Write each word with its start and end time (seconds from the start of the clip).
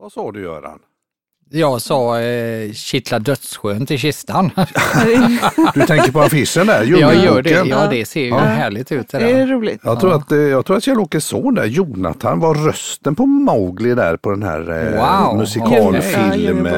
Vad 0.00 0.12
sa 0.12 0.32
du 0.32 0.42
Göran? 0.42 0.78
Jag 1.50 1.82
sa 1.82 2.20
eh, 2.20 2.72
kittla 2.72 3.18
dödsskönt 3.18 3.90
i 3.90 3.98
kistan. 3.98 4.50
Du 5.74 5.80
tänker 5.86 6.12
på 6.12 6.20
affischen 6.20 6.66
där, 6.66 6.84
jag 6.84 7.14
gör 7.16 7.42
det. 7.42 7.50
Ja, 7.50 7.86
det 7.90 8.04
ser 8.04 8.20
ju 8.20 8.28
Ja. 8.28 8.38
härligt 8.38 8.92
ut 8.92 9.08
det 9.08 9.18
Det 9.18 9.30
är 9.30 9.46
roligt. 9.46 9.80
Jag 9.84 10.00
tror, 10.00 10.12
att, 10.14 10.32
eh, 10.32 10.38
jag 10.38 10.66
tror 10.66 10.76
att 10.76 10.82
Kjell-Åkes 10.82 11.24
son 11.24 11.54
där, 11.54 11.64
Jonathan, 11.64 12.40
var 12.40 12.54
rösten 12.54 13.14
på 13.14 13.26
Mowgli 13.26 13.94
där 13.94 14.16
på 14.16 14.30
den 14.30 14.42
här 14.42 14.60
eh, 14.60 15.00
Wow, 15.00 15.26
okej. 15.26 15.38
musikalfilm 15.38 16.66
Ja, 16.66 16.72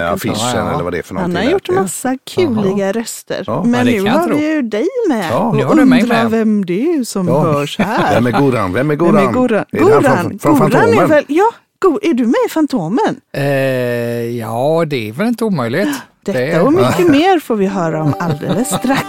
eller 0.75 0.82
vad 0.84 0.93
det 0.93 0.98
är 0.98 1.02
för 1.02 1.14
Han 1.14 1.30
någonting. 1.30 1.45
har 1.46 1.52
gjort 1.52 1.66
där. 1.66 1.75
massa 1.75 2.16
kuliga 2.34 2.93
röster. 2.93 3.45
Ja, 3.46 3.64
Men 3.64 3.87
nu 3.87 4.00
har 4.09 4.29
vi 4.34 4.52
ju 4.55 4.62
dig 4.62 4.87
med. 5.09 5.30
Ja, 5.32 5.39
och 5.39 5.57
nu 5.57 5.64
har 5.64 5.75
du 5.75 5.84
mig 5.84 6.02
undrar 6.02 6.23
med. 6.23 6.30
vem 6.30 6.64
det 6.64 6.93
är 6.93 7.05
som 7.05 7.29
Ja. 7.29 7.41
hörs 7.41 7.79
här. 7.79 8.14
Vem 8.14 8.27
är 8.34 8.41
Goran? 8.41 8.73
Vem 8.73 8.91
är 8.91 8.95
Goran? 8.95 9.14
Vem 9.14 9.29
är 9.29 9.32
Goran? 9.32 9.64
Är 9.73 9.80
han 9.80 9.89
Goran, 9.91 10.02
från, 10.02 10.39
från 10.39 10.55
Goran 10.59 10.71
Fantomen? 10.71 10.98
är 10.98 11.07
väl, 11.07 11.25
ja, 11.29 11.50
Go, 11.83 11.99
är 12.03 12.15
du 12.15 12.27
med 12.27 12.35
i 12.47 12.49
Fantomen? 12.51 13.21
Eh, 13.33 13.43
ja, 14.39 14.85
det 14.87 15.09
är 15.09 15.13
väl 15.13 15.27
inte 15.27 15.45
omöjligt. 15.45 15.89
Detta 16.25 16.39
det 16.39 16.50
är, 16.50 16.63
och 16.63 16.73
mycket 16.73 17.09
mer 17.11 17.41
får 17.41 17.57
vi 17.57 17.67
höra 17.67 18.03
om 18.03 18.14
alldeles 18.18 18.68
strax. 18.68 19.07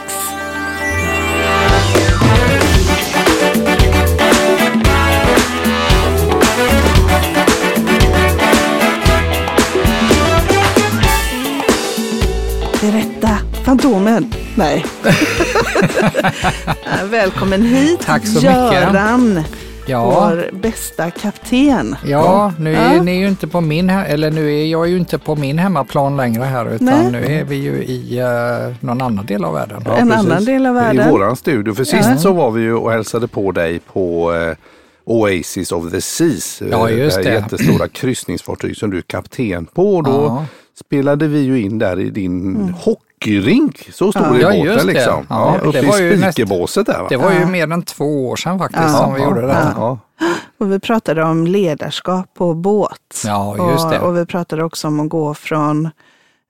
Berätta, 12.82 13.38
Fantomen. 13.66 14.34
Nej. 14.56 14.86
Välkommen 17.10 17.62
hit, 17.62 18.00
Tack 18.06 18.28
så 18.28 18.36
mycket. 18.36 18.94
Ja, 19.86 20.06
vår 20.06 20.50
bästa 20.56 21.12
kapten. 21.12 21.96
ja, 22.06 22.54
nu 22.60 22.76
är 22.76 22.96
Ja. 22.96 23.04
ni 23.04 23.20
ju 23.20 23.28
inte 23.28 23.48
på 23.48 23.62
min, 23.62 23.90
eller 23.90 24.32
nu 24.32 24.60
är 24.62 24.66
jag 24.66 24.88
ju 24.88 24.98
inte 24.98 25.18
på 25.18 25.36
min 25.36 25.58
hemmaplan 25.60 26.18
längre 26.18 26.44
här 26.44 26.70
utan 26.74 26.86
Nej. 26.86 27.12
nu 27.12 27.26
är 27.26 27.44
vi 27.44 27.56
ju 27.56 27.72
i 27.84 28.20
eh, 28.20 28.76
någon 28.80 29.02
annan 29.02 29.26
del 29.26 29.46
av 29.46 29.54
världen. 29.54 29.82
Ja, 29.86 29.96
En 29.96 30.10
precis. 30.10 30.26
annan 30.32 30.46
del 30.46 30.66
av 30.66 30.76
I 30.76 30.80
världen. 30.80 31.10
våran 31.12 31.36
studio. 31.36 31.74
För 31.74 31.84
sist 31.84 32.20
så 32.20 32.34
var 32.34 32.52
vi 32.52 32.62
ju 32.62 32.74
och 32.74 32.92
hälsade 32.92 33.28
på 33.28 33.52
dig 33.52 33.80
på 33.80 34.34
eh, 34.34 34.56
Oasis 35.06 35.72
of 35.72 35.92
the 35.92 36.02
Seas. 36.02 36.62
Ja, 36.72 36.90
just 36.90 37.18
här 37.18 37.24
det. 37.24 37.30
jättestora 37.34 37.88
kryssningsfartyg 37.88 38.78
som 38.78 38.90
du 38.90 38.98
är 38.98 39.02
kapten 39.02 39.66
på. 39.66 40.02
Då 40.02 40.12
Ja. 40.12 40.46
Spelade 40.80 41.28
vi 41.28 41.40
ju 41.40 41.62
in 41.62 41.80
där 41.80 42.00
i 42.00 42.10
din 42.10 42.74
hockeyrink. 42.80 43.90
Så 43.94 44.12
stor 44.12 44.24
Ja. 44.42 44.52
är 44.52 44.56
Ja, 44.56 44.64
båten 44.72 44.88
det. 44.88 44.94
liksom. 44.94 45.26
Ja, 45.30 45.58
Ja, 45.64 45.68
uppe 45.70 45.82
det 45.82 45.88
var 45.88 46.02
i 46.02 46.18
spikerbåset 46.22 46.86
där 46.86 47.00
va? 47.02 47.08
Det 47.10 47.18
var 47.18 47.32
ju 47.32 47.40
Ja. 47.40 47.48
mer 47.48 47.72
än 47.72 47.84
två 47.84 48.30
år 48.30 48.36
sedan 48.36 48.60
faktiskt 48.60 48.84
Ja. 48.84 48.90
som 48.98 49.14
vi 49.14 49.22
gjorde. 49.24 49.42
Ja. 49.76 49.98
Och 50.60 50.72
vi 50.72 50.80
pratade 50.80 51.24
om 51.24 51.48
ledarskap 51.48 52.34
på 52.34 52.54
båt. 52.54 53.22
Ja, 53.26 53.72
just 53.72 53.90
det. 53.90 54.00
Och, 54.00 54.08
och 54.10 54.18
vi 54.18 54.26
pratade 54.26 54.64
också 54.64 54.88
om 54.88 55.00
att 55.00 55.10
gå 55.10 55.34
från 55.34 55.86
eh, 55.86 55.92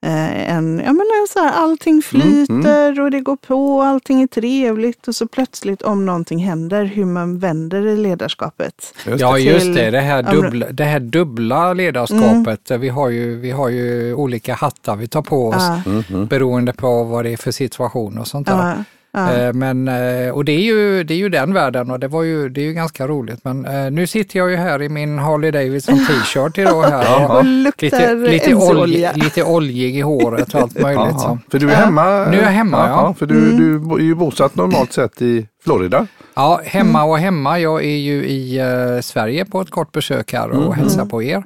en, 0.06 0.78
ja 0.84 0.92
men 0.92 1.06
en 1.20 1.26
så 1.32 1.38
här, 1.38 1.52
allting 1.52 2.02
flyter 2.02 3.00
och 3.00 3.10
det 3.10 3.20
går 3.20 3.36
på, 3.36 3.82
allting 3.82 4.22
är 4.22 4.26
trevligt 4.26 5.08
och 5.08 5.14
så 5.16 5.26
plötsligt 5.26 5.82
om 5.82 6.06
någonting 6.06 6.38
händer, 6.38 6.84
hur 6.84 7.04
man 7.04 7.38
vänder 7.38 7.86
i 7.86 7.96
ledarskapet. 7.96 8.94
Just 9.06 9.20
Ja 9.20 9.32
det. 9.32 9.40
just 9.40 9.60
Till- 9.60 9.74
det, 9.74 9.90
det 9.90 10.00
här, 10.00 10.22
dubbla, 10.22 10.66
det 10.72 10.84
här 10.84 11.00
dubbla 11.00 11.72
ledarskapet. 11.74 12.70
Vi, 12.70 12.88
har 12.88 13.08
ju, 13.08 13.36
vi 13.36 13.50
har 13.50 13.68
ju 13.68 14.14
olika 14.14 14.54
hattar 14.54 14.96
vi 14.96 15.08
tar 15.08 15.22
på 15.22 15.48
oss 15.48 15.54
Ja, 15.58 15.80
Mhm. 15.90 16.26
beroende 16.26 16.72
på 16.72 17.04
vad 17.04 17.24
det 17.24 17.32
är 17.32 17.36
för 17.36 17.50
situation 17.50 18.18
och 18.18 18.26
sånt 18.26 18.46
där. 18.46 18.56
ja, 18.76 18.84
ja. 19.12 19.32
Eh, 19.32 19.52
Men, 19.52 19.88
eh, 19.88 20.30
och 20.30 20.44
det 20.44 20.52
är, 20.52 20.60
ju, 20.60 21.04
det 21.04 21.14
är 21.14 21.18
ju 21.18 21.28
den 21.28 21.54
världen 21.54 21.90
och 21.90 22.00
det, 22.00 22.08
var 22.08 22.22
ju, 22.22 22.48
det 22.48 22.60
är 22.60 22.64
ju 22.64 22.72
ganska 22.72 23.06
roligt. 23.06 23.44
Men 23.44 23.66
eh, 23.66 23.90
nu 23.90 24.06
sitter 24.06 24.38
jag 24.38 24.50
ju 24.50 24.56
här 24.56 24.82
i 24.82 24.88
min 24.88 25.18
Harley 25.18 25.50
Davidson 25.50 25.98
t-shirt 26.06 26.58
idag 26.58 26.82
här. 26.82 27.30
Och 27.38 27.44
luktar 27.44 27.86
Lite, 27.86 28.14
lite, 28.14 28.54
olj, 28.54 29.08
lite 29.14 29.42
oljig 29.44 29.96
i 29.96 30.00
håret 30.00 30.54
och 30.54 30.60
allt 30.60 30.80
möjligt. 30.80 30.98
Ja, 31.12 31.18
Så. 31.18 31.38
för 31.50 31.58
du 31.58 31.70
är 31.70 31.74
hemma? 31.74 32.24
Nu 32.30 32.38
är 32.38 32.42
jag 32.42 32.50
hemma, 32.50 32.88
ja. 32.88 33.14
För 33.18 33.26
du, 33.26 33.52
du 33.52 33.94
är 33.94 34.04
ju 34.04 34.14
bosatt 34.14 34.56
normalt 34.56 34.92
sett 34.92 35.22
i 35.22 35.46
Florida. 35.64 36.06
Ja, 36.34 36.60
hemma 36.64 37.04
och 37.04 37.18
hemma. 37.18 37.58
Jag 37.58 37.84
är 37.84 37.96
ju 37.96 38.24
i 38.26 38.58
eh, 38.58 39.00
Sverige 39.00 39.44
på 39.44 39.60
ett 39.60 39.70
kort 39.70 39.92
besök 39.92 40.32
här 40.32 40.50
och 40.50 40.74
hälsar 40.74 41.04
på 41.04 41.22
er. 41.22 41.42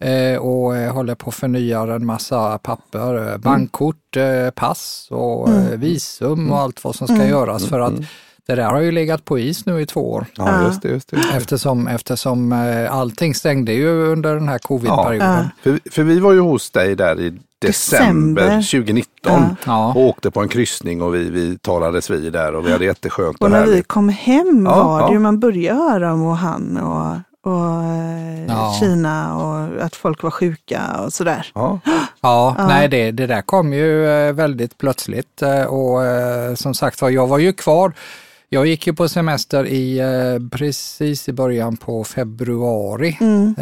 Eh, 0.00 0.38
och 0.38 0.76
eh, 0.76 0.92
håller 0.92 1.14
på 1.14 1.28
att 1.28 1.34
förnya 1.34 1.80
en 1.80 2.06
massa 2.06 2.58
papper, 2.58 3.32
eh, 3.32 3.36
bankkort, 3.38 4.16
eh, 4.16 4.50
pass 4.54 5.06
och 5.10 5.48
eh, 5.48 5.78
visum 5.78 6.52
och 6.52 6.58
allt 6.58 6.84
vad 6.84 6.94
som 6.94 7.06
ska 7.08 7.26
göras 7.26 7.66
för 7.66 7.80
att 7.80 7.92
det 8.46 8.54
där 8.54 8.70
har 8.70 8.80
ju 8.80 8.92
legat 8.92 9.24
på 9.24 9.38
is 9.38 9.66
nu 9.66 9.80
i 9.80 9.86
två 9.86 10.12
år. 10.12 10.26
Ja, 10.36 10.48
Ja. 10.60 10.66
just 10.66 10.82
det. 10.82 10.88
Just 10.88 11.10
det. 11.10 11.16
Eftersom, 11.36 11.86
eftersom 11.88 12.52
allting 12.90 13.34
stängde 13.34 13.72
ju 13.72 13.88
under 13.88 14.34
den 14.34 14.48
här 14.48 14.58
covid-perioden. 14.58 15.48
För, 15.62 15.80
för 15.90 16.02
vi 16.02 16.20
var 16.20 16.32
ju 16.32 16.40
hos 16.40 16.70
dig 16.70 16.94
där 16.96 17.20
i 17.20 17.38
december, 17.60 18.42
December. 18.42 18.62
2019 18.84 19.56
Ja. 19.66 19.88
Och 19.94 20.00
åkte 20.00 20.30
på 20.30 20.40
en 20.40 20.48
kryssning 20.48 21.02
och 21.02 21.14
vi, 21.14 21.30
vi 21.30 21.58
talades 21.58 22.10
vid 22.10 22.32
där 22.32 22.54
och 22.54 22.66
vi 22.66 22.72
hade 22.72 22.84
jätteskönt 22.84 23.36
och, 23.36 23.42
Och 23.42 23.50
när 23.50 23.66
vi 23.66 23.82
kom 23.82 24.08
hem 24.08 24.66
Ja, 24.66 24.84
var 24.84 25.00
ja. 25.00 25.06
det 25.06 25.12
ju, 25.12 25.18
man 25.18 25.40
började 25.40 25.78
höra 25.82 26.12
om 26.12 26.20
Wuhan 26.20 26.76
och, 26.76 27.16
och 27.52 27.82
eh, 27.84 28.44
Ja. 28.48 28.76
Kina 28.80 29.36
och 29.36 29.84
att 29.84 29.96
folk 29.96 30.22
var 30.22 30.30
sjuka 30.30 30.80
och 31.04 31.12
sådär. 31.12 31.46
Ja. 31.54 31.80
Ja, 32.20 32.56
nej 32.68 32.88
det, 32.88 33.10
det 33.10 33.26
där 33.26 33.42
kom 33.42 33.72
ju 33.72 34.06
eh, 34.10 34.32
väldigt 34.32 34.78
plötsligt 34.78 35.42
eh, 35.42 35.62
och 35.64 36.00
som 36.58 36.74
sagt 36.74 37.02
var, 37.02 37.10
jag 37.10 37.26
var 37.26 37.38
ju 37.38 37.52
kvar. 37.52 37.92
Jag 38.48 38.66
gick 38.66 38.86
ju 38.86 38.92
på 38.94 39.08
semester 39.08 39.66
i 39.66 40.00
precis 40.52 41.28
i 41.28 41.32
början 41.32 41.76
på 41.76 42.04
februari 42.04 43.18
Mm. 43.20 43.54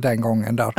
den 0.00 0.20
gången 0.20 0.56
där. 0.56 0.72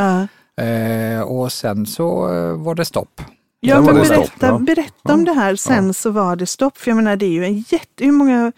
Ja. 0.55 0.63
Eh, 0.63 1.21
och 1.21 1.51
sen 1.51 1.85
så 1.85 2.33
eh, 2.33 2.53
var 2.63 2.75
det 2.75 2.85
stopp. 2.85 3.21
Ja, 3.59 3.81
men 3.81 3.95
berätta, 3.95 4.13
stopp, 4.15 4.29
ja. 4.39 4.57
berätta 4.59 5.13
om 5.13 5.25
det 5.25 5.33
här. 5.33 5.55
Sen 5.55 5.93
så 5.93 6.09
var 6.09 6.35
det 6.35 6.45
stopp. 6.45 6.77
För 6.77 6.91
jag 6.91 6.95
menar, 6.95 7.15
det 7.15 7.25
är 7.25 7.29
ju 7.29 7.45
en 7.45 7.57
jätte... 7.57 8.05
Hur 8.05 8.11
många, 8.11 8.51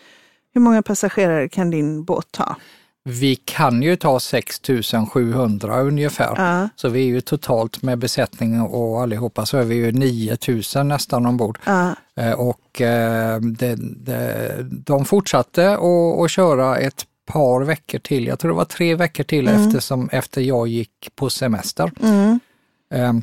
hur 0.54 0.62
många 0.62 0.82
passagerare 0.82 1.50
kan 1.50 1.70
din 1.70 2.04
båt 2.04 2.28
ta? 2.32 2.56
Vi 3.06 3.36
kan 3.36 3.82
ju 3.84 3.96
ta 3.96 4.20
6700 4.20 5.82
ungefär. 5.82 6.34
Ja, 6.38 6.70
Så 6.76 6.90
vi 6.90 7.02
är 7.02 7.06
ju 7.08 7.22
totalt 7.22 7.82
med 7.82 7.98
besättning 8.00 8.62
och 8.62 9.02
allihopa 9.02 9.46
så 9.46 9.58
är 9.58 9.64
vi 9.64 9.76
ju 9.76 9.92
9000 9.92 10.88
nästan 10.88 11.26
ombord. 11.26 11.60
ja, 11.66 11.96
Eh, 12.16 12.32
Och 12.32 12.82
eh, 12.82 13.40
det, 13.40 13.76
det, 14.06 14.58
de 14.86 15.06
fortsatte 15.06 15.74
att, 15.74 16.20
att 16.24 16.32
köra 16.32 16.78
ett 16.78 17.06
par 17.26 17.62
veckor 17.64 18.00
till. 18.00 18.28
Jag 18.28 18.40
tror 18.40 18.52
det 18.52 18.58
var 18.58 18.66
tre 18.66 18.96
veckor 18.96 19.24
till 19.24 19.48
eftersom, 19.48 20.10
efter 20.12 20.42
jag 20.42 20.68
gick 20.68 21.10
på 21.16 21.30
semester. 21.30 21.92
mm, 22.02 22.40
Eh, 22.94 23.14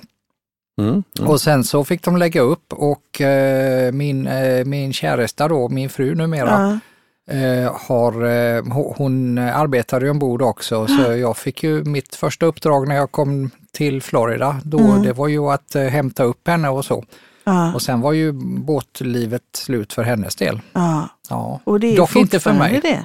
Mm. 0.78 1.02
Och 1.26 1.40
sen 1.40 1.64
så 1.64 1.84
fick 1.84 2.02
de 2.04 2.16
lägga 2.16 2.40
upp 2.40 2.72
och 2.72 3.20
eh, 3.20 3.92
min, 3.92 4.26
eh, 4.26 4.64
min 4.64 4.92
käresta 4.92 5.48
då, 5.48 5.68
min 5.68 5.88
fru 5.90 6.14
numera, 6.14 6.80
ja, 7.26 7.34
eh, 7.34 7.72
har, 7.86 8.12
eh, 8.12 8.62
ho- 8.62 8.94
hon 8.96 9.38
arbetar 9.38 10.00
ju 10.00 10.10
ombord 10.10 10.42
också 10.42 10.86
så 10.86 11.02
jag 11.12 11.36
fick 11.36 11.62
ju 11.62 11.84
mitt 11.84 12.14
första 12.14 12.46
uppdrag 12.46 12.88
när 12.88 12.94
jag 12.96 13.12
kom 13.12 13.50
till 13.72 14.02
Florida. 14.02 14.60
Då, 14.64 14.78
Det 15.04 15.12
var 15.12 15.28
ju 15.28 15.38
att 15.50 15.74
eh, 15.74 15.82
hämta 15.82 16.22
upp 16.24 16.48
henne 16.48 16.68
och 16.68 16.84
så. 16.84 17.04
ja, 17.44 17.74
Och 17.74 17.82
sen 17.82 18.00
var 18.00 18.12
ju 18.12 18.32
båtlivet 18.60 19.42
slut 19.52 19.92
för 19.92 20.02
hennes 20.02 20.36
del. 20.36 20.60
ja. 20.72 21.08
Ja. 21.30 21.60
Och 21.64 21.80
det 21.80 21.86
är 21.92 21.96
Dock 21.96 22.16
inte 22.16 22.40
för 22.40 22.52
mig. 22.52 22.80
det. 22.82 23.04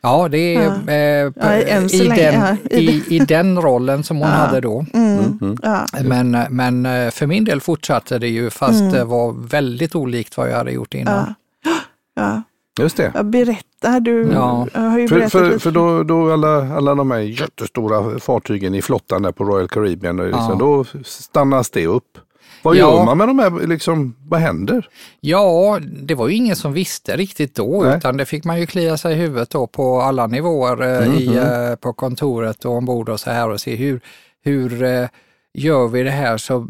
Ja, 0.00 0.28
det 0.28 0.54
är 0.54 0.62
Ja. 0.62 0.92
eh, 0.92 1.32
Ja, 1.36 1.78
i, 1.90 1.98
länge, 2.08 2.56
den, 2.64 2.78
i, 2.78 3.04
i 3.08 3.18
den 3.18 3.62
rollen 3.62 4.04
som 4.04 4.16
hon 4.16 4.28
Ja. 4.28 4.34
hade 4.34 4.60
då. 4.60 4.86
Mm, 4.94 5.58
ja, 5.62 5.86
Men, 6.04 6.30
men 6.50 6.86
eh, 6.86 7.10
för 7.10 7.26
min 7.26 7.44
del 7.44 7.60
fortsatte 7.60 8.18
det 8.18 8.28
ju 8.28 8.50
fast 8.50 8.92
det 8.92 9.04
var 9.04 9.32
väldigt 9.48 9.94
olikt 9.94 10.36
vad 10.36 10.50
jag 10.50 10.56
hade 10.56 10.70
gjort 10.72 10.94
innan. 10.94 11.34
ja, 11.64 11.74
ja. 12.14 12.42
Just 12.80 12.96
det. 12.96 13.12
ja. 13.14 13.22
Berätta, 13.22 14.00
du 14.00 14.30
Ja. 14.32 14.66
har 14.74 14.98
ju 14.98 15.08
För, 15.08 15.14
berättat 15.14 15.32
för, 15.32 15.46
lite. 15.46 15.58
för 15.58 15.70
då, 15.70 16.02
då 16.02 16.32
alla, 16.32 16.74
alla 16.76 16.94
de 16.94 17.10
här 17.10 17.18
jättestora 17.18 18.18
fartygen 18.20 18.74
i 18.74 18.82
flottan 18.82 19.22
där 19.22 19.32
på 19.32 19.44
Royal 19.44 19.68
Caribbean, 19.68 20.16
liksom, 20.16 20.46
Ja. 20.50 20.56
då 20.58 20.84
stannas 21.04 21.70
det 21.70 21.86
upp. 21.86 22.18
Vad 22.62 22.76
Ja. 22.76 22.80
gör 22.96 23.04
man 23.04 23.18
med 23.18 23.28
de 23.28 23.38
här, 23.38 23.66
liksom, 23.66 24.14
vad 24.28 24.40
händer? 24.40 24.88
Ja, 25.20 25.78
det 26.02 26.14
var 26.14 26.28
ju 26.28 26.34
ingen 26.34 26.56
som 26.56 26.72
visste 26.72 27.16
riktigt 27.16 27.54
då 27.54 27.82
Nej. 27.84 27.96
utan 27.96 28.16
det 28.16 28.24
fick 28.24 28.44
man 28.44 28.60
ju 28.60 28.66
klia 28.66 28.96
sig 28.96 29.12
i 29.12 29.16
huvudet 29.16 29.50
då 29.50 29.66
på 29.66 30.00
alla 30.00 30.26
nivåer 30.26 30.82
eh, 31.02 31.14
i, 31.20 31.36
eh, 31.36 31.74
på 31.74 31.92
kontoret 31.92 32.64
och 32.64 32.72
ombord 32.72 33.08
och 33.08 33.20
så 33.20 33.30
här 33.30 33.48
och 33.50 33.60
se 33.60 33.76
hur, 33.76 34.00
hur 34.44 34.82
eh, 34.82 35.06
gör 35.54 35.88
vi 35.88 36.02
det 36.02 36.10
här 36.10 36.38
så, 36.38 36.68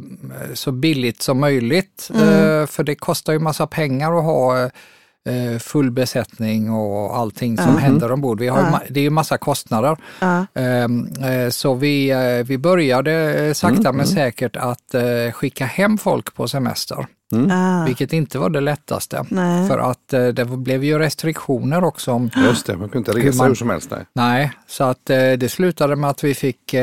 så 0.54 0.72
billigt 0.72 1.22
som 1.22 1.40
möjligt? 1.40 2.10
Eh, 2.14 2.66
för 2.66 2.82
det 2.84 2.94
kostar 2.94 3.32
ju 3.32 3.38
massa 3.38 3.66
pengar 3.66 4.18
att 4.18 4.24
ha 4.24 4.70
full 5.60 5.90
besättning 5.90 6.70
och 6.70 7.16
allting 7.16 7.56
som 7.56 7.68
mm. 7.68 7.78
händer 7.78 8.12
ombord. 8.12 8.40
Vi 8.40 8.48
har 8.48 8.58
ja. 8.58 8.80
det 8.88 9.00
är 9.00 9.04
ju 9.04 9.10
massa 9.10 9.38
kostnader. 9.38 9.96
Ja. 10.20 10.46
Ehm, 10.54 11.06
eh, 11.06 11.50
så 11.50 11.74
vi, 11.74 12.10
eh, 12.10 12.46
vi 12.46 12.58
började 12.58 13.54
sakta 13.54 13.88
mm. 13.88 13.96
men 13.96 14.06
mm. 14.06 14.06
säkert 14.06 14.56
att 14.56 14.94
skicka 15.32 15.64
hem 15.64 15.98
folk 15.98 16.34
på 16.34 16.48
semester. 16.48 17.06
Mm. 17.32 17.50
Ah. 17.50 17.84
Vilket 17.84 18.12
inte 18.12 18.38
var 18.38 18.50
det 18.50 18.60
lättaste. 18.60 19.24
Nej. 19.28 19.68
För 19.68 19.78
att 19.78 20.08
det 20.08 20.44
blev 20.44 20.84
ju 20.84 20.98
restriktioner 20.98 21.84
också. 21.84 22.12
Om 22.12 22.30
Just 22.36 22.66
det, 22.66 22.76
man 22.76 22.88
kunde 22.88 23.10
inte 23.10 23.28
resa 23.28 23.38
man, 23.38 23.48
hur 23.48 23.54
som 23.54 23.70
helst. 23.70 23.90
Nej. 23.90 24.04
nej, 24.12 24.52
så 24.66 24.84
att 24.84 25.06
det 25.06 25.52
slutade 25.52 25.96
med 25.96 26.10
att 26.10 26.24
vi 26.24 26.34
fick 26.34 26.74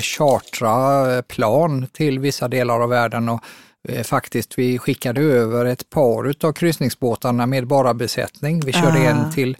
chartra 0.00 1.22
plan 1.22 1.86
till 1.92 2.18
vissa 2.18 2.48
delar 2.48 2.80
av 2.80 2.88
världen. 2.88 3.28
Och 3.28 3.40
Eh, 3.40 3.67
faktiskt, 4.04 4.58
vi 4.58 4.78
skickade 4.78 5.20
över 5.20 5.64
ett 5.64 5.90
par 5.90 6.34
av 6.46 6.52
kryssningsbåtarna 6.52 7.46
med 7.46 7.66
bara 7.66 7.94
besättning. 7.94 8.60
Vi 8.60 8.72
körde 8.72 8.98
uh. 8.98 9.06
en 9.08 9.32
till 9.32 9.56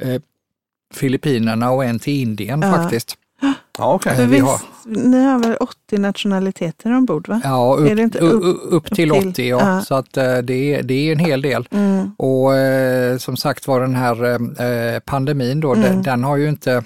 eh, 0.00 0.22
Filippinerna 0.94 1.70
och 1.70 1.84
en 1.84 1.98
till 1.98 2.20
Indien 2.20 2.64
uh. 2.64 2.74
faktiskt. 2.74 3.16
Ja, 3.78 3.94
okay. 3.94 4.26
vi 4.26 4.38
har, 4.38 4.60
ni 4.84 5.24
har 5.24 5.38
väl 5.38 5.56
80 5.56 5.98
nationaliteter 5.98 6.96
ombord? 6.96 7.28
Va? 7.28 7.40
Ja, 7.44 7.76
upp, 7.78 8.14
upp, 8.14 8.44
upp, 8.44 8.60
upp 8.62 8.94
till 8.94 9.12
80. 9.12 9.32
Till, 9.32 9.46
ja. 9.46 9.56
Uh. 9.56 9.82
Så 9.82 9.94
att, 9.94 10.16
eh, 10.16 10.38
det, 10.38 10.74
är, 10.74 10.82
det 10.82 10.94
är 10.94 11.12
en 11.12 11.18
hel 11.18 11.42
del. 11.42 11.68
Mm. 11.70 12.10
Och 12.18 12.56
eh, 12.56 13.18
som 13.18 13.36
sagt 13.36 13.66
var 13.66 13.80
den 13.80 13.94
här 13.94 14.24
eh, 14.62 15.00
pandemin 15.00 15.60
då, 15.60 15.74
mm. 15.74 15.84
den, 15.84 16.02
den, 16.02 16.24
har 16.24 16.36
ju 16.36 16.48
inte 16.48 16.84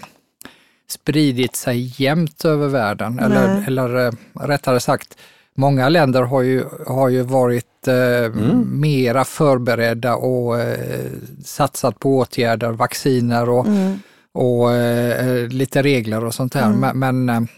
spridit 0.89 1.57
sig 1.57 2.03
jämnt 2.03 2.45
över 2.45 2.69
världen. 2.69 3.19
Eller, 3.19 3.65
eller 3.67 4.13
rättare 4.47 4.81
sagt, 4.81 5.17
många 5.57 5.89
länder 5.89 6.23
har 6.23 6.43
ju, 6.43 6.65
har 6.87 7.09
ju 7.09 7.23
varit 7.23 7.89
eh, 7.89 8.25
mm. 8.25 8.81
mera 8.81 9.25
förberedda 9.25 10.17
och 10.17 10.61
eh, 10.61 11.11
satsat 11.45 11.99
på 11.99 12.19
åtgärder, 12.19 12.73
vacciner 12.73 13.49
och, 13.49 13.67
mm. 13.67 13.99
och 14.33 14.73
eh, 14.73 15.49
lite 15.49 15.83
regler 15.83 16.25
och 16.25 16.35
sånt 16.35 16.53
där. 16.53 16.67
Mm. 16.67 16.81
Men, 16.81 17.25
men 17.25 17.29
eh, 17.29 17.51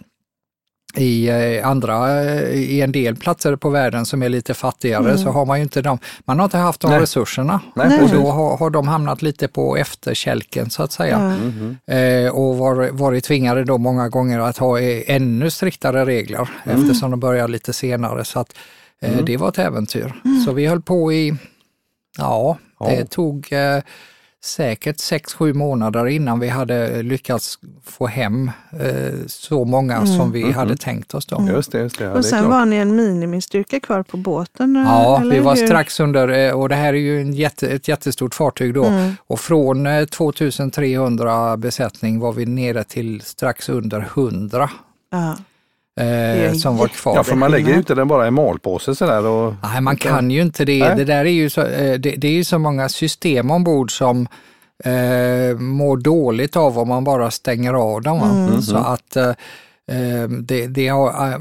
i 0.96 1.28
eh, 1.28 1.68
andra, 1.68 2.22
eh, 2.24 2.50
i 2.50 2.80
en 2.80 2.92
del 2.92 3.16
platser 3.16 3.56
på 3.56 3.70
världen 3.70 4.06
som 4.06 4.22
är 4.22 4.28
lite 4.28 4.54
fattigare 4.54 5.04
mm. 5.04 5.18
så 5.18 5.30
har 5.30 5.46
man 5.46 5.58
ju 5.58 5.62
inte 5.62 5.82
de, 5.82 5.98
man 6.24 6.38
har 6.38 6.44
inte 6.44 6.58
haft 6.58 6.80
de 6.80 6.90
Nej. 6.90 7.00
resurserna. 7.00 7.60
Nej, 7.74 8.02
och 8.02 8.10
då 8.10 8.30
har, 8.30 8.56
har, 8.56 8.70
de 8.70 8.88
hamnat 8.88 9.22
lite 9.22 9.48
på 9.48 9.76
efterkälken 9.76 10.70
så 10.70 10.82
att 10.82 10.92
säga. 10.92 11.16
Mm. 11.16 11.76
Eh, 11.86 12.30
och 12.30 12.56
var, 12.58 12.90
varit 12.92 13.24
tvingade 13.24 13.64
då 13.64 13.78
många 13.78 14.08
gånger 14.08 14.40
att 14.40 14.58
ha 14.58 14.80
eh, 14.80 15.02
ännu 15.06 15.50
striktare 15.50 16.04
regler 16.04 16.48
mm. 16.64 16.82
eftersom 16.82 17.10
de 17.10 17.20
börjar 17.20 17.48
lite 17.48 17.72
senare. 17.72 18.24
Så 18.24 18.40
att 18.40 18.54
eh, 19.02 19.12
mm. 19.12 19.24
det 19.24 19.36
var 19.36 19.48
ett 19.48 19.58
äventyr. 19.58 20.14
Mm. 20.24 20.40
Så 20.40 20.52
vi 20.52 20.66
höll 20.66 20.82
på 20.82 21.12
i, 21.12 21.34
ja, 22.18 22.58
det 22.78 22.94
ja. 22.94 23.06
tog 23.06 23.52
eh, 23.52 23.82
säkert 24.46 24.96
6-7 24.96 25.52
månader 25.52 26.06
innan 26.06 26.40
vi 26.40 26.48
hade 26.48 27.02
lyckats 27.02 27.58
få 27.84 28.06
hem 28.06 28.50
eh, 28.80 29.14
så 29.26 29.64
många 29.64 29.94
mm. 29.96 30.06
som 30.06 30.32
vi 30.32 30.42
mm. 30.42 30.54
hade 30.54 30.76
tänkt 30.76 31.14
oss. 31.14 31.26
Då. 31.26 31.48
Just 31.48 31.72
det, 31.72 31.78
just 31.78 31.98
det. 31.98 32.04
Ja, 32.04 32.12
och 32.12 32.24
sen 32.24 32.50
var 32.50 32.64
ni 32.64 32.76
en 32.76 32.96
minimistyrka 32.96 33.80
kvar 33.80 34.02
på 34.02 34.16
båten? 34.16 34.84
Ja, 34.86 35.22
vi 35.30 35.38
var 35.38 35.56
hur? 35.56 35.66
strax 35.66 36.00
under, 36.00 36.28
eh, 36.28 36.52
och 36.52 36.68
det 36.68 36.74
här 36.74 36.94
är 36.94 36.98
ju 36.98 37.20
en 37.20 37.32
jätte, 37.32 37.68
ett 37.68 37.88
jättestort 37.88 38.34
fartyg 38.34 38.74
då. 38.74 38.84
Mm. 38.84 39.16
Och 39.26 39.40
från 39.40 40.06
2300 40.10 41.50
eh, 41.50 41.56
besättning 41.56 42.18
var 42.18 42.32
vi 42.32 42.46
nere 42.46 42.84
till 42.84 43.20
strax 43.20 43.68
under 43.68 44.00
100. 44.00 44.70
Ja. 45.10 45.36
Eh, 46.00 46.52
som 46.52 46.76
var 46.76 46.88
kvar. 46.88 47.16
Ja, 47.16 47.24
för 47.24 47.36
man 47.36 47.50
lägger 47.50 47.68
ju 47.68 47.78
inte 47.78 47.94
den 47.94 48.08
bara 48.08 48.26
i 48.26 48.30
malpåse 48.30 48.94
sådär. 48.94 49.26
Och... 49.26 49.54
Nej, 49.62 49.80
man 49.80 49.96
kan 49.96 50.30
ju 50.30 50.42
inte 50.42 50.64
det. 50.64 50.78
Nej. 50.78 50.96
Det 50.96 51.04
där 51.04 51.24
är 51.24 51.30
ju 51.30 51.50
så, 51.50 51.60
eh, 51.60 51.98
det, 51.98 52.10
det, 52.10 52.28
är 52.28 52.32
ju 52.32 52.44
så 52.44 52.58
många 52.58 52.88
system 52.88 53.50
ombord 53.50 53.98
som 53.98 54.28
eh, 54.84 55.58
mår 55.58 55.96
dåligt 55.96 56.56
av 56.56 56.78
om 56.78 56.88
man 56.88 57.04
bara 57.04 57.30
stänger 57.30 57.74
av 57.74 58.02
dem. 58.02 58.46
Mm. 58.48 58.62
Så 58.62 58.76
att 58.76 59.16
eh, 59.16 59.28
eh 59.88 60.28
det, 60.28 60.66
det, 60.66 60.90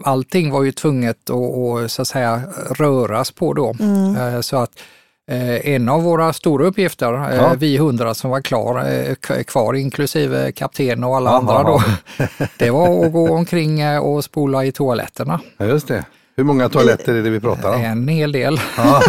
allting 0.03 0.51
var 0.51 0.63
ju 0.63 0.71
tvunget 0.71 1.29
att, 1.29 1.91
så 1.91 2.01
att 2.01 2.07
säga 2.07 2.41
röras 2.69 3.31
på 3.31 3.53
då. 3.53 3.75
Mm. 3.79 4.15
Eh, 4.15 4.41
så 4.41 4.57
att 4.57 4.71
Eh, 4.77 5.04
en 5.27 5.89
av 5.89 6.03
våra 6.03 6.33
stora 6.33 6.65
uppgifter, 6.65 7.13
eh, 7.13 7.35
ja. 7.35 7.53
vi 7.57 7.77
hundra 7.77 8.13
som 8.13 8.29
var 8.31 8.41
klar, 8.41 8.85
eh, 8.91 9.43
kvar 9.43 9.73
inklusive 9.73 10.51
kapten 10.51 11.03
och 11.03 11.17
alla 11.17 11.29
Aha. 11.29 11.37
andra 11.37 11.63
då, 11.63 11.83
det 12.57 12.69
var 12.69 13.05
att 13.05 13.11
gå 13.11 13.29
omkring 13.29 13.99
och 13.99 14.23
spola 14.23 14.65
i 14.65 14.71
toaletterna. 14.71 15.39
Ja, 15.57 15.65
just 15.65 15.87
det. 15.87 16.05
Hur 16.37 16.43
många 16.43 16.69
toaletter 16.69 17.13
är 17.13 17.23
det 17.23 17.29
vi 17.29 17.39
pratar 17.39 17.75
om? 17.75 17.81
En 17.81 18.07
hel 18.07 18.31
del. 18.31 18.59
Ja. 18.77 19.01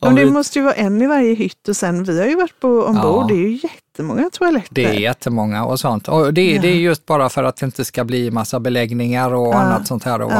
Men 0.00 0.14
det 0.14 0.26
måste 0.26 0.58
ju 0.58 0.64
vara 0.64 0.74
en 0.74 1.02
i 1.02 1.06
varje 1.06 1.34
hytt 1.34 1.68
och 1.68 1.76
sen, 1.76 2.04
vi 2.04 2.20
har 2.20 2.26
ju 2.26 2.36
varit 2.36 2.60
på 2.60 2.68
ombord, 2.68 3.22
ja. 3.22 3.26
det 3.28 3.34
är 3.34 3.48
ju 3.48 3.60
jättemånga 3.62 4.30
toaletter. 4.32 4.68
Det 4.70 4.84
är 4.84 4.92
jättemånga 4.92 5.64
och 5.64 5.80
sånt. 5.80 6.08
Och 6.08 6.34
det, 6.34 6.52
ja. 6.52 6.62
det 6.62 6.68
är 6.68 6.74
just 6.74 7.06
bara 7.06 7.28
för 7.28 7.44
att 7.44 7.56
det 7.56 7.66
inte 7.66 7.84
ska 7.84 8.04
bli 8.04 8.30
massa 8.30 8.60
beläggningar 8.60 9.34
och 9.34 9.54
annat 9.54 9.86
sånt 9.86 10.04
här. 10.04 10.22
Och, 10.22 10.32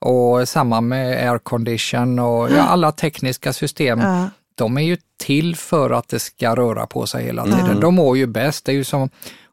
och 0.00 0.48
samma 0.48 0.80
med 0.80 1.30
aircondition 1.30 2.18
och 2.18 2.50
ja, 2.50 2.62
alla 2.62 2.92
tekniska 2.92 3.52
system. 3.52 4.00
Ja. 4.00 4.30
De 4.54 4.78
är 4.78 4.82
ju 4.82 4.96
till 5.16 5.56
för 5.56 5.90
att 5.90 6.08
det 6.08 6.18
ska 6.18 6.54
röra 6.54 6.86
på 6.86 7.06
sig 7.06 7.24
hela 7.24 7.44
tiden. 7.44 7.60
Mm. 7.60 7.80
De 7.80 7.94
mår 7.94 8.16
ju 8.16 8.26
bäst. 8.26 8.64
Det 8.64 8.72
är 8.72 8.76
ju 8.76 8.84
som 8.84 9.08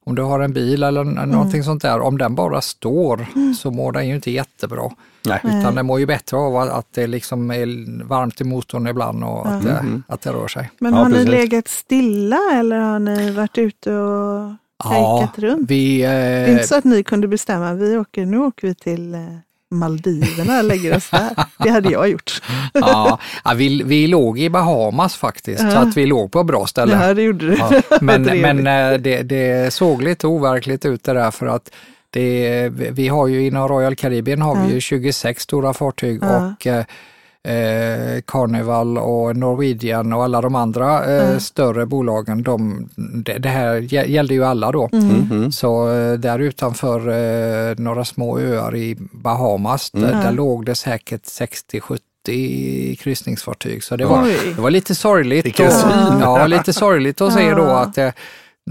om 0.05 0.15
du 0.15 0.21
har 0.21 0.39
en 0.39 0.53
bil 0.53 0.83
eller 0.83 1.01
mm. 1.01 1.29
någonting 1.29 1.63
sånt 1.63 1.81
där, 1.81 1.99
om 1.99 2.17
den 2.17 2.35
bara 2.35 2.61
står 2.61 3.27
mm. 3.35 3.53
så 3.53 3.71
mår 3.71 3.91
den 3.91 4.07
ju 4.07 4.15
inte 4.15 4.31
jättebra. 4.31 4.91
Nej. 5.25 5.39
Utan 5.43 5.75
den 5.75 5.85
mår 5.85 5.99
ju 5.99 6.05
bättre 6.05 6.37
av 6.37 6.57
att 6.57 6.93
det 6.93 7.07
liksom 7.07 7.51
är 7.51 8.03
varmt 8.03 8.41
i 8.41 8.43
motorn 8.43 8.87
ibland 8.87 9.23
och 9.23 9.47
att, 9.47 9.63
det, 9.63 9.71
mm. 9.71 10.03
att 10.07 10.21
det 10.21 10.29
rör 10.29 10.47
sig. 10.47 10.71
Men 10.79 10.93
har 10.93 11.01
ja, 11.01 11.07
ni 11.07 11.25
legat 11.25 11.67
stilla 11.67 12.39
eller 12.53 12.79
har 12.79 12.99
ni 12.99 13.31
varit 13.31 13.57
ute 13.57 13.93
och 13.93 14.53
ja, 14.83 15.29
runt? 15.35 15.69
Vi, 15.69 16.01
eh, 16.03 16.09
det 16.09 16.15
är 16.15 16.51
inte 16.51 16.67
så 16.67 16.75
att 16.75 16.83
ni 16.83 17.03
kunde 17.03 17.27
bestämma, 17.27 17.73
vi 17.73 17.97
åker, 17.97 18.25
nu 18.25 18.39
åker 18.39 18.67
vi 18.67 18.75
till 18.75 19.13
eh, 19.13 19.19
Maldiverna 19.71 20.61
lägger 20.61 20.97
oss 20.97 21.09
där. 21.09 21.45
Det 21.57 21.69
hade 21.69 21.89
jag 21.89 22.09
gjort. 22.09 22.41
ja, 22.73 23.19
vi, 23.55 23.83
vi 23.83 24.07
låg 24.07 24.39
i 24.39 24.49
Bahamas 24.49 25.15
faktiskt, 25.15 25.63
ja. 25.63 25.71
så 25.71 25.77
att 25.77 25.97
vi 25.97 26.05
låg 26.05 26.31
på 26.31 26.43
bra 26.43 26.67
ställen. 26.67 27.01
Ja, 27.01 27.13
det 27.13 27.21
gjorde 27.21 27.47
du. 27.47 27.57
Ja. 27.57 27.81
Men, 28.01 28.23
men 28.23 28.67
eh, 28.67 28.99
det, 28.99 29.23
det, 29.23 29.73
såg 29.73 30.03
lite 30.03 30.27
overkligt 30.27 30.85
ut 30.85 31.03
det 31.03 31.13
där 31.13 31.31
för 31.31 31.45
att 31.45 31.71
det, 32.09 32.69
vi 32.73 33.07
har 33.07 33.27
ju 33.27 33.47
inom 33.47 33.67
Royal 33.67 33.95
Caribbean 33.95 34.41
har 34.41 34.65
vi 34.65 34.73
ju 34.73 34.81
26 34.81 35.41
stora 35.41 35.73
fartyg 35.73 36.23
och 36.23 36.67
eh, 37.47 38.21
Carnival 38.27 38.97
och 38.97 39.35
Norwegian 39.35 40.13
och 40.13 40.23
alla 40.23 40.41
de 40.41 40.55
andra 40.55 41.05
eh, 41.05 41.27
mm. 41.27 41.39
större 41.39 41.85
bolagen, 41.85 42.43
de, 42.43 42.89
det, 42.95 43.37
det, 43.37 43.49
här 43.49 43.75
gällde 44.07 44.33
ju 44.33 44.45
alla 44.45 44.71
då. 44.71 44.89
Mm. 44.93 45.31
Mm. 45.31 45.51
Så 45.51 45.93
eh, 45.93 46.13
där 46.13 46.39
utanför 46.39 46.99
eh, 46.99 47.75
några 47.77 48.05
små 48.05 48.39
öar 48.39 48.75
i 48.75 48.97
Bahamas, 49.11 49.91
där, 49.91 50.11
mm. 50.11 50.23
där 50.23 50.31
låg 50.31 50.65
det 50.65 50.75
säkert 50.75 51.23
60-70 51.23 52.95
kryssningsfartyg. 52.95 53.83
Så 53.83 53.95
det 53.95 54.05
var, 54.05 54.27
det 54.55 54.61
var 54.61 54.71
lite 54.71 54.95
sorgligt. 54.95 55.59
Och, 55.59 55.65
ja, 56.21 56.47
lite 56.47 56.73
sorgligt 56.73 57.21
att 57.21 57.33
se 57.33 57.53
då 57.53 57.63
att 57.63 57.97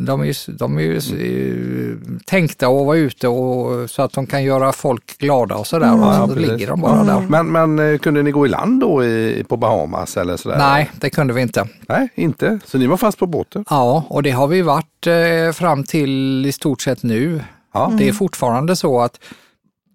de 0.05 0.21
är 0.21 0.25
ju, 0.25 0.35
de 0.53 0.79
är 0.79 0.83
ju 0.83 0.97
mm. 0.97 2.21
tänkta 2.25 2.67
att 2.67 2.87
vara 2.87 2.97
ute 2.97 3.29
och, 3.29 3.91
så 3.91 4.03
att 4.03 4.13
de 4.13 4.27
kan 4.27 4.45
göra 4.45 4.73
folk 4.73 5.19
glada 5.19 5.55
och 5.55 5.67
sådär. 5.67 5.89
Mm. 5.89 6.01
Ja, 6.01 6.29
så 6.29 6.35
ligger 6.35 6.67
de 6.67 6.81
bara 6.81 7.05
där. 7.05 7.21
Men, 7.29 7.53
men 7.53 7.93
eh, 7.93 7.99
kunde 7.99 8.23
ni 8.23 8.31
gå 8.31 8.47
i 8.47 8.49
land 8.49 8.81
då 8.81 9.05
i, 9.05 9.45
på 9.49 9.57
Bahamas 9.57 10.17
eller 10.17 10.37
sådär? 10.37 10.59
Nej, 10.59 10.91
det 11.01 11.11
kunde 11.11 11.35
vi 11.35 11.43
inte. 11.43 11.69
Nej, 11.89 12.09
inte? 12.15 12.59
Så 12.65 12.79
ni 12.79 12.87
var 12.87 12.97
fast 12.97 13.19
på 13.19 13.27
båten? 13.27 13.65
Ja, 13.71 14.05
och 14.09 14.23
det 14.23 14.31
har 14.31 14.47
vi 14.47 14.63
varit 14.63 15.07
eh, 15.07 15.53
fram 15.53 15.85
till 15.85 16.47
i 16.47 16.53
stort 16.53 16.83
sett 16.83 17.03
nu. 17.03 17.41
Ja. 17.75 17.93
Det 17.99 18.09
är 18.09 18.13
fortfarande 18.13 18.77
så 18.77 19.01
att 19.01 19.21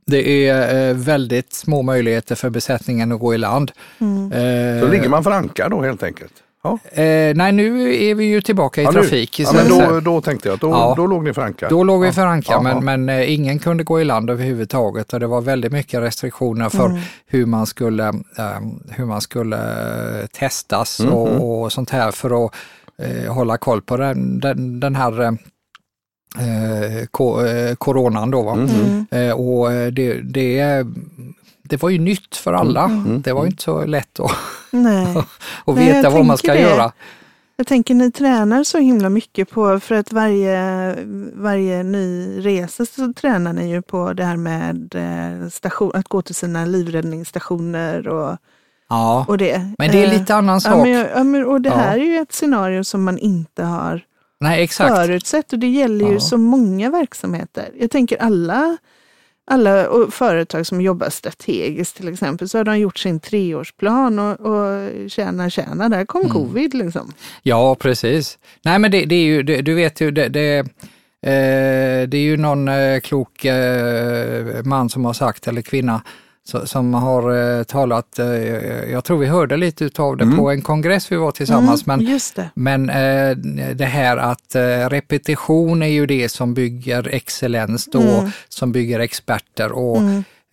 det 0.06 0.48
är 0.48 0.90
eh, 0.90 0.96
väldigt 0.96 1.54
små 1.54 1.82
möjligheter 1.82 2.36
för 2.36 2.50
besättningen 2.50 3.12
att 3.12 3.20
gå 3.20 3.34
i 3.34 3.38
land. 3.38 3.72
Mm. 4.00 4.32
Eh, 4.32 4.82
så 4.82 4.88
ligger 4.88 5.10
man 5.10 5.24
för 5.24 5.32
ankar 5.32 5.70
då 5.70 5.82
helt 5.82 6.04
enkelt? 6.04 6.34
Ja. 6.64 6.80
Eh, 6.92 7.36
nej, 7.36 7.52
nu 7.52 7.96
är 7.96 8.16
vi 8.16 8.26
ju 8.26 8.42
tillbaka 8.42 8.82
i 8.82 8.84
ja, 8.84 8.92
trafik. 8.92 9.40
Ja, 9.40 9.52
men 9.54 9.70
då, 9.70 10.00
då 10.00 10.22
tänkte 10.22 10.48
jag 10.48 10.56
att 10.56 10.62
då, 10.62 10.70
ja, 10.70 10.94
då 10.98 11.08
låg 11.08 11.24
ni 11.24 11.34
för 11.34 11.42
anka. 11.42 11.70
Då 11.70 11.84
låg 11.84 12.02
vi 12.02 12.12
för 12.12 12.26
anka, 12.26 12.62
men, 12.62 12.86
men 12.86 13.10
eh, 13.10 13.34
ingen 13.34 13.60
kunde 13.60 13.84
gå 13.84 14.02
i 14.02 14.04
land 14.04 14.30
överhuvudtaget 14.30 15.14
och 15.14 15.20
det 15.20 15.28
var 15.28 15.42
väldigt 15.42 15.72
mycket 15.72 16.02
restriktioner 16.02 16.70
för 16.70 16.86
mm. 16.86 17.02
hur 17.26 17.46
man 17.46 17.66
skulle, 17.66 18.08
eh, 18.08 18.60
hur 18.90 19.06
man 19.06 19.22
skulle 19.22 19.58
eh, 20.22 20.26
testas 20.28 21.00
mm. 21.00 21.14
och, 21.14 21.28
mm. 21.28 21.42
och, 21.42 21.72
sånt 21.72 21.90
här 21.90 22.12
för 22.12 22.46
att 22.46 22.56
eh, 22.98 23.34
hålla 23.34 23.58
koll 23.58 23.82
på 23.82 23.98
den, 23.98 24.40
den, 24.40 24.80
den 24.80 24.96
här 24.96 25.22
eh, 25.22 27.06
coronan 27.78 28.32
då. 28.32 28.42
Va? 28.42 28.54
Mm. 28.54 29.06
Mm. 29.12 29.38
och 29.38 29.72
det, 29.94 30.22
det 30.22 30.86
det 31.72 31.82
var 31.82 31.90
ju 31.90 32.00
nytt 32.00 32.36
för 32.36 32.54
alla. 32.54 32.84
Mm. 32.84 33.06
mm. 33.06 33.22
Det 33.22 33.34
var 33.34 33.46
inte 33.46 33.64
så 33.64 33.86
lätt 33.86 34.20
att, 34.20 34.32
att 35.66 35.78
veta 35.78 36.02
Nej, 36.02 36.12
vad 36.12 36.26
man 36.26 36.38
ska 36.38 36.54
det. 36.54 36.60
göra. 36.62 36.92
Jag 37.56 37.68
tänker 37.68 37.94
ni 37.96 38.12
tränar 38.12 38.64
så 38.64 38.78
himla 38.78 39.10
mycket 39.10 39.50
på, 39.50 39.80
för 39.80 39.96
att 39.96 40.14
varje, 40.14 40.96
varje 41.34 41.84
ny 41.84 42.40
resa 42.46 42.86
så 42.86 43.14
tränar 43.14 43.54
ni 43.54 43.70
ju 43.70 43.82
på 43.82 44.14
det 44.14 44.24
här 44.24 44.38
med 44.38 44.96
eh, 44.96 45.50
station, 45.50 45.92
att 45.94 46.08
gå 46.08 46.22
till 46.22 46.36
sina 46.36 46.66
livräddningsstationer 46.66 48.08
och 48.08 48.38
Ja, 48.90 49.26
och 49.28 49.38
det. 49.38 49.74
men 49.78 49.92
det 49.92 50.04
är 50.04 50.08
Eh, 50.14 50.20
lite 50.20 50.36
annan 50.36 50.54
Ja, 50.56 50.60
sak. 50.60 50.84
men, 50.84 50.90
ja, 51.16 51.24
men, 51.24 51.46
och 51.46 51.62
det 51.62 51.70
Ja. 51.70 51.76
här 51.76 51.98
är 51.98 52.04
ju 52.06 52.18
ett 52.18 52.32
scenario 52.34 52.84
som 52.84 53.04
man 53.04 53.18
inte 53.18 53.64
har 53.64 54.02
Nej, 54.40 54.64
exakt. 54.64 54.96
förutsett 54.96 55.54
och 55.54 55.60
det 55.60 55.68
gäller 55.68 56.06
ju 56.08 56.14
Ja. 56.14 56.20
så 56.20 56.38
många 56.38 56.90
verksamheter. 56.90 57.70
Jag 57.80 57.92
tänker 57.92 58.22
alla, 58.22 58.78
alla 59.52 59.88
företag 60.12 60.68
som 60.68 60.82
jobbar 60.82 61.10
strategiskt 61.10 61.98
till 61.98 62.08
exempel 62.08 62.50
så 62.50 62.58
har 62.58 62.64
de 62.64 62.80
gjort 62.80 63.00
sin 63.00 63.20
treårsplan 63.20 64.20
och, 64.20 64.40
och 64.40 64.90
tjäna 65.12 65.50
tjäna, 65.50 65.90
där 65.90 66.06
kom 66.06 66.22
Mm. 66.22 66.34
covid 66.34 66.74
liksom. 66.74 67.14
Ja, 67.44 67.76
precis. 67.76 68.38
Nej, 68.64 68.80
men 68.80 68.92
det, 68.92 69.06
det 69.06 69.16
är 69.16 69.24
ju, 69.26 69.44
det, 69.44 69.62
du 69.62 69.74
vet 69.74 70.02
ju, 70.02 70.12
det, 70.12 70.28
det, 70.28 70.58
eh, 70.58 72.08
det 72.08 72.18
är 72.18 72.22
ju 72.22 72.38
någon 72.38 72.68
eh, 72.68 73.00
klok 73.00 73.46
eh, 73.46 74.64
man 74.64 74.90
som 74.90 75.06
har 75.06 75.14
sagt, 75.14 75.48
eller 75.48 75.62
kvinna, 75.62 76.02
som 76.66 76.94
har 76.94 77.58
eh, 77.58 77.64
talat, 77.64 78.20
eh, 78.20 78.26
jag 78.92 79.04
tror 79.04 79.18
vi 79.18 79.28
hörde 79.28 79.58
lite 79.58 79.86
utav 79.86 80.18
det 80.18 80.34
på 80.38 80.50
en 80.52 80.62
kongress 80.62 81.12
vi 81.12 81.16
var 81.16 81.32
tillsammans, 81.32 81.86
men 81.86 82.00
Mm, 82.00 82.12
just 82.12 82.36
det. 82.36 82.50
Men 82.54 82.90
eh, 82.90 83.38
det 83.76 83.86
här 83.86 84.18
att 84.18 84.56
repetition 84.92 85.82
är 85.84 85.88
ju 85.88 86.06
det 86.06 86.30
som 86.30 86.54
bygger 86.54 87.08
excellens 87.08 87.86
då, 87.86 88.02
Mm. 88.02 88.32
som 88.50 88.72
bygger 88.72 89.00
experter. 89.00 89.72
Och 89.72 89.98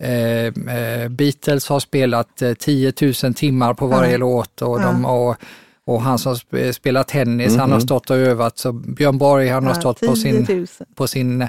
eh, 0.05 1.09
Beatles 1.09 1.69
har 1.69 1.79
spelat 1.79 2.41
eh, 2.41 2.53
10 2.53 2.93
000 3.23 3.33
timmar 3.33 3.73
på 3.73 3.87
varje 3.87 4.17
låt 4.17 4.61
och, 4.61 4.81
de, 4.81 5.05
och, 5.05 5.35
och 5.89 6.01
han 6.01 6.19
som 6.19 6.33
sp- 6.33 6.71
spelar 6.71 7.03
tennis, 7.03 7.57
han 7.57 7.71
har 7.71 7.79
stått 7.79 8.09
och 8.09 8.15
övat. 8.17 8.57
Så 8.57 8.71
Björn 8.71 9.17
Borg, 9.17 9.47
han 9.49 9.63
har 9.63 9.71
Ja, 9.71 9.79
stått 9.79 9.99
på 9.99 10.15
10 10.15 10.15
sin 10.15 10.45
000. 10.57 10.67
på 10.95 11.07
sin 11.07 11.41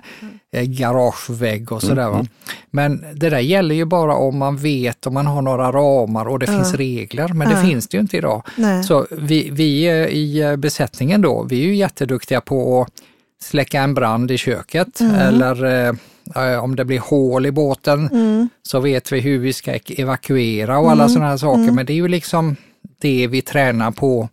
eh, 0.52 0.62
garagevägg 0.62 1.72
och 1.72 1.82
sådär. 1.82 2.08
va. 2.10 2.26
Men 2.70 3.04
det 3.14 3.30
där 3.30 3.38
gäller 3.38 3.74
ju 3.74 3.84
bara 3.84 4.14
om 4.14 4.38
man 4.38 4.56
vet, 4.56 5.06
om 5.06 5.14
man 5.14 5.26
har 5.26 5.42
några 5.42 5.72
ramar 5.72 6.28
och 6.28 6.38
det 6.38 6.46
finns 6.46 6.74
regler, 6.74 7.28
men 7.28 7.48
det 7.48 7.62
finns 7.62 7.88
det 7.88 7.96
ju 7.96 8.00
inte 8.00 8.16
idag. 8.16 8.42
Nej. 8.56 8.84
Så 8.84 9.06
vi, 9.10 9.50
vi 9.50 9.84
eh, 9.88 9.94
i 9.94 10.40
eh, 10.40 10.56
besättningen 10.56 11.20
då, 11.22 11.42
vi 11.50 11.60
är 11.62 11.66
ju 11.66 11.74
jätteduktiga 11.74 12.40
på 12.40 12.82
att 12.82 12.92
släcka 13.42 13.80
en 13.82 13.94
brand 13.94 14.30
i 14.30 14.38
köket 14.38 15.00
eller 15.00 15.64
eh, 15.64 15.94
eh, 16.52 16.64
om 16.64 16.76
det 16.76 16.84
blir 16.84 16.98
hål 17.00 17.46
i 17.46 17.50
båten 17.52 18.10
så 18.62 18.80
vet 18.80 19.12
vi 19.12 19.20
hur 19.20 19.38
vi 19.38 19.52
ska 19.52 19.74
evakuera 19.88 20.78
och 20.78 20.90
alla 20.90 21.08
sådana 21.08 21.30
här 21.30 21.36
saker. 21.36 21.72
Men 21.72 21.86
det 21.86 21.92
är 21.92 21.94
ju 21.94 22.08
liksom 22.08 22.56
det 23.00 23.26
vi 23.26 23.42
tränar 23.42 23.90
på 23.90 24.28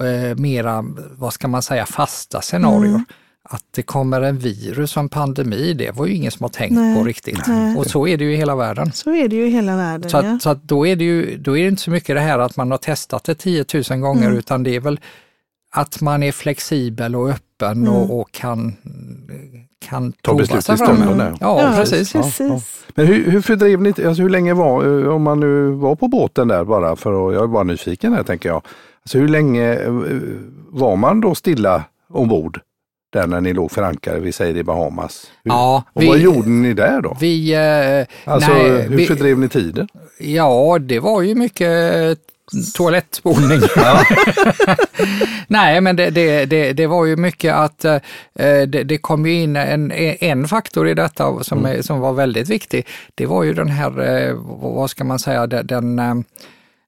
eh, 0.00 0.36
mera, 0.36 0.84
vad 1.10 1.32
ska 1.32 1.48
man 1.48 1.62
säga, 1.62 1.86
fasta 1.86 2.40
scenarier. 2.40 3.04
Att 3.50 3.64
det 3.70 3.82
kommer 3.82 4.20
en 4.22 4.38
virus 4.38 4.96
och 4.96 5.02
en 5.02 5.08
pandemi, 5.08 5.72
det 5.74 5.90
var 5.90 6.06
ju 6.06 6.14
ingen 6.14 6.30
som 6.30 6.44
har 6.44 6.48
tänkt 6.48 6.74
Nej. 6.74 6.96
på 6.96 7.04
riktigt. 7.04 7.40
Och 7.76 7.86
så 7.86 8.06
är 8.06 8.16
det 8.16 8.24
ju 8.24 8.32
i 8.32 8.36
hela 8.36 8.56
världen. 8.56 8.92
Så 8.92 9.14
är 9.14 9.28
det 9.28 9.36
ju 9.36 9.46
i 9.46 9.50
hela 9.50 9.76
världen. 9.76 10.10
Så, 10.10 10.16
ja. 10.16 10.34
att, 10.34 10.42
så 10.42 10.50
att 10.50 10.62
då, 10.62 10.86
är 10.86 10.96
det 10.96 11.04
ju, 11.04 11.36
då 11.36 11.56
är 11.58 11.62
det 11.62 11.68
inte 11.68 11.82
så 11.82 11.90
mycket 11.90 12.16
det 12.16 12.20
här 12.20 12.38
att 12.38 12.56
man 12.56 12.70
har 12.70 12.78
testat 12.78 13.24
det 13.24 13.34
10 13.34 13.64
000 13.90 14.00
gånger 14.00 14.26
Mm. 14.26 14.38
utan 14.38 14.62
det 14.62 14.76
är 14.76 14.80
väl 14.80 15.00
att 15.70 16.00
man 16.00 16.22
är 16.22 16.32
flexibel 16.32 17.16
och 17.16 17.30
öppen 17.30 17.72
Mm. 17.72 17.88
och, 17.92 18.20
och 18.20 18.32
kan, 18.32 18.76
kan 19.78 20.12
Ta 20.12 20.18
prova 20.22 20.38
beslut 20.38 20.64
sig 20.64 20.74
i 20.74 20.78
fram. 20.78 21.18
Ja, 21.20 21.36
Ja, 21.40 21.72
precis. 21.76 22.14
Ja, 22.14 22.22
Precis. 22.22 22.84
Men 22.94 23.06
hur, 23.06 23.30
hur 23.30 23.40
fördrev 23.40 23.80
ni, 23.80 23.88
alltså 23.88 24.22
hur 24.22 24.28
länge 24.30 24.54
var, 24.54 25.02
eh, 25.04 25.08
om 25.14 25.22
man 25.22 25.40
nu 25.40 25.70
var 25.70 25.94
på 25.96 26.08
båten 26.08 26.48
där 26.48 26.64
bara 26.64 26.96
för 26.96 27.28
att, 27.28 27.34
jag 27.34 27.42
är 27.42 27.46
bara 27.46 27.62
nyfiken 27.64 28.12
här 28.12 28.22
tänker 28.22 28.48
jag. 28.48 28.62
Alltså 29.02 29.18
hur 29.18 29.28
länge 29.28 29.72
eh, 29.74 29.90
var 30.70 30.96
man 30.96 31.20
då 31.20 31.34
stilla 31.34 31.84
ombord? 32.12 32.60
Där 33.12 33.26
när 33.26 33.40
ni 33.40 33.52
låg 33.52 33.70
förankrade, 33.70 34.20
vi 34.20 34.32
säger 34.32 34.56
i 34.56 34.64
Bahamas. 34.64 35.26
Hur, 35.44 35.50
Ja, 35.50 35.82
och 35.92 36.02
vi- 36.02 36.08
vad 36.08 36.18
gjorde 36.18 36.48
ni 36.48 36.74
där 36.74 37.00
då? 37.00 37.16
Vi, 37.20 37.54
eh, 37.54 38.32
Alltså 38.32 38.52
nej, 38.52 38.82
hur 38.82 38.96
vi, 38.96 39.06
fördrev 39.06 39.38
ni 39.38 39.48
tiden? 39.48 39.88
ja, 40.20 40.78
det 40.80 41.00
var 41.00 41.22
ju 41.22 41.34
mycket 41.34 42.18
toalettspolning. 42.74 43.60
Nej, 45.46 45.80
men 45.80 45.96
det, 45.96 46.10
det, 46.10 46.44
det, 46.44 46.72
det 46.72 46.86
var 46.86 47.04
ju 47.04 47.16
mycket 47.16 47.54
att 47.54 47.84
eh, 47.84 48.00
det, 48.66 48.66
det 48.66 48.98
kom 48.98 49.26
ju 49.26 49.34
in 49.34 49.56
en, 49.56 49.92
en 49.92 50.48
faktor 50.48 50.88
i 50.88 50.94
detta 50.94 51.44
som, 51.44 51.66
är, 51.66 51.82
som 51.82 52.00
var 52.00 52.12
väldigt 52.12 52.48
viktig. 52.48 52.86
Det 53.14 53.26
var 53.26 53.42
ju 53.42 53.54
den 53.54 53.68
här, 53.68 54.26
eh, 54.28 54.34
vad 54.60 54.90
ska 54.90 55.04
man 55.04 55.18
säga, 55.18 55.46
den, 55.46 55.66
den 55.66 55.98
eh, 55.98 56.14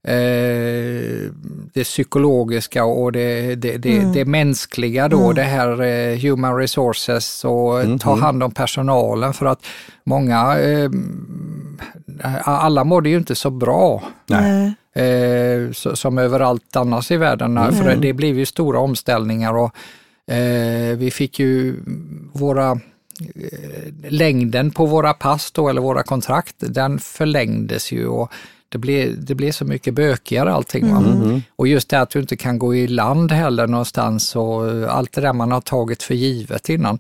eh, 0.03 1.31
det 1.75 1.85
psykologiska 1.85 2.85
och 2.85 3.13
det, 3.13 3.55
det, 3.55 3.77
det, 3.77 4.13
det 4.15 4.25
mänskliga 4.25 5.09
då, 5.09 5.33
det 5.33 5.43
här 5.43 5.83
eh, 5.83 6.19
human 6.19 6.57
resources 6.57 7.45
och 7.45 8.01
ta 8.01 8.17
hand 8.17 8.43
om 8.43 8.51
personalen 8.51 9.35
för 9.35 9.47
att 9.47 9.67
många, 10.05 10.59
eh, 10.59 10.91
alla 12.45 12.85
mådde 12.85 13.09
ju 13.09 13.17
inte 13.17 13.35
så 13.35 13.51
bra. 13.51 14.03
Nej. 14.27 14.75
Eh, 14.95 15.73
så, 15.73 15.97
som 15.97 16.19
överallt 16.19 16.77
annars 16.77 17.11
i 17.11 17.17
världen. 17.17 17.75
För 17.75 17.85
det, 17.85 17.97
det 17.97 18.13
blev 18.13 18.39
ju 18.39 18.47
stora 18.47 18.79
omställningar 18.79 19.55
och 19.57 19.75
eh, 20.35 20.97
vi 20.97 21.11
fick 21.11 21.39
ju 21.39 21.77
våra 22.33 22.71
eh, 22.71 22.79
längden 24.09 24.71
på 24.71 24.87
våra 24.87 25.13
pass 25.15 25.53
då, 25.53 25.69
eller 25.69 25.81
våra 25.81 26.03
kontrakt, 26.03 26.55
den 26.59 26.99
förlängdes 26.99 27.93
ju 27.93 28.07
och 28.07 28.33
det 28.69 28.79
blev, 28.79 29.25
det 29.25 29.35
blev 29.35 29.53
så 29.53 29.65
mycket 29.65 29.95
bökigare 29.95 30.53
allting. 30.53 30.93
Va? 30.95 30.99
Och 31.57 31.69
just 31.69 31.89
det 31.89 32.01
att 32.01 32.11
du 32.11 32.21
inte 32.21 32.37
kan 32.37 32.59
gå 32.59 32.75
i 32.75 32.87
land 32.87 33.33
heller 33.33 33.67
någonstans 33.67 34.37
och 34.37 34.71
eh, 34.71 34.95
allt 34.97 35.13
det 35.13 35.21
där 35.21 35.33
man 35.33 35.53
har 35.53 35.61
tagit 35.61 36.03
för 36.03 36.15
givet 36.15 36.69
innan, 36.69 36.99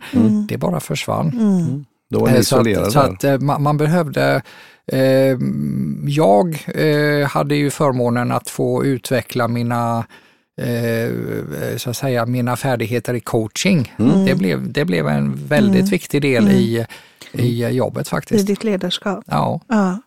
det 0.49 0.56
bara 0.59 0.80
försvann. 0.80 1.85
Då 2.11 2.21
var 2.21 2.26
ni 2.29 2.33
Eh, 2.35 2.40
Så 2.40 2.57
isolerade 2.57 2.87
att, 2.87 2.93
så 2.93 3.00
att 3.00 3.25
eh, 3.25 3.38
man, 3.38 3.62
man 3.62 3.76
behövde, 3.76 4.43
eh, 4.93 5.38
jag 6.07 6.64
eh, 6.75 7.29
hade 7.29 7.55
ju 7.55 7.71
förmånen 7.71 8.33
att 8.33 8.50
få 8.50 8.85
utveckla 8.85 9.49
mina 9.49 10.05
eh, 10.61 11.76
så 11.76 11.90
att 11.90 11.97
säga, 11.97 12.26
mina 12.26 12.57
färdigheter 12.57 13.14
i 13.14 13.21
coaching. 13.21 13.95
Mm. 13.99 14.25
Det, 14.25 14.35
blev, 14.35 14.73
det 14.73 14.85
blev 14.85 15.09
en 15.09 15.47
väldigt 15.47 15.88
viktig 15.93 16.23
del 16.23 16.49
i, 16.49 16.87
i 17.33 17.67
jobbet 17.69 18.07
I 18.07 18.11
faktiskt. 18.11 18.47
ditt 18.47 18.64
ledarskap. 18.64 19.25
Ja. 19.26 19.61
Ja. 19.69 19.99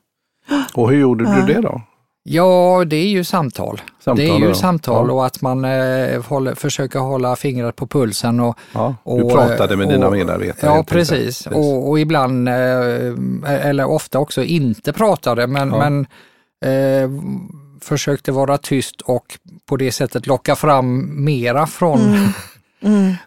Och 0.74 0.90
hur 0.92 1.00
gjorde 1.00 1.36
du 1.36 1.54
det 1.54 1.62
då? 1.62 1.82
Ja, 2.24 2.84
det 2.88 2.96
är 2.96 3.08
ju 3.08 3.24
samtal. 3.24 3.82
Samtal, 4.04 4.26
det 4.26 4.32
är 4.32 4.40
ju 4.40 4.48
ja. 4.48 4.54
samtal 4.54 5.06
Ja. 5.08 5.14
och 5.14 5.26
att 5.26 5.42
man 5.42 5.66
eh, 5.66 6.22
håller, 6.24 6.56
försöker 6.56 7.00
hålla 7.00 7.36
fingret 7.36 7.76
på 7.76 7.88
pulsen. 7.88 8.40
Och, 8.40 8.58
Ja, 8.74 8.96
du 9.06 9.12
och, 9.12 9.32
pratade 9.32 9.78
med 9.78 9.86
och- 9.88 9.94
dina 9.94 10.10
medarbetare. 10.10 10.72
Ja, 10.72 10.78
enkelt. 10.78 10.90
precis. 10.90 11.48
Och, 11.48 11.90
och 11.90 12.00
ibland, 12.00 12.50
eh, 12.50 12.56
eller 13.46 13.86
ofta 13.86 14.20
också 14.20 14.44
inte 14.44 14.94
pratade, 14.94 15.48
men, 15.48 15.70
Ja. 15.70 15.78
men 15.90 16.06
eh, 16.66 17.10
försökte 17.82 18.32
vara 18.32 18.58
tyst 18.58 19.02
och 19.02 19.26
på 19.70 19.78
det 19.78 19.92
sättet 19.92 20.28
locka 20.28 20.56
fram 20.56 21.10
mera 21.26 21.68
från, 21.68 22.00
Mm. 22.02 22.30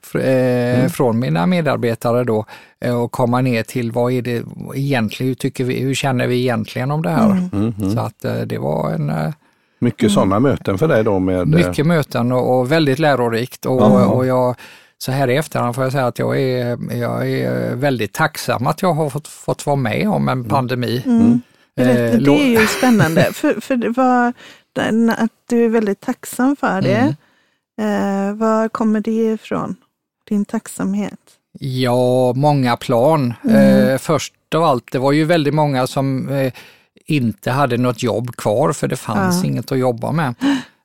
Fr- 0.03 0.83
eh, 0.85 0.89
från 0.89 1.19
mina 1.19 1.47
medarbetare 1.47 2.25
då 2.25 2.47
eh, 2.81 3.03
och 3.03 3.13
komma 3.13 3.41
ner 3.41 3.63
till 3.63 3.93
vad 3.93 4.13
är 4.13 4.23
det 4.23 4.45
egentligen, 4.75 5.29
hur, 5.29 5.35
tycker 5.35 5.65
vi, 5.65 5.81
hur 5.81 5.95
känner 5.95 6.27
vi 6.27 6.41
egentligen 6.41 6.91
om 6.91 7.03
det 7.03 7.11
här? 7.11 7.49
Mhm. 7.53 7.91
Så 7.95 8.01
att 8.01 8.25
eh, 8.25 8.35
det 8.35 8.59
var 8.59 8.91
en 8.91 9.11
eh, 9.11 9.31
Mycket 9.79 10.13
sådana 10.13 10.41
möten 10.41 10.79
för 10.79 10.89
dig 10.89 11.05
då 11.05 11.19
med... 11.19 11.49
mycket 11.49 11.87
möten 11.87 12.33
och, 12.33 12.59
och 12.59 12.73
väldigt 12.73 12.99
lärorikt. 12.99 13.67
Och, 13.67 14.15
och 14.17 14.27
jag, 14.27 14.55
så 14.99 15.13
här 15.13 15.29
i 15.29 15.37
efterhand 15.37 15.75
får 15.75 15.85
jag 15.85 15.93
säga 15.93 16.07
att 16.07 16.19
jag 16.19 16.41
är, 16.41 16.79
jag 16.97 17.31
är 17.31 17.75
väldigt 17.75 18.13
tacksam 18.13 18.67
att 18.67 18.83
jag 18.83 18.93
har 18.93 19.11
fått, 19.11 19.29
fått 19.29 19.67
vara 19.67 19.77
med 19.77 20.09
om 20.09 20.29
en 20.29 20.45
pandemi. 20.45 21.03
Mm. 21.07 21.41
Berätta, 21.77 22.17
Eh, 22.17 22.21
det 22.23 22.43
är 22.43 22.61
ju 22.61 22.67
spännande, 22.67 23.23
för, 23.33 23.61
för 23.61 23.77
det 23.77 23.89
var, 23.89 24.33
att 25.17 25.31
du 25.49 25.65
är 25.65 25.69
väldigt 25.69 26.01
tacksam 26.01 26.57
för 26.57 26.83
det. 26.83 27.17
Mm. 27.79 28.29
Eh, 28.29 28.35
var 28.35 28.69
kommer 28.69 29.01
det 29.01 29.11
ifrån? 29.33 29.77
Din 30.29 30.45
tacksamhet? 30.45 31.19
Ja, 31.61 32.33
många 32.37 32.77
plan. 32.77 33.35
Eh, 33.51 33.99
först 33.99 34.35
av 34.55 34.65
allt, 34.65 34.93
det 34.93 34.99
var 34.99 35.13
ju 35.13 35.25
väldigt 35.25 35.55
många 35.55 35.87
som 35.87 36.29
eh, 36.29 36.53
inte 37.07 37.51
hade 37.51 37.77
något 37.77 38.03
jobb 38.03 38.37
kvar 38.37 38.73
för 38.73 38.89
det 38.89 38.97
fanns 38.97 39.43
Ja. 39.45 39.49
inget 39.49 39.73
att 39.73 39.79
jobba 39.79 40.13
med. 40.13 40.35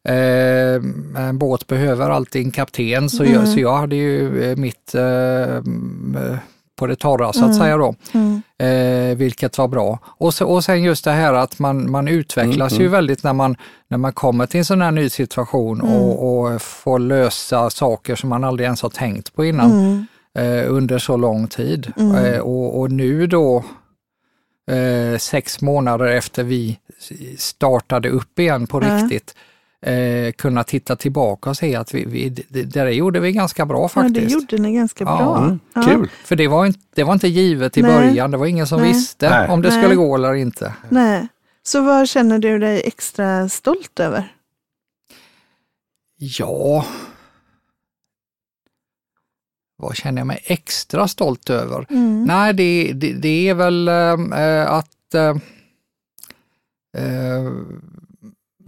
Eh, 0.07 0.81
en 1.27 1.37
båt 1.37 1.67
behöver 1.67 2.09
alltid 2.09 2.45
en 2.45 2.51
kapten 2.51 3.09
så, 3.09 3.25
jag, 3.25 3.47
så 3.47 3.59
jag 3.59 3.77
hade 3.77 3.95
ju 3.95 4.43
eh, 4.43 4.57
mitt 4.57 4.95
eh, 4.95 5.01
mm, 5.57 6.37
på 6.81 6.87
det 6.87 6.95
torra 6.95 7.33
så 7.33 7.45
att 7.45 7.55
säga 7.55 7.77
då. 7.77 7.95
Mm. 8.13 8.41
Eh, 8.57 9.17
vilket 9.17 9.57
var 9.57 9.67
bra. 9.67 9.99
Och, 10.05 10.33
så, 10.33 10.45
och 10.47 10.63
sen 10.63 10.83
just 10.83 11.05
det 11.05 11.11
här 11.11 11.33
att 11.33 11.59
man, 11.59 11.91
man 11.91 12.07
utvecklas 12.07 12.79
ju 12.79 12.87
väldigt 12.87 13.23
när 13.23 13.33
man, 13.33 13.55
när 13.87 13.97
man 13.97 14.13
kommer 14.13 14.45
till 14.45 14.57
en 14.57 14.65
sån 14.65 14.81
här 14.81 14.91
ny 14.91 15.09
situation 15.09 15.81
och, 15.81 16.39
och 16.39 16.61
får 16.61 16.99
lösa 16.99 17.69
saker 17.69 18.15
som 18.15 18.29
man 18.29 18.43
aldrig 18.43 18.65
ens 18.65 18.81
har 18.81 18.89
tänkt 18.89 19.33
på 19.35 19.45
innan 19.45 19.71
Mm. 19.71 20.05
eh, 20.37 20.71
under 20.73 20.99
så 20.99 21.17
lång 21.17 21.47
tid. 21.47 21.91
Eh, 21.97 22.39
och, 22.39 22.79
och 22.79 22.91
nu 22.91 23.27
då, 23.27 23.63
eh, 24.71 25.17
sex 25.17 25.61
månader 25.61 26.05
efter 26.05 26.43
vi 26.43 26.79
startade 27.37 28.09
upp 28.09 28.39
igen 28.39 28.67
på 28.67 28.83
Ja. 28.83 28.87
riktigt, 28.97 29.35
eh, 29.85 30.31
kunna 30.31 30.63
titta 30.63 30.95
tillbaka 30.95 31.49
och 31.49 31.57
se 31.57 31.75
att 31.75 31.93
vi, 31.93 32.05
vi, 32.05 32.29
det, 32.29 32.43
det 32.49 32.63
där 32.63 32.87
gjorde 32.87 33.19
vi 33.19 33.31
ganska 33.31 33.65
bra 33.65 33.81
Ja, 33.81 33.87
faktiskt. 33.89 34.15
det 34.27 34.33
gjorde 34.33 34.57
ni 34.57 34.73
ganska 34.73 35.03
Ja. 35.03 35.17
bra. 35.17 35.37
Mm, 35.43 35.59
Ja. 35.73 35.81
Kul! 35.81 36.09
För 36.25 36.35
det 36.35 36.47
var, 36.47 36.65
inte, 36.65 36.79
det 36.95 37.03
var 37.03 37.13
inte 37.13 37.27
givet 37.27 37.77
i 37.77 37.81
Nej. 37.81 37.91
början, 37.91 38.31
det 38.31 38.37
var 38.37 38.45
ingen 38.45 38.67
som 38.67 38.81
Nej. 38.81 38.87
visste 38.93 39.29
Nej. 39.29 39.49
om 39.49 39.61
det 39.61 39.69
Nej. 39.69 39.81
skulle 39.81 39.95
gå 39.95 40.15
eller 40.15 40.33
inte. 40.33 40.73
Nej. 40.89 41.27
Så 41.63 41.81
vad 41.81 42.07
känner 42.09 42.39
du 42.39 42.59
dig 42.59 42.81
extra 42.85 43.49
stolt 43.49 43.99
över? 43.99 44.35
Ja, 46.17 46.85
vad 49.77 49.95
känner 49.95 50.19
jag 50.19 50.27
mig 50.27 50.41
extra 50.45 51.07
stolt 51.07 51.49
över? 51.49 51.85
Mm. 51.89 52.23
Nej, 52.23 52.53
det, 52.53 52.91
det, 52.93 53.13
det 53.13 53.49
är 53.49 53.53
väl 53.53 53.87
äh, 53.87 54.71
att 54.71 55.13
äh, 55.15 55.35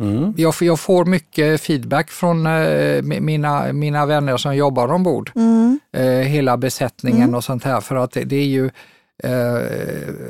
Mm. 0.04 0.34
jag, 0.38 0.54
jag 0.62 0.80
får 0.80 1.06
mycket 1.06 1.62
feedback 1.62 2.10
från 2.12 2.46
äh, 2.48 3.02
mina, 3.02 3.74
mina 3.74 4.06
vänner 4.06 4.38
som 4.38 4.56
jobbar 4.56 4.92
ombord. 4.92 5.32
Mm. 5.36 5.80
hela 6.28 6.58
besättningen 6.58 7.22
Mm. 7.24 7.36
och 7.36 7.44
sånt 7.44 7.64
här 7.64 7.82
för 7.82 7.96
att 7.96 8.12
det, 8.12 8.24
det 8.24 8.36
är 8.36 8.46
ju 8.46 8.70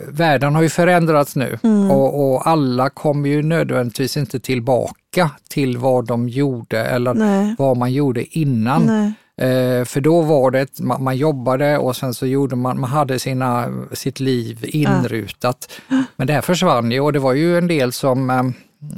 världen 0.07 0.55
har 0.55 0.61
ju 0.61 0.69
förändrats 0.69 1.35
nu 1.35 1.59
Mm. 1.63 1.91
och, 1.91 2.33
och 2.33 2.47
alla 2.47 2.89
kommer 2.89 3.29
ju 3.29 3.41
nödvändigtvis 3.43 4.17
inte 4.17 4.39
tillbaka 4.39 5.29
till 5.49 5.77
vad 5.77 6.05
de 6.07 6.29
gjorde 6.29 6.79
eller 6.85 7.13
Nej. 7.13 7.55
vad 7.57 7.77
man 7.77 7.93
gjorde 7.93 8.37
innan. 8.39 8.81
Nej. 8.85 9.13
Eh, 9.37 9.85
för 9.85 10.01
då 10.01 10.21
var 10.21 10.51
det, 10.51 10.59
ett- 10.61 10.79
man, 10.79 11.03
man 11.03 11.17
jobbade 11.17 11.77
och 11.77 11.95
sen 11.95 12.13
så 12.13 12.25
gjorde 12.25 12.55
man, 12.55 12.79
man 12.79 12.89
hade 12.89 13.19
sina, 13.19 13.67
sitt 13.91 14.19
liv 14.19 14.59
inrutat. 14.67 15.69
Men 16.15 16.27
det 16.27 16.33
här 16.33 16.41
försvann 16.41 16.91
ju 16.91 16.99
och 16.99 17.13
det 17.13 17.19
var 17.19 17.33
ju 17.33 17.57
en 17.57 17.67
del 17.67 17.91
som 17.91 18.29
eh, 18.29 18.43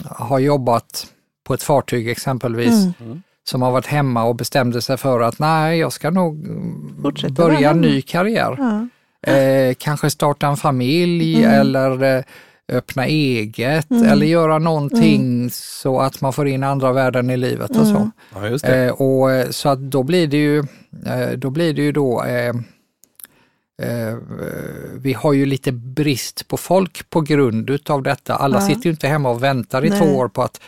har 0.05 0.39
jobbat 0.39 1.07
på 1.47 1.53
ett 1.53 1.63
fartyg 1.63 2.09
exempelvis, 2.09 2.85
Mm. 2.99 3.21
som 3.49 3.61
har 3.61 3.71
varit 3.71 3.85
hemma 3.85 4.23
och 4.23 4.35
bestämde 4.35 4.81
sig 4.81 4.97
för 4.97 5.21
att 5.21 5.39
nej, 5.39 5.79
jag 5.79 5.93
ska 5.93 6.09
nog 6.09 6.45
mm, 6.45 6.95
Fortsätta 7.01 7.33
börja 7.33 7.69
en 7.69 7.81
ny 7.81 8.01
karriär. 8.01 8.55
Ja. 8.57 8.87
Eh, 9.31 9.73
kanske 9.77 10.09
starta 10.09 10.47
en 10.47 10.57
familj 10.57 11.43
Mm. 11.43 11.59
eller 11.61 12.03
eh, 12.17 12.23
öppna 12.71 13.05
eget 13.05 13.91
Mm. 13.91 14.03
eller 14.03 14.25
göra 14.25 14.59
någonting 14.59 15.49
så 15.51 15.99
att 15.99 16.21
man 16.21 16.33
får 16.33 16.47
in 16.47 16.63
andra 16.63 16.91
värden 16.93 17.29
i 17.29 17.37
livet 17.37 17.69
och 17.69 17.87
så. 17.87 17.95
Mm. 17.95 18.11
Ja, 18.35 18.47
just 18.47 18.65
det. 18.65 18.85
Eh, 18.85 18.91
och, 18.91 19.31
eh, 19.31 19.49
så 19.49 19.69
att 19.69 19.79
då 19.79 20.03
blir 20.03 20.27
det 20.27 20.37
ju 20.37 20.59
eh, 21.05 21.29
då, 21.37 21.49
blir 21.49 21.73
det 21.73 21.81
ju 21.81 21.91
då 21.91 22.23
eh, 23.81 24.07
eh, 24.09 24.17
vi 24.93 25.13
har 25.13 25.33
ju 25.33 25.45
lite 25.45 25.71
brist 25.71 26.47
på 26.47 26.57
folk 26.57 27.09
på 27.09 27.21
grund 27.21 27.69
utav 27.69 28.03
detta. 28.03 28.35
Alla 28.35 28.57
Ja. 28.57 28.67
sitter 28.67 28.85
ju 28.85 28.91
inte 28.91 29.07
hemma 29.07 29.29
och 29.29 29.43
väntar 29.43 29.85
i 29.85 29.89
Nej. 29.89 29.99
två 29.99 30.05
år 30.17 30.27
på 30.27 30.41
att 30.43 30.61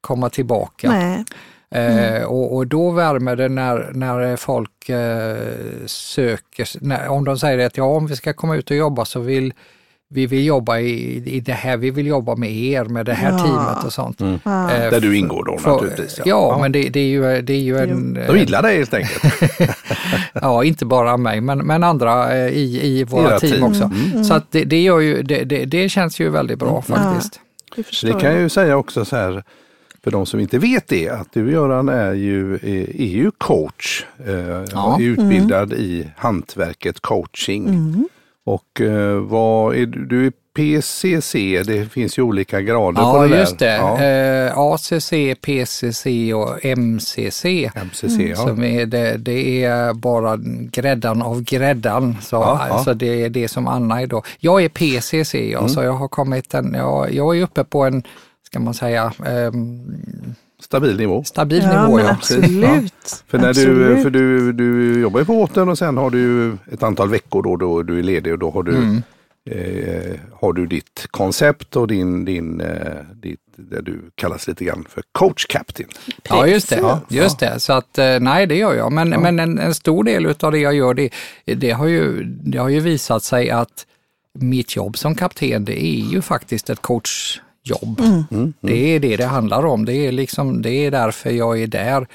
komma 0.00 0.30
tillbaka. 0.30 0.90
Nej. 0.90 1.24
Eh, 1.70 2.22
och, 2.24 2.56
och 2.56 2.66
då 2.66 2.90
värmer 2.90 3.36
det 3.36 3.48
när, 3.48 3.90
när 3.94 4.36
folk 4.36 4.88
eh, 4.88 5.36
söker, 5.86 6.68
när, 6.84 7.08
om 7.08 7.24
de 7.24 7.38
säger 7.38 7.66
att 7.66 7.76
ja, 7.76 7.84
om 7.84 8.06
vi 8.06 8.16
ska 8.16 8.32
komma 8.32 8.56
ut 8.56 8.70
och 8.70 8.76
jobba 8.76 9.04
så 9.04 9.20
vill 9.20 9.52
vi 10.08 10.26
vill 10.26 10.44
jobba 10.46 10.78
i, 10.78 11.22
i 11.36 11.40
det 11.40 11.52
här, 11.52 11.76
vi 11.76 11.90
vill 11.90 12.06
jobba 12.06 12.36
med 12.36 12.52
er, 12.56 12.84
med 12.84 13.06
det 13.06 13.14
här 13.14 13.30
Ja. 13.32 13.38
teamet 13.38 13.84
och 13.84 13.92
sånt. 13.92 14.20
Mm. 14.20 14.38
Ja. 14.44 14.70
Eh, 14.72 14.90
Där 14.90 15.00
du 15.00 15.16
ingår 15.16 15.44
då 15.44 15.58
för- 15.58 15.70
naturligtvis. 15.70 16.20
Ja, 16.24 16.58
men 16.60 16.72
det, 16.72 16.82
det 16.88 17.00
är 17.00 17.04
ju, 17.08 17.42
det 17.42 17.52
är 17.52 17.60
ju 17.60 17.78
en... 17.78 18.14
De 18.26 18.38
gillar 18.38 18.62
dig 18.62 18.76
helt 18.76 18.94
enkelt. 18.94 19.24
Ja, 20.32 20.64
inte 20.64 20.84
bara 20.84 21.16
mig, 21.16 21.40
men, 21.40 21.58
men 21.58 21.84
andra 21.84 22.36
eh, 22.36 22.48
i, 22.48 22.80
i 22.86 23.04
våra 23.04 23.30
Era 23.30 23.38
team, 23.40 23.52
team. 23.52 23.64
också. 23.64 23.90
Mm. 24.12 24.24
Så 24.24 24.34
att 24.34 24.52
det, 24.52 24.64
det, 24.64 24.82
gör 24.82 25.00
ju, 25.00 25.22
det, 25.22 25.44
det, 25.44 25.64
det 25.64 25.88
känns 25.88 26.20
ju 26.20 26.28
väldigt 26.28 26.58
bra 26.58 26.82
faktiskt. 26.82 27.40
Det 28.02 28.12
kan 28.12 28.30
jag 28.32 28.40
ju 28.40 28.48
säga 28.48 28.76
också 28.76 29.04
så 29.04 29.16
här, 29.16 29.42
för 30.04 30.10
de 30.10 30.26
som 30.26 30.40
inte 30.40 30.58
vet 30.58 30.88
det, 30.88 31.08
att 31.08 31.28
du 31.32 31.52
Göran 31.52 31.88
är 31.88 32.12
ju, 32.14 32.54
är 32.54 33.00
är 33.00 33.06
ju 33.06 33.30
coach. 33.38 34.04
Eh, 34.26 34.34
Ja. 34.72 34.96
är 35.00 35.04
utbildad 35.04 35.72
i 35.72 36.08
hantverket 36.16 37.00
coaching. 37.00 37.64
Mm. 38.46 38.54
Och 38.54 38.80
eh, 38.80 39.16
vad 39.20 39.76
är 39.76 39.86
du? 39.86 40.04
Du 40.06 40.26
är 40.26 40.32
PCC, 40.56 41.32
det 41.66 41.92
finns 41.92 42.18
ju 42.18 42.22
olika 42.22 42.60
grader 42.60 43.02
på 43.02 43.08
Ja, 43.18 43.22
det 43.22 43.28
där. 43.28 43.40
just 43.40 43.58
det. 43.58 43.74
Ja, 43.76 44.02
Eh, 44.02 44.58
ACC, 44.58 45.10
PCC 45.42 46.06
och 46.34 46.64
MCC. 46.64 47.44
MCC, 47.74 48.18
ja. 48.18 48.36
Som 48.36 48.62
är 48.64 48.86
det, 48.86 49.16
det 49.16 49.64
är 49.64 49.92
bara 49.94 50.36
gräddan 50.72 51.22
av 51.22 51.42
gräddan. 51.42 52.16
Så, 52.22 52.36
Ja, 52.36 52.82
så 52.84 52.92
det 52.92 53.22
är 53.24 53.28
det 53.30 53.48
som 53.48 53.66
Anna 53.68 54.02
är 54.02 54.06
då. 54.06 54.22
Jag 54.38 54.64
är 54.64 54.68
PCC, 54.68 55.34
ja, 55.34 55.58
Mm. 55.58 55.68
så 55.68 55.82
jag 55.82 55.92
har 55.92 56.08
kommit 56.08 56.54
en, 56.54 56.74
jag, 56.74 57.12
jag 57.14 57.38
är 57.38 57.42
uppe 57.42 57.64
på 57.64 57.84
en, 57.84 58.02
ska 58.46 58.58
man 58.60 58.74
säga, 58.74 59.12
ehm, 59.26 60.34
Stabil 60.60 60.96
nivå. 60.96 61.24
stabil 61.24 61.62
Ja, 61.62 61.82
nivå. 61.82 61.96
men 61.96 62.04
Ja. 62.04 62.10
absolut. 62.10 63.24
För, 63.28 63.38
när 63.38 63.44
du, 63.44 63.48
Absolut. 63.70 64.02
för 64.02 64.10
du, 64.10 64.52
du 64.52 65.00
jobbar 65.00 65.20
ju 65.20 65.26
på 65.26 65.32
båten 65.34 65.68
och 65.68 65.78
sen 65.78 65.96
har 65.96 66.10
du 66.10 66.18
ju 66.18 66.56
ett 66.72 66.82
antal 66.82 67.08
veckor 67.10 67.42
då, 67.42 67.56
då 67.56 67.82
du 67.82 67.98
är 67.98 68.02
ledig 68.02 68.32
och 68.32 68.38
då 68.38 68.50
har 68.50 68.62
du, 68.62 68.76
Mm. 68.76 69.02
eh, 69.50 70.20
har 70.40 70.52
du 70.52 70.66
ditt 70.66 71.06
koncept 71.10 71.76
och 71.76 71.88
din, 71.88 72.24
din, 72.24 72.60
eh, 72.60 72.92
ditt, 73.14 73.40
det 73.56 73.80
du 73.82 74.00
kallas 74.14 74.48
lite 74.48 74.64
grann 74.64 74.84
för 74.88 75.02
coach 75.12 75.46
captain. 75.46 75.88
Ja, 76.28 76.46
just 76.46 76.68
det. 76.70 76.76
Precis. 76.76 77.16
Just 77.16 77.38
det. 77.38 77.60
Så 77.60 77.72
att, 77.72 77.98
eh, 77.98 78.20
nej, 78.20 78.46
det 78.46 78.54
gör 78.56 78.74
jag. 78.74 78.92
Men, 78.92 79.08
men 79.08 79.38
en, 79.40 79.58
en 79.58 79.74
stor 79.74 80.04
del 80.04 80.34
av 80.40 80.52
det 80.52 80.58
jag 80.58 80.74
gör, 80.74 80.94
det, 80.94 81.10
det, 81.44 81.70
har 81.70 81.86
ju, 81.86 82.24
det 82.24 82.58
har 82.58 82.68
ju 82.68 82.80
visat 82.80 83.22
sig 83.22 83.50
att 83.50 83.86
mitt 84.38 84.76
jobb 84.76 84.98
som 84.98 85.14
kapten, 85.14 85.64
det 85.64 85.84
är 85.84 86.00
ju 86.12 86.22
faktiskt 86.22 86.70
ett 86.70 86.82
coachjobb. 87.66 88.00
Mm. 88.30 88.54
Det 88.60 88.94
är 88.94 89.00
det 89.00 89.16
det 89.16 89.26
handlar 89.26 89.66
om. 89.66 89.84
Det 89.84 89.94
är, 89.94 90.12
liksom, 90.12 90.62
det 90.62 90.70
är 90.70 90.90
därför 90.90 91.30
jag 91.30 91.62
är 91.62 91.66
där. 91.66 92.06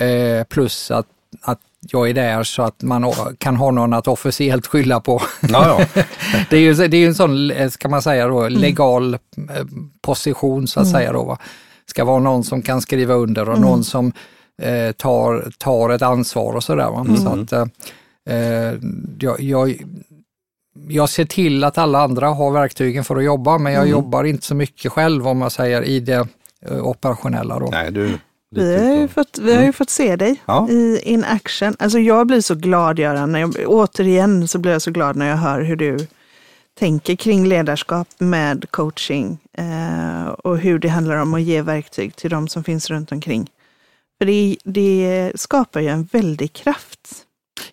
Eh, 0.00 0.44
plus 0.44 0.90
att, 0.90 1.06
att 1.40 1.60
jag 1.80 2.10
är 2.10 2.14
där 2.14 2.42
så 2.42 2.62
att 2.62 2.82
man 2.82 3.12
kan 3.38 3.56
ha 3.56 3.70
någon 3.70 3.92
att 3.92 4.08
officiellt 4.08 4.66
skylla 4.66 5.00
på. 5.00 5.22
Ja, 5.40 5.78
ja. 5.94 6.02
det 6.50 6.56
är 6.56 6.60
ju 6.60 6.74
det 6.74 6.96
är 6.96 7.06
en 7.06 7.14
sån, 7.14 7.50
eh, 7.50 7.70
ska 7.70 7.88
man 7.88 8.02
säga 8.02 8.28
då, 8.28 8.48
legal 8.48 9.14
eh, 9.14 9.18
position 10.00 10.66
så 10.66 10.80
att 10.80 10.90
säga 10.90 11.12
då. 11.12 11.24
Va? 11.24 11.38
Ska 11.86 12.04
vara 12.04 12.20
någon 12.20 12.44
som 12.44 12.62
kan 12.62 12.80
skriva 12.80 13.14
under 13.14 13.48
och 13.48 13.60
någon 13.60 13.84
som 13.84 14.12
eh, 14.62 14.92
tar, 14.92 15.52
tar 15.58 15.90
ett 15.90 16.02
ansvar 16.02 16.52
och 16.52 16.64
sådär. 16.64 17.16
Så 17.16 17.28
att, 17.28 17.52
eh, 17.52 18.36
eh, 18.36 18.74
jag, 19.18 19.40
jag, 19.40 19.76
jag 20.88 21.08
ser 21.08 21.24
till 21.24 21.64
att 21.64 21.78
alla 21.78 22.00
andra 22.00 22.28
har 22.28 22.50
verktygen 22.50 23.04
för 23.04 23.16
att 23.16 23.24
jobba, 23.24 23.58
men 23.58 23.72
jag 23.72 23.88
jobbar 23.88 24.24
inte 24.24 24.46
så 24.46 24.54
mycket 24.54 24.92
själv 24.92 25.28
om 25.28 25.38
man 25.38 25.50
säger 25.50 25.82
i 25.82 26.00
det 26.00 26.28
eh, 26.66 26.86
operationella. 26.86 27.58
Då. 27.58 27.68
Nej, 27.72 27.92
du. 27.92 28.18
Vi 28.56 28.78
har, 28.78 28.94
ju 28.96 29.08
fått, 29.08 29.38
vi 29.38 29.54
har 29.54 29.62
ju 29.62 29.72
fått 29.72 29.90
se 29.90 30.16
dig 30.16 30.40
Ja. 30.46 30.68
i 30.68 31.00
in 31.04 31.24
action. 31.24 31.76
Alltså 31.78 31.98
jag 31.98 32.26
blir 32.26 32.40
så 32.40 32.54
glad 32.54 32.98
Göran, 32.98 33.32
när 33.32 33.40
jag, 33.40 33.54
återigen 33.66 34.48
så 34.48 34.58
blir 34.58 34.72
jag 34.72 34.82
så 34.82 34.90
glad 34.90 35.16
när 35.16 35.28
jag 35.28 35.36
hör 35.36 35.60
hur 35.60 35.76
du 35.76 36.06
tänker 36.78 37.16
kring 37.16 37.46
ledarskap 37.46 38.08
med 38.18 38.70
coaching 38.70 39.38
eh, 39.58 40.26
och 40.28 40.58
hur 40.58 40.78
det 40.78 40.88
handlar 40.88 41.16
om 41.16 41.34
att 41.34 41.42
ge 41.42 41.62
verktyg 41.62 42.16
till 42.16 42.30
de 42.30 42.48
som 42.48 42.64
finns 42.64 42.90
runt 42.90 43.12
omkring. 43.12 43.50
För 44.18 44.26
det, 44.26 44.56
det 44.64 45.32
skapar 45.34 45.80
ju 45.80 45.88
en 45.88 46.08
väldig 46.12 46.52
kraft 46.52 46.93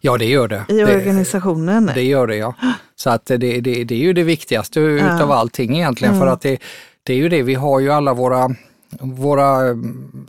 Ja, 0.04 0.18
det 0.18 0.26
gör 0.26 0.48
det. 0.48 0.66
i 0.70 0.74
det, 0.74 0.96
organisationen. 0.96 1.92
det 1.96 2.04
gör 2.04 2.28
det, 2.28 2.36
ja. 2.36 2.54
Så 2.96 3.10
att 3.10 3.26
det, 3.26 3.38
det, 3.38 3.62
det 3.62 3.96
är 3.96 4.00
ju 4.00 4.14
det 4.14 4.24
viktigaste 4.24 4.80
Ja. 4.80 5.16
utav 5.16 5.32
allting 5.32 5.76
egentligen, 5.76 6.20
för 6.20 6.28
att 6.28 6.42
det, 6.42 6.58
det 7.04 7.14
är 7.14 7.18
ju 7.18 7.30
det, 7.30 7.42
vi 7.44 7.54
har 7.54 7.80
ju 7.80 7.92
alla 7.92 8.14
våra, 8.14 8.56
våra 9.00 9.60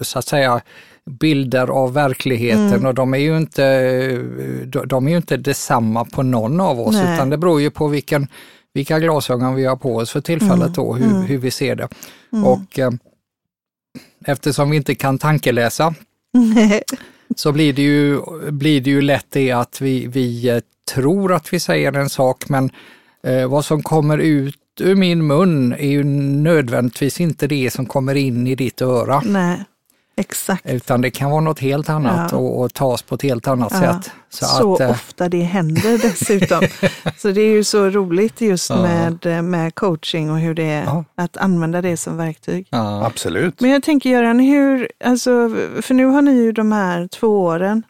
så 0.01 0.19
att 0.19 0.25
säga, 0.29 0.61
bilder 1.21 1.67
av 1.67 1.93
verkligheten 1.93 2.87
och 2.87 2.95
de 2.95 3.15
är 3.15 3.19
ju 3.19 3.37
inte, 3.37 3.63
de- 4.87 5.07
är 5.07 5.11
ju 5.11 5.17
inte 5.17 5.37
detsamma 5.37 6.05
på 6.05 6.23
någon 6.23 6.61
av 6.61 6.81
oss, 6.81 6.95
Nej. 6.95 7.15
utan 7.15 7.31
det 7.31 7.39
beror 7.39 7.61
ju 7.61 7.71
på 7.71 7.89
vilken, 7.89 8.27
vilka 8.75 8.99
glasögon 8.99 9.55
vi 9.55 9.65
har 9.65 9.77
på 9.77 9.97
oss 9.97 10.11
för 10.11 10.21
tillfället 10.21 10.75
då, 10.75 10.95
hur, 10.95 11.23
hur 11.23 11.39
vi 11.39 11.51
ser 11.51 11.75
det. 11.77 11.89
Och 12.45 12.79
eh, 12.79 12.91
eftersom 14.27 14.71
vi 14.71 14.77
inte 14.77 14.95
kan 14.95 15.19
tankeläsa 15.19 15.95
så 17.39 17.53
blir 17.53 17.73
det 17.73 17.83
ju, 17.83 18.21
blir 18.51 18.81
det 18.81 18.91
ju 18.91 19.03
lätt 19.03 19.27
det 19.31 19.51
att 19.51 19.81
vi, 19.81 20.07
vi 20.07 20.49
eh, 20.49 20.61
tror 20.95 21.33
att 21.33 21.53
vi 21.53 21.61
säger 21.61 21.93
en 21.93 22.09
sak, 22.11 22.49
men 22.49 22.71
eh, 23.27 23.49
vad 23.49 23.65
som 23.65 23.83
kommer 23.83 24.19
ut 24.19 24.57
ur 24.81 24.95
min 24.95 25.27
mun 25.27 25.73
är 25.73 25.89
ju 25.89 26.05
nödvändigtvis 26.05 27.21
inte 27.21 27.47
det 27.47 27.71
som 27.71 27.87
kommer 27.87 28.15
in 28.15 28.47
i 28.47 28.55
ditt 28.55 28.83
öra, 28.83 29.23
Nej, 29.25 29.65
exakt. 30.17 30.67
utan 30.67 31.01
det 31.01 31.11
kan 31.11 31.31
vara 31.31 31.41
något 31.41 31.59
helt 31.59 31.89
annat 31.89 32.33
Ja. 32.33 32.39
och, 32.39 32.61
och 32.61 32.75
tas 32.75 33.03
på 33.03 33.15
ett 33.15 33.23
helt 33.23 33.49
annat 33.49 33.69
Ja, 33.73 33.81
sätt. 34.03 34.11
Så, 34.31 34.75
att, 34.75 34.81
eh, 34.81 34.91
ofta 34.91 35.29
det 35.29 35.43
händer 35.43 35.99
dessutom. 36.03 36.61
så 37.19 37.31
det 37.31 37.41
är 37.41 37.51
ju 37.51 37.65
så 37.65 37.91
roligt 37.91 38.41
just 38.41 38.71
Ja. 38.71 38.83
med, 38.83 39.27
eh, 39.27 39.43
med 39.43 39.75
coaching 39.75 40.31
och 40.31 40.39
hur 40.39 40.55
det 40.55 40.63
är 40.71 40.85
Ja. 40.85 41.05
att 41.15 41.37
använda 41.37 41.83
det 41.83 41.97
som 41.97 42.17
verktyg. 42.17 42.67
ja. 42.71 43.07
Absolut. 43.07 43.61
Men 43.61 43.71
jag 43.71 43.83
tänker 43.83 44.11
Göran, 44.11 44.39
hur, 44.41 44.89
alltså, 45.05 45.31
för 45.83 45.95
nu 45.95 46.05
har 46.05 46.23
ni 46.23 46.33
ju 46.33 46.53
de 46.53 46.73
här 46.73 47.07
två 47.09 47.29
åren. 47.41 47.83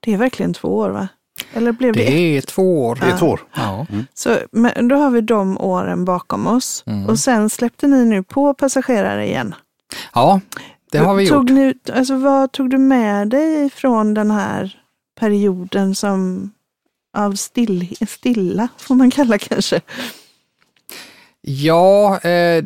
Det 0.00 0.12
är 0.14 0.16
verkligen 0.18 0.54
två 0.54 0.68
år 0.76 0.90
va? 0.90 1.08
Eller 1.52 1.72
blev 1.72 1.92
det? 1.92 2.04
Det 2.04 2.36
är 2.36 2.40
två 2.40 2.86
år. 2.86 2.98
Det 3.00 3.06
är 3.06 3.18
två 3.18 3.26
år. 3.26 3.40
Ja. 3.56 3.86
Så, 4.14 4.36
men 4.52 4.88
då 4.88 4.96
har 4.96 5.10
vi 5.10 5.20
de 5.20 5.58
åren 5.58 6.04
bakom 6.04 6.46
oss. 6.46 6.84
Mm. 6.86 7.06
Och 7.06 7.18
sen 7.18 7.50
släppte 7.50 7.86
ni 7.86 8.04
nu 8.04 8.22
på 8.22 8.54
passagerare 8.54 9.26
igen. 9.26 9.54
ja, 10.14 10.40
det 10.98 11.06
har 11.06 11.14
vi 11.14 11.26
tog 11.26 11.50
gjort. 11.50 11.56
Ni, 11.56 11.74
alltså, 11.92 12.16
vad 12.16 12.52
tog 12.52 12.70
du 12.70 12.78
med 12.78 13.28
dig 13.28 13.70
från 13.70 14.14
den 14.14 14.30
här 14.30 14.80
perioden 15.20 15.94
som 15.94 16.50
av 17.16 17.32
still, 17.32 17.96
stilla, 18.08 18.68
får 18.78 18.94
man 18.94 19.10
kalla 19.10 19.38
kanske? 19.38 19.80
Ja, 21.40 22.18
eh, 22.22 22.64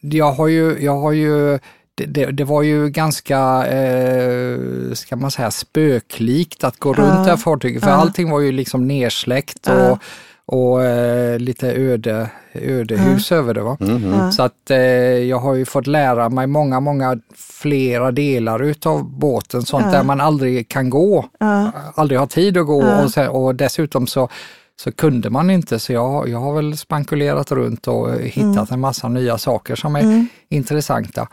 jag 0.00 0.32
har 0.32 0.48
ju, 0.48 0.78
jag 0.80 1.00
har 1.00 1.12
ju 1.12 1.58
det, 1.94 2.06
det, 2.06 2.26
det, 2.26 2.44
var 2.44 2.62
ju 2.62 2.88
ganska, 2.88 3.66
eh, 3.66 4.58
ska 4.92 5.16
man 5.16 5.30
säga, 5.30 5.50
spöklikt 5.50 6.64
att 6.64 6.76
gå 6.76 6.92
runt 6.92 7.24
det 7.24 7.30
här 7.30 7.36
fartyget, 7.36 7.82
för 7.82 7.90
ja. 7.90 7.96
allting 7.96 8.30
var 8.30 8.40
ju 8.40 8.52
liksom 8.52 8.88
nersläckt 8.88 9.68
och, 9.68 9.74
ja. 9.74 9.98
Och 10.46 10.84
eh, 10.84 11.38
lite 11.38 11.72
öde, 11.72 12.30
ödehus 12.52 13.30
ja. 13.30 13.36
över 13.36 13.54
det. 13.54 13.62
Va? 13.62 13.76
Mm 13.80 13.98
-hmm. 13.98 14.30
Så 14.30 14.42
att 14.42 14.70
eh, 14.70 14.78
jag 14.78 15.38
har 15.38 15.54
ju 15.54 15.64
fått 15.64 15.86
lära 15.86 16.28
mig 16.28 16.46
många, 16.46 16.80
många 16.80 17.18
flera 17.34 18.10
delar 18.10 18.62
utav 18.62 19.04
båten, 19.04 19.62
sånt 19.62 19.92
där 19.92 20.02
man 20.02 20.20
aldrig 20.20 20.68
kan 20.68 20.90
gå, 20.90 21.24
aldrig 21.94 22.20
har 22.20 22.26
tid 22.26 22.56
att 22.56 22.66
gå 22.66 22.84
och, 22.84 23.10
sen, 23.10 23.28
och 23.28 23.54
dessutom 23.54 24.06
så 24.06 24.28
så 24.76 24.92
kunde 24.92 25.30
man 25.30 25.50
inte. 25.50 25.78
Så 25.78 25.92
jag, 25.92 26.28
jag 26.28 26.38
har 26.38 26.54
väl 26.54 26.76
spankulerat 26.76 27.52
runt 27.52 27.88
och 27.88 28.14
hittat 28.20 28.44
mm. 28.44 28.66
en 28.70 28.80
massa 28.80 29.08
nya 29.08 29.38
saker 29.38 29.74
som 29.74 29.96
är 29.96 30.02
mm. 30.02 30.26
intressanta. 30.48 31.28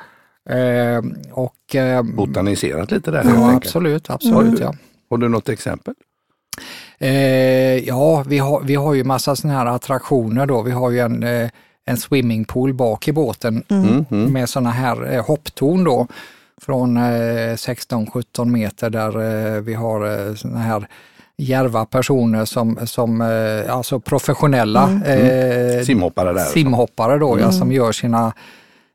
Eh, 0.49 1.01
och, 1.31 1.75
eh, 1.75 2.03
Botaniserat 2.03 2.91
lite 2.91 3.11
där? 3.11 3.23
Ja, 3.25 3.55
absolut. 3.55 4.09
absolut 4.09 4.35
har, 4.35 4.43
du, 4.43 4.57
ja. 4.61 4.73
har 5.09 5.17
du 5.17 5.29
något 5.29 5.49
exempel? 5.49 5.93
Eh, 6.99 7.87
ja, 7.87 8.23
vi 8.27 8.37
har, 8.37 8.61
vi 8.61 8.75
har 8.75 8.93
ju 8.93 9.03
massa 9.03 9.35
sådana 9.35 9.59
här 9.59 9.65
attraktioner 9.65 10.45
då. 10.45 10.61
Vi 10.61 10.71
har 10.71 10.91
ju 10.91 10.99
en, 10.99 11.23
eh, 11.23 11.49
en 11.85 11.97
swimmingpool 11.97 12.73
bak 12.73 13.07
i 13.07 13.11
båten 13.11 13.63
mm. 13.69 14.05
mm. 14.11 14.33
med 14.33 14.49
sådana 14.49 14.69
här 14.69 15.13
eh, 15.13 15.25
hopptorn 15.25 15.83
då 15.83 16.07
från 16.61 16.97
16-17 16.97 18.45
meter 18.45 18.89
där 18.89 19.61
vi 19.61 19.73
har 19.73 20.35
sådana 20.35 20.59
här 20.59 20.87
järva 21.37 21.85
personer 21.85 22.45
som, 22.45 22.79
som 22.85 23.21
alltså 23.69 23.99
professionella 23.99 24.83
mm. 24.83 25.77
eh, 25.77 25.83
simhoppare, 25.83 26.33
där, 26.33 26.43
simhoppare 26.43 27.17
då, 27.17 27.31
mm. 27.31 27.43
ja, 27.45 27.51
som 27.51 27.71
gör 27.71 27.91
sina 27.91 28.33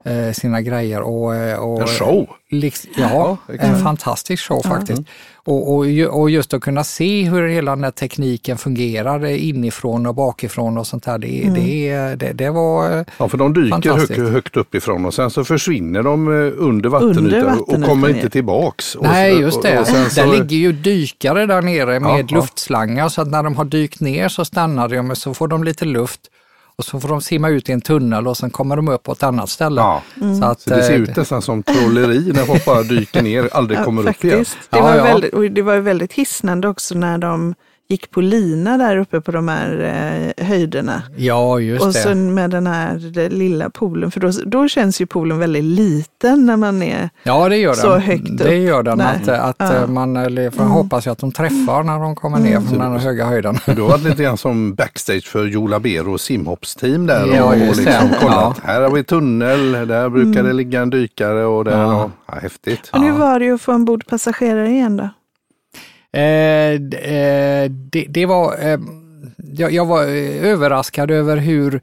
eh, 0.04 0.32
sina 0.32 0.60
grejer. 0.60 1.00
Och, 1.00 1.34
eh, 1.34 1.58
och, 1.58 1.80
en 1.80 1.86
show! 1.86 2.26
Liksom, 2.50 2.90
ja, 2.96 3.36
ja 3.46 3.54
en 3.54 3.82
fantastisk 3.82 4.44
show 4.48 4.62
faktiskt. 4.62 4.98
Mm. 4.98 5.04
Och, 5.46 5.74
och, 5.74 5.86
och, 6.20 6.30
just 6.30 6.54
att 6.54 6.60
kunna 6.60 6.84
se 6.84 7.22
hur 7.22 7.48
hela 7.48 7.70
den 7.70 7.84
här 7.84 7.90
tekniken 7.90 8.58
fungerar 8.58 9.26
inifrån 9.26 10.06
och 10.06 10.14
bakifrån 10.14 10.78
och 10.78 10.86
sånt 10.86 11.04
här. 11.06 11.18
Det, 11.18 11.44
mm. 11.44 11.54
det, 11.54 12.14
det, 12.14 12.32
det 12.32 12.50
var 12.50 13.04
Ja, 13.18 13.28
för 13.28 13.38
de 13.38 13.54
dyker 13.54 13.92
högt, 13.92 14.16
högt 14.16 14.56
uppifrån 14.56 15.04
och 15.04 15.14
sen 15.14 15.30
så 15.30 15.44
försvinner 15.44 16.02
de 16.02 16.28
eh, 16.28 16.52
under 16.56 16.88
vattenytan 16.88 17.60
och 17.60 17.84
kommer 17.84 18.08
inte 18.08 18.30
tillbaks. 18.30 18.96
Nej, 19.00 19.40
just 19.40 19.62
det. 19.62 19.74
Och, 19.74 19.80
och 19.80 19.86
så... 19.86 20.20
Där 20.20 20.26
ligger 20.26 20.56
ju 20.56 20.72
dykare 20.72 21.46
där 21.46 21.62
nere 21.62 22.00
med 22.00 22.26
ja, 22.30 22.36
luftslangar 22.36 23.08
så 23.08 23.22
att 23.22 23.28
när 23.28 23.42
de 23.42 23.56
har 23.56 23.64
dykt 23.64 24.00
ner 24.00 24.28
så 24.28 24.44
stannar 24.44 24.88
de 24.88 25.10
och 25.10 25.18
så 25.18 25.34
får 25.34 25.48
de 25.48 25.64
lite 25.64 25.84
luft 25.84 26.20
och 26.76 26.84
så 26.84 27.00
får 27.00 27.08
de 27.08 27.20
simma 27.20 27.48
ut 27.48 27.68
i 27.68 27.72
en 27.72 27.80
tunnel 27.80 28.26
och 28.28 28.36
sen 28.36 28.50
kommer 28.50 28.76
de 28.76 28.88
upp 28.88 29.02
på 29.02 29.12
ett 29.12 29.22
annat 29.22 29.50
ställe. 29.50 29.80
Ja. 29.80 30.02
Mm. 30.20 30.40
Så, 30.40 30.44
att, 30.44 30.60
så 30.60 30.70
det 30.70 30.82
ser 30.82 30.94
eh, 30.94 31.00
ut 31.00 31.16
nästan 31.16 31.42
som 31.42 31.62
trolleri 31.62 32.32
när 32.32 32.44
folk 32.44 32.64
bara 32.64 32.82
dyker 32.82 33.22
ner, 33.22 33.48
aldrig 33.52 33.78
ja, 33.78 33.84
kommer 33.84 34.02
faktiskt. 34.02 34.30
upp 34.30 34.34
igen. 34.34 34.46
Det 34.70 34.80
var, 34.80 34.96
ja, 34.96 35.04
väldigt, 35.04 35.34
och 35.34 35.50
det 35.50 35.62
var 35.62 35.76
väldigt 35.76 36.12
hisnande 36.12 36.68
också 36.68 36.94
när 36.94 37.18
de 37.18 37.54
gick 37.88 38.10
på 38.10 38.20
lina 38.20 38.78
där 38.78 38.96
uppe 38.96 39.20
på 39.20 39.32
de 39.32 39.48
här 39.48 39.80
eh, 40.38 40.46
höjderna. 40.46 41.02
Ja, 41.16 41.60
just 41.60 41.84
och 41.84 41.92
det. 41.92 41.98
Och 41.98 42.04
så 42.04 42.14
med 42.14 42.50
den 42.50 42.66
här 42.66 43.28
lilla 43.28 43.70
poolen, 43.70 44.10
för 44.10 44.20
då, 44.20 44.30
då 44.46 44.68
känns 44.68 45.00
ju 45.00 45.06
poolen 45.06 45.38
väldigt 45.38 45.64
liten 45.64 46.46
när 46.46 46.56
man 46.56 46.82
är 46.82 47.10
ja, 47.22 47.48
det 47.48 47.56
gör 47.56 47.74
så 47.74 47.90
den. 47.90 48.00
högt 48.00 48.30
upp. 48.30 48.38
Det 48.38 48.56
gör 48.56 48.82
den, 48.82 49.00
att, 49.00 49.28
att 49.28 49.56
ja. 49.58 49.74
Eh, 49.74 49.86
man 49.86 50.16
eller, 50.16 50.46
mm. 50.46 50.68
hoppas 50.68 51.06
ju 51.06 51.10
att 51.10 51.18
de 51.18 51.32
träffar 51.32 51.82
när 51.82 51.98
de 51.98 52.14
kommer 52.14 52.38
ner 52.38 52.56
mm. 52.56 52.68
från 52.68 52.78
den 52.78 53.00
höga 53.00 53.24
höjden. 53.24 53.58
Du 53.66 53.82
har 53.82 53.88
varit 53.88 54.04
lite 54.04 54.22
grann 54.22 54.36
som 54.36 54.74
backstage 54.74 55.26
för 55.26 55.46
Joe 55.46 55.66
Labero 55.66 56.18
simhoppsteam 56.18 57.06
där 57.06 57.26
ja, 57.26 57.44
och, 57.44 57.50
och 57.50 57.76
liksom 57.76 58.08
kollat, 58.20 58.20
ja. 58.20 58.54
här 58.64 58.80
har 58.80 58.90
vi 58.90 59.04
tunnel, 59.04 59.72
där 59.72 60.08
brukar 60.08 60.40
mm. 60.40 60.46
det 60.46 60.52
ligga 60.52 60.80
en 60.80 60.90
dykare 60.90 61.44
och 61.44 61.64
där, 61.64 61.80
ja. 61.80 62.10
Ja, 62.26 62.34
häftigt. 62.42 62.90
Men 62.92 63.02
hur 63.02 63.12
var 63.12 63.40
det 63.40 63.50
att 63.50 63.60
få 63.60 63.72
ombord 63.72 64.06
passagerare 64.06 64.70
igen 64.70 64.96
då? 64.96 65.08
Eh, 66.14 66.72
eh, 67.12 67.70
det, 67.70 68.06
det, 68.08 68.26
var, 68.26 68.56
eh, 68.60 68.78
jag, 69.36 69.72
jag, 69.72 69.86
var 69.86 70.04
överraskad 70.42 71.10
över 71.10 71.36
hur 71.36 71.80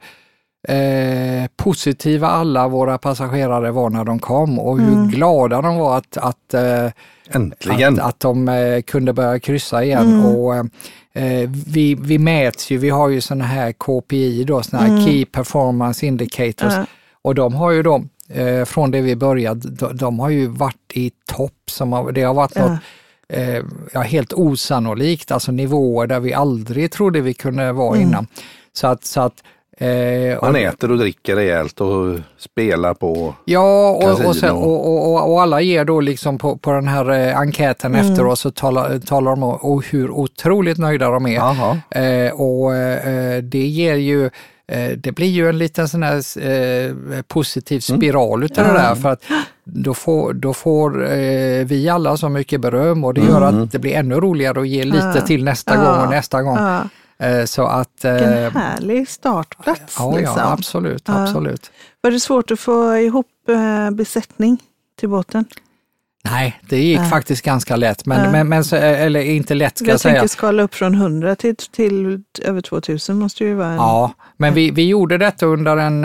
eh, 0.68 1.48
positiva 1.56 2.28
alla 2.28 2.68
våra 2.68 2.98
passagerare 2.98 3.70
var 3.70 3.90
när 3.90 4.04
de 4.04 4.18
kom 4.18 4.58
och 4.58 4.80
hur 4.80 4.92
mm. 4.92 5.08
glada 5.08 5.62
de 5.62 5.76
var 5.76 5.98
att, 5.98 6.16
att, 6.16 6.54
eh, 6.54 6.90
Äntligen. 7.30 7.94
att, 7.94 8.06
att 8.06 8.20
de 8.20 8.48
eh, 8.48 8.82
kunde 8.82 9.12
börja 9.12 9.40
kryssa 9.40 9.84
igen. 9.84 10.12
Mm. 10.12 10.26
Och, 10.26 10.66
vi, 11.66 11.94
vi 11.94 12.18
mäts 12.18 12.70
ju, 12.70 12.78
vi 12.78 12.90
har 12.90 13.08
ju 13.08 13.20
sådana 13.20 13.44
här 13.44 13.72
KPI, 13.72 14.44
då, 14.44 14.62
såna 14.62 14.82
här 14.82 14.88
mm. 14.88 15.04
Key 15.04 15.24
Performance 15.24 16.06
Indicators, 16.06 16.74
och 17.22 17.34
de 17.34 17.54
har 17.54 17.70
ju 17.70 17.82
då 17.82 18.04
från 18.66 18.90
det 18.90 19.00
vi 19.00 19.16
började, 19.16 19.70
de, 19.70 19.96
de 19.96 20.18
har 20.18 20.28
ju 20.28 20.46
varit 20.46 20.92
i 20.92 21.10
topp. 21.26 21.52
Som 21.70 21.92
har, 21.92 22.12
det 22.12 22.22
har 22.22 22.34
varit 22.34 22.54
något 22.54 22.78
eh, 23.32 23.62
ja, 23.92 24.00
helt 24.00 24.32
osannolikt, 24.32 25.30
alltså 25.30 25.52
nivåer 25.52 26.06
där 26.06 26.20
vi 26.20 26.34
aldrig 26.34 26.90
trodde 26.92 27.20
vi 27.20 27.34
kunde 27.34 27.72
vara 27.72 27.96
mm. 27.96 28.08
innan. 28.08 28.26
Så 28.72 28.86
att, 28.86 29.04
så 29.04 29.20
att 29.20 29.42
Eh, 29.82 30.38
Man 30.42 30.56
äter 30.56 30.90
och 30.90 30.98
dricker 30.98 31.36
rejält 31.36 31.80
och 31.80 32.18
spelar 32.38 32.94
på 32.94 33.34
Ja, 33.44 33.90
och, 33.90 34.24
och, 34.26 34.36
sen, 34.36 34.50
och, 34.50 35.12
och, 35.12 35.32
och, 35.32 35.42
alla 35.42 35.60
ger 35.60 35.84
då 35.84 36.00
liksom 36.00 36.38
på, 36.38 36.56
på 36.56 36.72
den 36.72 36.88
här 36.88 37.10
eh, 37.10 37.38
enkäten 37.38 37.94
mm. 37.94 38.10
efteråt 38.10 38.38
så 38.38 38.50
talar, 38.50 38.98
talar 38.98 39.30
de 39.30 39.42
om 39.42 39.82
hur 39.90 40.10
otroligt 40.10 40.78
nöjda 40.78 41.10
de 41.10 41.26
är. 41.26 41.40
Eh, 41.90 42.32
och 42.32 42.74
eh, 42.74 43.42
det 43.42 43.66
ger 43.66 43.94
ju 43.94 44.24
eh, 44.66 44.90
det 44.96 45.12
blir 45.12 45.30
ju 45.30 45.48
en 45.48 45.58
liten 45.58 45.88
sån 45.88 46.02
här 46.02 46.38
eh, 46.48 47.22
positiv 47.28 47.82
mm. 47.88 48.00
spiral 48.00 48.38
mm. 48.38 48.44
utav 48.44 48.66
det 48.66 48.72
där 48.72 48.94
för 48.94 49.08
att 49.08 49.22
då 49.64 49.94
får, 49.94 50.32
då 50.32 50.54
får 50.54 51.12
eh, 51.12 51.64
vi 51.64 51.88
alla 51.88 52.16
så 52.16 52.28
mycket 52.28 52.60
beröm 52.60 53.04
och 53.04 53.14
det 53.14 53.20
gör 53.20 53.48
mm. 53.48 53.62
att 53.62 53.72
det 53.72 53.78
blir 53.78 53.92
ännu 53.92 54.14
roligare 54.14 54.60
att 54.60 54.68
ge 54.68 54.84
lite 54.84 55.22
till 55.26 55.44
nästa 55.44 55.76
gång 55.76 56.04
och 56.04 56.10
nästa 56.10 56.42
gång. 56.42 56.58
Eh, 57.18 57.44
så 57.44 57.66
att, 57.66 58.04
eh, 58.04 58.12
Vilken 58.12 58.52
härlig 58.52 59.08
startplats. 59.08 59.96
Ja, 59.98 60.16
liksom. 60.16 60.36
ja 60.38 60.52
absolut. 60.52 61.08
absolut. 61.08 61.70
Var 62.00 62.10
det 62.10 62.20
svårt 62.20 62.50
att 62.50 62.60
få 62.60 62.96
ihop 62.96 63.26
eh, 63.48 63.90
besättning 63.90 64.58
till 64.98 65.08
båten? 65.08 65.44
Nej, 66.24 66.60
det 66.68 66.78
gick 66.78 66.98
äh. 66.98 67.08
faktiskt 67.08 67.44
ganska 67.44 67.76
lätt, 67.76 68.06
men, 68.06 68.32
men, 68.32 68.48
men 68.48 68.64
eller 68.72 69.20
inte 69.20 69.54
lätt 69.54 69.78
ska 69.78 69.86
jag, 69.86 69.92
jag 69.92 70.00
säga. 70.00 70.14
Jag 70.14 70.20
tänker 70.20 70.32
skala 70.32 70.62
upp 70.62 70.74
från 70.74 70.94
100 70.94 71.36
till, 71.36 71.56
till 71.56 72.22
över 72.42 72.60
2000 72.60 73.18
måste 73.18 73.44
ju 73.44 73.54
vara 73.54 73.68
en... 73.68 73.74
Ja, 73.74 74.12
men 74.36 74.54
vi, 74.54 74.70
vi 74.70 74.88
gjorde 74.88 75.18
detta 75.18 75.46
under 75.46 75.76
en, 75.76 76.04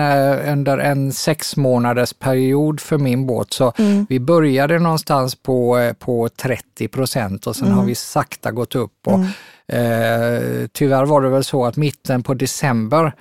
under 0.50 0.78
en 0.78 1.12
sex 1.12 1.58
månaders 1.58 2.14
period 2.14 2.80
för 2.80 2.98
min 2.98 3.28
båt, 3.28 3.54
så 3.54 3.74
mm. 3.78 4.06
vi 4.10 4.20
började 4.20 4.80
någonstans 4.80 5.36
på, 5.36 5.92
på 6.00 6.30
30 6.30 6.88
procent 6.88 7.48
och 7.48 7.56
sen 7.56 7.68
mm. 7.68 7.80
har 7.80 7.86
vi 7.86 7.96
sakta 7.96 8.52
gått 8.52 8.76
upp. 8.76 9.08
Och, 9.08 9.20
mm. 9.20 9.28
eh, 9.68 10.68
tyvärr 10.74 11.06
var 11.06 11.22
det 11.22 11.30
väl 11.30 11.44
så 11.44 11.66
att 11.66 11.78
mitten 11.78 12.24
på 12.24 12.34
december 12.34 13.14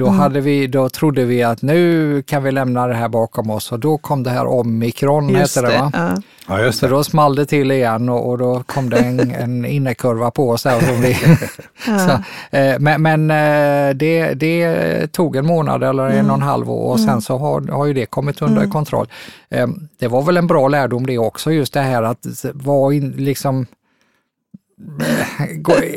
då, 0.00 0.06
mm. 0.06 0.18
hade 0.18 0.40
vi, 0.40 0.66
då 0.66 0.88
trodde 0.88 1.24
vi 1.24 1.42
att 1.42 1.62
nu 1.62 2.22
kan 2.22 2.42
vi 2.42 2.52
lämna 2.52 2.86
det 2.86 2.94
här 2.94 3.08
bakom 3.08 3.50
oss 3.50 3.72
och 3.72 3.78
då 3.78 3.98
kom 3.98 4.22
det 4.22 4.30
här 4.30 4.46
omikron, 4.46 5.28
just 5.28 5.56
heter 5.56 5.68
det, 5.68 5.78
va? 5.78 5.90
Ja. 5.94 6.22
Ja, 6.48 6.60
just 6.60 6.80
det. 6.80 6.88
Så 6.88 6.94
då 6.94 7.04
small 7.04 7.34
det 7.34 7.46
till 7.46 7.70
igen 7.70 8.08
och, 8.08 8.28
och 8.28 8.38
då 8.38 8.62
kom 8.66 8.90
det 8.90 8.98
en, 8.98 9.30
en 9.34 9.64
innekurva 9.64 10.30
på 10.30 10.50
oss. 10.50 10.62
Där 10.62 10.80
som 10.80 11.00
vi, 11.00 11.16
ja. 11.86 11.98
så, 11.98 12.12
eh, 12.56 12.78
men, 12.78 13.02
men 13.02 13.30
eh, 13.30 13.94
det, 13.94 14.34
det, 14.34 15.12
tog 15.12 15.36
en 15.36 15.46
månad 15.46 15.82
eller 15.82 16.06
en 16.06 16.12
mm. 16.12 16.30
och 16.30 16.36
en 16.36 16.42
halv 16.42 16.70
år 16.70 16.92
och 16.92 16.98
sen 16.98 17.08
mm. 17.08 17.20
så 17.20 17.38
har, 17.38 17.60
har 17.60 17.86
ju 17.86 17.92
det 17.92 18.06
kommit 18.06 18.42
under 18.42 18.58
mm. 18.58 18.70
kontroll. 18.70 19.08
Eh, 19.50 19.68
det 19.98 20.08
var 20.08 20.22
väl 20.22 20.36
en 20.36 20.46
bra 20.46 20.68
lärdom 20.68 21.06
det 21.06 21.18
också, 21.18 21.52
just 21.52 21.72
det 21.72 21.80
här 21.80 22.02
att 22.02 22.26
vara 22.54 22.94
in, 22.94 23.10
liksom 23.10 23.66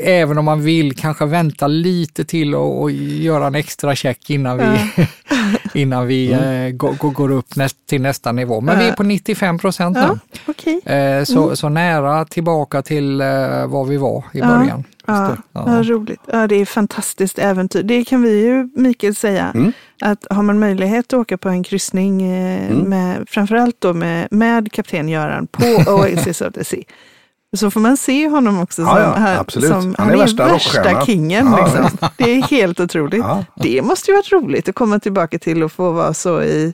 även 0.04 0.38
om 0.38 0.46
man 0.46 0.62
vill 0.62 0.96
kanske 0.96 1.26
vänta 1.26 1.68
lite 1.68 2.26
till 2.26 2.56
och, 2.56 2.82
och 2.82 2.92
göra 2.92 3.48
en 3.48 3.56
extra 3.56 3.96
check 3.96 4.30
innan 4.30 4.58
vi, 4.58 4.64
ja. 4.96 5.06
innan 5.74 6.08
vi 6.08 6.34
mm. 6.34 6.68
eh, 6.68 6.72
går, 6.72 7.12
går, 7.12 7.32
upp 7.32 7.56
näst, 7.56 7.78
till 7.86 8.02
nästa 8.02 8.32
nivå. 8.32 8.62
Men 8.62 8.76
ja. 8.76 8.82
vi 8.82 8.88
är 8.88 8.94
på 8.94 9.04
95 9.04 9.60
procent 9.60 9.98
nu. 9.98 10.20
Okay. 10.48 10.96
Eh, 10.96 11.24
så, 11.24 11.44
mm. 11.44 11.56
så 11.56 11.70
nära 11.70 12.26
tillbaka 12.26 12.82
till 12.82 13.22
eh, 13.22 13.28
var 13.68 13.86
vi 13.86 13.98
var 13.98 14.24
i 14.34 14.42
början. 14.42 14.84
Ja, 15.06 15.38
ja. 15.54 15.84
roligt. 15.84 16.22
Ja, 16.32 16.48
det 16.48 16.56
är 16.56 16.66
fantastiskt 16.66 17.40
äventyr. 17.40 17.84
Det 17.84 18.06
kan 18.06 18.22
vi 18.22 18.46
ju, 18.46 18.70
Mikael, 18.76 19.16
säga. 19.16 19.52
Mm. 19.56 19.74
Att 20.02 20.28
har 20.30 20.44
man 20.44 20.60
möjlighet 20.60 21.06
att 21.06 21.20
åka 21.20 21.38
på 21.38 21.50
en 21.50 21.64
kryssning, 21.64 22.22
mm. 22.22 22.78
med, 22.78 23.24
framförallt 23.30 23.76
då 23.82 23.94
med, 23.94 24.28
med 24.32 24.72
kapten 24.72 25.10
Göran 25.10 25.48
på 25.48 25.66
Oasis 25.92 26.42
of 26.42 26.54
the 26.54 26.64
Sea, 26.64 26.84
så 27.54 27.72
får 27.72 27.80
man 27.80 27.98
se 27.98 28.28
honom 28.28 28.60
också 28.60 28.86
som, 28.86 28.98
ja, 28.98 29.14
ja, 29.18 29.40
absolut. 29.40 29.70
som 29.70 29.96
han, 29.98 30.10
är, 30.10 30.14
är 30.14 30.18
värsta, 30.18 30.48
värsta 30.48 31.06
kingen. 31.06 31.48
Ja. 31.48 31.66
Liksom. 31.66 32.10
Det 32.18 32.32
är 32.32 32.42
helt 32.42 32.80
otroligt. 32.80 33.26
Det 33.56 33.82
måste 33.82 34.12
ju 34.12 34.18
varit 34.18 34.32
roligt 34.32 34.70
att 34.70 34.76
komma 34.76 35.00
tillbaka 35.00 35.40
till 35.40 35.64
och 35.64 35.72
få 35.72 35.92
vara 35.92 36.14
så 36.14 36.42
i 36.42 36.74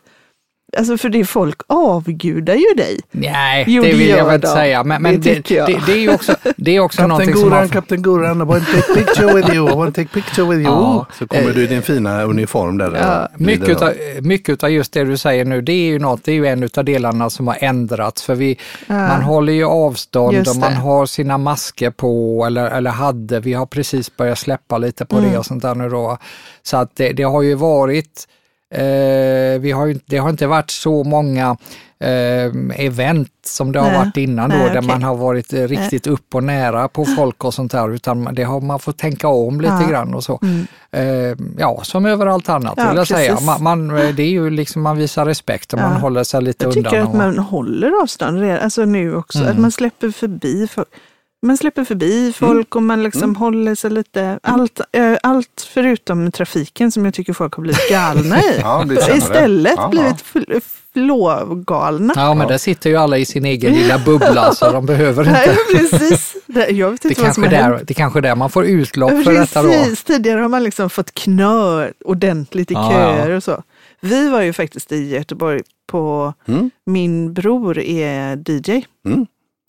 Alltså 0.78 0.98
för 0.98 1.10
det 1.10 1.26
folk 1.26 1.62
avgudar 1.68 2.54
ju 2.56 2.74
dig. 2.78 3.00
Nej, 3.12 3.66
Jo, 3.68 3.84
det 3.84 3.90
det 3.92 3.96
vill 3.98 4.10
jag 4.10 4.26
väl 4.26 4.36
inte 4.36 4.48
säga. 4.48 4.84
Men, 4.84 5.02
men 5.02 5.22
Det 5.22 5.34
det, 5.48 5.66
det, 5.66 5.80
det 5.86 5.92
är 5.92 5.98
ju 6.00 6.14
också, 6.14 6.36
det 6.58 6.76
är 6.76 6.80
också 6.80 6.98
Kapten 6.98 7.10
någonting 7.10 7.34
som 7.36 7.44
Goran, 7.44 7.60
man... 7.60 7.70
Kapten 7.70 8.02
Goran, 8.02 8.42
I 8.42 8.46
want 8.46 8.66
to 8.68 8.72
take 8.82 8.94
picture 8.94 9.34
with 9.34 9.54
you, 9.56 9.72
I 9.72 9.76
want 9.76 9.96
to 9.96 10.02
take 10.02 10.14
picture 10.22 10.48
with 10.48 10.60
you. 10.62 10.74
Ja. 10.74 11.06
Så 11.20 11.28
kommer 11.28 11.52
du 11.54 11.64
i 11.64 11.68
din 11.68 11.82
fina 11.82 12.24
uniform 12.24 12.78
där. 12.78 12.86
Ja. 12.96 13.28
glider 13.38 13.60
Mycket 13.60 13.82
av. 13.82 13.88
av, 13.88 13.94
mycket 14.22 14.64
av 14.64 14.70
just 14.72 14.94
det 14.94 15.04
du 15.04 15.18
säger 15.18 15.46
nu, 15.46 15.62
det 15.62 15.72
är 15.74 15.88
ju 15.88 16.00
något, 16.00 16.24
det 16.24 16.32
är 16.32 16.36
ju 16.36 16.46
en 16.48 16.70
av 16.78 16.86
delarna 16.86 17.30
som 17.30 17.48
har 17.48 17.58
ändrats. 17.60 18.24
För 18.24 18.36
vi, 18.36 18.58
man 18.88 19.22
håller 19.22 19.54
ju 19.54 19.66
avstånd 19.66 20.34
Just 20.38 20.50
och 20.52 20.56
man 20.58 20.72
det. 20.72 20.78
har 20.78 21.06
sina 21.06 21.38
masker 21.38 21.92
på, 21.92 22.44
eller, 22.48 22.66
eller 22.72 22.92
hade, 22.92 23.40
vi 23.40 23.54
har 23.54 23.66
precis 23.66 24.18
börjat 24.18 24.38
släppa 24.40 24.78
lite 24.78 25.06
på 25.06 25.16
Mm. 25.18 25.32
det 25.32 25.38
och 25.38 25.46
sånt 25.46 25.62
där 25.62 25.76
nu 25.76 25.90
då. 25.90 26.18
Så 26.64 26.78
att 26.78 26.96
det, 26.96 27.10
det 27.14 27.24
har 27.24 27.42
ju 27.42 27.54
varit, 27.56 28.28
eh, 28.72 29.60
vi 29.60 29.72
har 29.72 29.86
ju, 29.86 30.00
det 30.06 30.18
har 30.18 30.30
inte 30.30 30.48
varit 30.48 30.72
så 30.72 31.04
många 31.04 31.58
eh, 32.00 32.86
event 32.86 33.32
som 33.46 33.72
det 33.72 33.80
har 33.80 33.88
Nej. 33.90 33.98
varit 33.98 34.18
innan 34.18 34.50
då, 34.50 34.56
Nej, 34.56 34.70
där 34.74 34.82
man 34.82 35.04
har 35.04 35.16
varit 35.16 35.54
eh, 35.54 35.62
riktigt 35.68 36.08
upp 36.08 36.36
och 36.36 36.44
nära 36.44 36.88
på 36.88 37.06
folk 37.06 37.44
och 37.46 37.54
sånt 37.54 37.72
där, 37.72 37.90
utan 37.94 38.24
man- 38.24 38.36
det 38.36 38.44
har 38.44 38.62
man 38.62 38.80
fått 38.80 38.98
tänka 38.98 39.28
om 39.28 39.62
lite 39.62 39.74
Ja. 39.74 39.78
Mm. 39.80 39.90
grann 39.92 40.14
och 40.14 40.24
så. 40.24 40.40
Eh, 40.92 41.04
ja, 41.58 41.80
som 41.84 42.06
överallt 42.06 42.50
annat 42.50 42.74
Ja, 42.78 42.88
vill 42.88 42.98
jag 42.98 43.08
säga. 43.08 43.32
precis. 43.32 43.46
Man, 43.60 43.64
man, 43.90 43.98
eh, 43.98 44.16
det 44.16 44.24
är 44.24 44.30
ju 44.30 44.50
liksom, 44.50 44.82
man 44.82 44.98
visar 44.98 45.26
respekt 45.26 45.74
och 45.74 45.80
man 45.80 45.92
Ja. 45.94 46.00
håller 46.00 46.24
sig 46.24 46.42
lite 46.42 46.66
Jag 46.66 46.78
undan. 46.78 46.84
tycker 46.92 47.02
att 47.04 47.10
och- 47.10 47.16
man 47.16 47.38
håller 47.38 48.02
avstånd, 48.02 48.40
redan- 48.40 48.60
alltså 48.60 48.86
nu 48.86 49.16
också, 49.16 49.40
Mm. 49.40 49.52
att 49.52 49.58
man 49.60 49.72
släpper 49.72 50.12
förbi 50.12 50.68
folk. 50.68 50.88
Man 51.42 51.58
släpper 51.58 51.84
förbi 51.84 52.34
folk 52.34 52.76
och 52.76 52.84
man 52.84 53.04
liksom 53.04 53.36
håller 53.36 53.76
sig 53.76 53.92
lite, 53.92 54.40
allt, 54.44 54.80
eh, 54.92 55.14
allt 55.24 55.68
förutom 55.74 56.32
trafiken 56.32 56.92
som 56.92 57.06
jag 57.06 57.14
tycker 57.14 57.34
folk 57.34 57.54
har 57.54 57.62
blivit 57.64 57.90
galna 57.90 58.40
i. 58.40 58.58
Ja, 58.62 58.84
det. 58.88 59.16
Istället 59.18 59.74
Ja, 59.78 59.88
blivit 59.90 60.24
fl- 60.34 60.62
flågalna. 60.94 62.14
Ja, 62.16 62.34
men 62.34 62.48
där 62.48 62.58
sitter 62.58 62.90
ju 62.90 62.96
alla 62.96 63.18
i 63.18 63.26
sin 63.26 63.46
egen 63.46 63.74
lilla 63.74 64.00
bubbla 64.06 64.54
så 64.54 64.72
de 64.72 64.86
behöver 64.86 65.26
Nej, 65.26 65.50
inte. 65.50 65.88
precis. 65.98 66.36
Det, 66.46 66.70
jag 66.70 66.92
vet 66.92 67.02
Det 67.02 67.10
inte 67.10 67.22
vad 67.22 67.34
som 67.34 67.44
har 67.44 67.50
där, 67.50 67.62
hänt. 67.62 67.82
det 67.88 67.94
kanske 67.94 68.20
är 68.20 68.22
där 68.22 68.36
man 68.36 68.50
får 68.50 68.66
utlopp 68.66 69.24
för 69.24 69.34
detta 69.34 69.62
då. 69.64 69.70
Precis, 69.70 70.04
tidigare 70.04 70.42
har 70.42 70.50
man 70.50 70.64
liksom 70.64 70.90
fått 70.90 71.14
knö 71.14 71.90
ordentligt 72.06 72.72
i 72.72 72.74
Ja, 72.74 72.90
köer 72.92 73.30
ja. 73.30 73.38
och 73.38 73.44
så. 73.44 73.64
Vi 74.02 74.30
var 74.30 74.42
ju 74.42 74.54
faktiskt 74.54 74.92
i 74.92 75.10
Göteborg 75.10 75.62
på, 75.88 76.34
Mm. 76.48 76.72
min 76.86 77.34
bror 77.34 77.80
är 77.80 78.36
DJ. 78.52 78.86
Mm. 79.06 79.26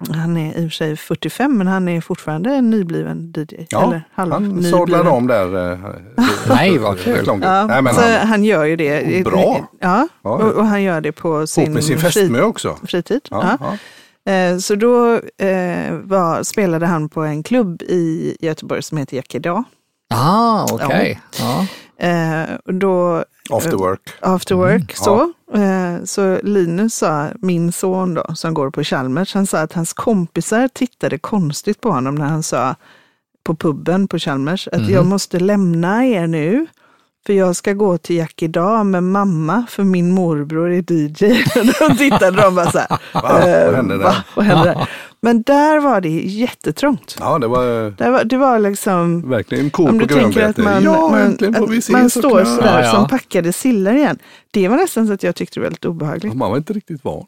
Han 0.09 0.37
är 0.37 0.59
i 0.59 0.67
och 0.67 0.71
för 0.71 0.77
sig 0.77 0.97
45 0.97 1.59
men 1.59 1.67
han 1.67 1.89
är 1.89 2.01
fortfarande 2.01 2.51
en 2.55 2.71
nybliven 2.71 3.33
DJ. 3.37 3.67
Ja, 3.71 3.85
eller 3.85 4.03
halv 4.15 4.33
han 4.33 4.63
sadlade 4.63 5.11
om 5.11 5.27
där. 5.27 5.73
eh, 5.73 5.79
Nej, 6.49 6.79
vad 6.79 6.99
kul. 7.01 7.25
Ja, 7.27 7.67
Nej, 7.67 7.83
men 7.83 7.95
så 7.95 8.01
han, 8.01 8.29
han, 8.29 8.45
gör 8.45 8.65
ju 8.65 8.77
det. 8.77 9.25
Bra. 9.25 9.69
Ja, 9.81 10.09
och, 10.23 10.41
och 10.41 10.67
han 10.67 10.83
gör 10.83 11.01
det 11.01 11.13
på 11.13 11.47
sin, 11.47 11.63
ihop 11.65 11.75
med 11.75 11.85
sin 11.85 11.99
fästmö 11.99 12.43
också. 12.43 12.77
fritid. 12.87 13.21
Ja, 13.31 13.57
Ja. 13.61 13.77
ja. 14.25 14.33
Eh, 14.33 14.59
Så 14.59 14.75
då 14.75 15.15
eh, 15.39 15.93
var, 16.03 16.43
spelade 16.43 16.87
han 16.87 17.09
på 17.09 17.23
en 17.23 17.43
klubb 17.43 17.83
i 17.83 18.37
Göteborg 18.41 18.83
som 18.83 18.99
heter 18.99 19.17
Jack 19.17 19.35
idag. 19.35 19.65
Ah, 20.15 20.67
okej. 20.73 21.21
Ja. 21.39 21.67
Eh, 22.01 22.43
då 22.65 23.25
After 23.51 23.77
work. 23.77 24.01
after 24.21 24.55
work 24.55 24.75
Mm, 24.75 24.87
så. 24.95 25.33
Eh, 25.55 26.05
så 26.05 26.39
Linus 26.43 26.95
sa, 26.95 27.27
min 27.43 27.73
son 27.73 28.15
då, 28.15 28.25
som 28.35 28.55
går 28.55 28.71
på 28.71 28.83
Chalmers, 28.85 29.35
han 29.35 29.47
sa 29.47 29.59
att 29.59 29.73
hans 29.73 29.93
kompisar 29.93 30.69
tittade 30.69 31.19
konstigt 31.19 31.81
på 31.81 31.91
honom 31.91 32.15
när 32.15 32.27
han 32.27 32.43
sa 32.43 32.75
på 33.45 33.55
puben 33.55 34.09
på 34.09 34.19
Chalmers 34.19 34.69
att 34.69 34.81
Mhm. 34.81 34.91
jag 34.91 35.07
måste 35.07 35.39
lämna 35.41 36.07
er 36.07 36.27
nu. 36.27 36.67
För 37.27 37.33
jag 37.33 37.57
ska 37.57 37.73
gå 37.73 37.99
till 37.99 38.17
Jack 38.17 38.43
idag 38.43 38.87
med 38.87 39.03
mamma 39.03 39.67
för 39.69 39.85
min 39.85 40.11
morbror 40.15 40.71
är 40.73 40.93
DJ. 40.93 41.45
Då 41.81 41.95
tittade 41.95 42.43
de 42.43 42.55
bara 42.55 42.71
så 42.71 42.79
här. 42.79 42.89
Va? 42.89 42.99
Vad 43.23 43.49
eh, 43.69 43.75
hände 43.77 43.97
där? 43.99 44.05
va? 44.05 44.15
Vad 44.37 44.45
hände 44.45 44.65
där? 44.65 44.89
Men 45.23 45.43
där 45.43 45.81
var 45.81 46.01
det 46.01 46.09
jättetrångt. 46.21 47.17
Ja, 47.21 47.39
det 47.39 47.47
var 47.47 47.91
Där 47.91 48.11
var, 48.11 48.25
det 48.25 48.37
var 48.37 48.59
liksom 48.59 49.31
verkligen 49.31 49.65
om 49.65 49.71
på 49.71 49.93
du 49.93 50.07
tänker 50.07 50.27
att 50.27 50.33
grönbete. 50.57 50.63
man, 50.63 50.83
Ja, 50.83 51.09
man, 51.11 51.21
äntligen 51.21 51.55
får 51.55 51.67
vi 51.67 51.79
att 51.79 51.85
se 51.85 51.93
man 51.93 52.11
står 52.11 52.45
sådär 52.45 52.79
Ja, 52.81 52.85
ja. 52.85 52.93
som 52.93 53.09
packade 53.09 53.53
sillar 53.53 53.95
igen. 53.95 54.19
Det 54.51 54.69
var 54.69 54.77
nästan 54.77 55.07
så 55.07 55.13
att 55.13 55.23
jag 55.23 55.35
tyckte 55.37 55.61
det 55.61 55.65
var 55.65 55.71
lite 55.71 55.89
obehagligt. 55.89 56.35
Man 56.35 56.51
var 56.51 56.57
inte 56.57 56.73
riktigt 56.73 57.05
van. 57.05 57.25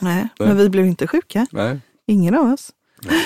Nej, 0.00 0.28
men 0.38 0.56
vi 0.56 0.68
blev 0.68 0.86
inte 0.86 1.06
sjuka. 1.06 1.46
Nej, 1.50 1.80
Ingen 2.06 2.34
av 2.34 2.52
oss. 2.52 2.70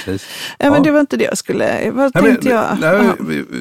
precis. 0.04 0.26
Ja, 0.58 0.70
men 0.70 0.74
Ja. 0.74 0.80
det 0.80 0.90
var 0.90 1.00
inte 1.00 1.16
det 1.16 1.24
jag 1.24 1.38
skulle... 1.38 1.90
Vad 1.90 2.10
Nej, 2.14 2.24
tänkte 2.24 2.48
men, 2.48 2.56
jag? 2.56 2.80
nej, 2.80 3.12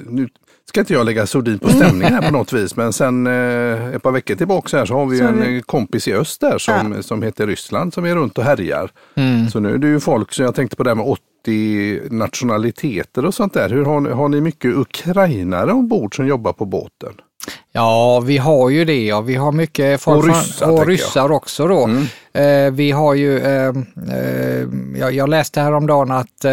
nu 0.10 0.30
ska 0.70 0.80
inte 0.80 0.94
jag 0.94 1.06
lägga 1.06 1.26
sordin 1.28 1.60
på 1.60 1.70
stämningen 1.70 2.14
här 2.14 2.22
på 2.22 2.32
något 2.32 2.54
vis, 2.54 2.76
men 2.76 2.94
sen 2.94 3.28
eh, 3.28 3.86
ett 3.96 4.04
par 4.04 4.12
veckor 4.12 4.36
tillbaka 4.36 4.78
här 4.78 4.86
så 4.86 4.94
har 4.94 5.06
vi 5.06 5.18
Så 5.18 5.24
en 5.24 5.42
vi- 5.42 5.56
eh, 5.58 5.62
kompis 5.62 6.08
i 6.08 6.14
öst 6.14 6.42
där 6.42 6.58
som, 6.58 7.04
som 7.04 7.22
heter 7.24 7.48
Ryssland 7.48 7.94
som 7.94 8.06
är 8.06 8.16
runt 8.16 8.38
och 8.38 8.44
härjar. 8.44 8.90
Mm. 9.16 9.50
Så 9.50 9.60
nu 9.60 9.74
är 9.74 9.78
det 9.78 9.88
ju 9.88 10.00
folk, 10.00 10.34
så 10.34 10.44
jag 10.44 10.56
tänkte 10.56 10.76
på 10.76 10.84
det 10.84 10.90
här 10.90 10.96
med 10.96 11.06
80 11.06 12.02
nationaliteter 12.10 13.26
och 13.26 13.34
sånt 13.34 13.54
där. 13.54 13.70
Hur 13.70 13.86
har 13.86 14.00
ni, 14.00 14.10
har 14.10 14.30
ni 14.30 14.42
mycket 14.42 14.76
ukrainare 14.76 15.72
ombord 15.72 16.16
som 16.16 16.28
jobbar 16.28 16.54
på 16.54 16.66
båten? 16.66 17.14
Ja, 17.72 18.20
vi 18.20 18.38
har 18.38 18.70
ju 18.70 18.86
det. 18.86 19.06
Ja. 19.06 19.22
Vi 19.22 19.36
har 19.36 19.52
mycket 19.52 20.02
folk 20.02 20.24
Och 20.24 20.30
ryssar, 20.30 20.70
och 20.72 20.88
ryssar 20.88 21.32
också 21.32 21.68
då. 21.68 21.84
Mm. 21.84 22.06
Eh, 22.34 22.74
vi 22.74 22.92
har 22.92 23.14
ju, 23.14 23.40
eh, 23.40 23.74
eh, 24.12 24.68
jag, 25.00 25.14
jag 25.14 25.30
läste 25.30 25.62
häromdagen 25.62 26.12
att 26.12 26.46
eh, 26.46 26.52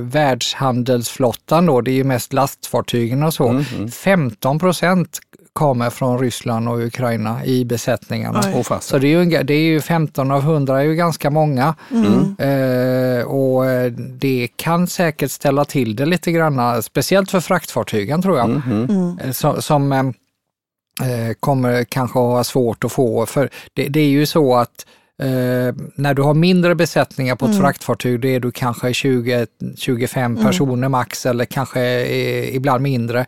världshandelsflottan 0.00 1.66
då, 1.66 1.80
det 1.80 1.90
är 1.90 1.94
ju 1.94 2.04
mest 2.04 2.32
lastfartygen 2.32 3.22
och 3.22 3.34
så, 3.34 3.48
Mm, 3.48 3.90
15 3.90 4.58
procent 4.58 5.18
kommer 5.56 5.90
från 5.90 6.18
Ryssland 6.18 6.68
och 6.68 6.78
Ukraina 6.78 7.44
i 7.44 7.64
besättningarna. 7.64 8.42
Oj. 8.54 8.64
Så 8.80 8.98
det 8.98 9.06
är, 9.14 9.22
ju, 9.22 9.42
det 9.42 9.54
är 9.54 9.60
ju 9.60 9.80
15 9.80 10.30
av 10.30 10.40
100 10.40 10.80
är 10.80 10.84
ju 10.84 10.94
ganska 10.94 11.30
många. 11.30 11.74
Eh, 12.38 13.26
och 13.26 13.66
eh, 13.66 13.92
det 13.92 14.48
kan 14.56 14.86
säkert 14.86 15.30
ställa 15.30 15.64
till 15.64 15.96
det 15.96 16.06
lite 16.06 16.32
grann, 16.32 16.82
speciellt 16.82 17.30
för 17.30 17.40
fraktfartygen 17.40 18.22
tror 18.22 18.38
jag. 18.38 18.48
Mhm. 18.48 19.18
Eh, 19.24 19.30
Som, 19.30 19.62
som 19.62 19.92
eh, 19.92 19.98
eh, 19.98 21.32
kommer 21.40 21.84
kanske 21.84 22.18
ha 22.18 22.44
svårt 22.44 22.84
att 22.84 22.92
få, 22.92 23.26
för 23.26 23.50
det, 23.74 23.88
det 23.88 24.00
är 24.00 24.08
ju 24.08 24.26
så 24.26 24.56
att 24.56 24.86
eh, 25.22 25.74
när 25.94 26.14
du 26.14 26.22
har 26.22 26.34
mindre 26.34 26.74
besättningar 26.74 27.36
på 27.36 27.46
ett 27.46 27.58
fraktfartyg, 27.58 28.20
då 28.20 28.28
är 28.28 28.40
du 28.40 28.50
kanske 28.50 28.88
20-25 28.88 30.44
personer 30.44 30.88
max 30.88 31.26
eller 31.26 31.44
kanske 31.44 31.80
eh, 31.80 32.56
ibland 32.56 32.82
mindre. 32.82 33.26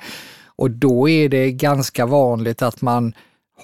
Och 0.58 0.70
då 0.70 1.08
är 1.08 1.28
det 1.28 1.52
ganska 1.52 2.06
vanligt 2.06 2.62
att 2.62 2.82
man 2.82 3.12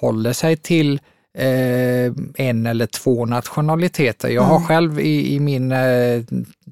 håller 0.00 0.32
sig 0.32 0.56
till 0.56 1.00
eh, 1.38 2.12
en 2.34 2.66
eller 2.66 2.86
två 2.86 3.26
nationaliteter. 3.26 4.28
Jag 4.28 4.42
har 4.42 4.60
själv 4.60 5.00
i, 5.00 5.34
i 5.34 5.40
min 5.40 5.72
eh, 5.72 6.22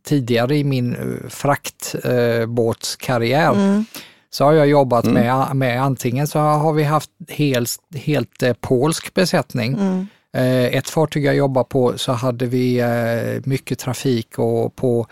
tidigare 0.04 0.56
i 0.56 0.64
min 0.64 0.94
eh, 0.94 1.00
fraktbåtskarriär 1.28 3.52
Mm. 3.52 3.84
så 4.30 4.44
har 4.44 4.52
jag 4.52 4.66
jobbat 4.66 5.04
med, 5.04 5.56
med 5.56 5.82
antingen 5.82 6.26
så 6.26 6.38
har 6.38 6.72
vi 6.72 6.82
haft 6.82 7.10
helt, 7.28 7.70
helt 7.94 8.42
eh, 8.42 8.52
polsk 8.60 9.14
besättning. 9.14 9.72
Mm. 9.72 10.06
Eh, 10.36 10.76
ett 10.76 10.90
fartyg 10.90 11.24
jag 11.24 11.36
jobbar 11.36 11.64
på 11.64 11.98
så 11.98 12.12
hade 12.12 12.46
vi 12.46 12.80
eh, 12.80 13.40
mycket 13.44 13.78
trafik 13.78 14.38
och 14.38 14.76
på 14.76 15.06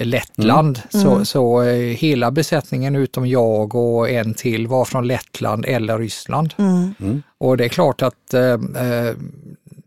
Lettland. 0.00 0.80
Så, 0.88 1.24
så 1.24 1.62
eh, 1.62 1.74
hela 1.76 2.30
besättningen 2.30 2.96
utom 2.96 3.26
jag 3.26 3.74
och 3.74 4.10
en 4.10 4.34
till 4.34 4.66
var 4.66 4.84
från 4.84 5.06
Lettland 5.06 5.64
eller 5.68 5.98
Ryssland. 5.98 6.54
Mm. 6.58 7.22
Och 7.38 7.56
det 7.56 7.64
är 7.64 7.68
klart 7.68 8.02
att 8.02 8.34
eh, 8.34 8.42
eh, 8.42 9.14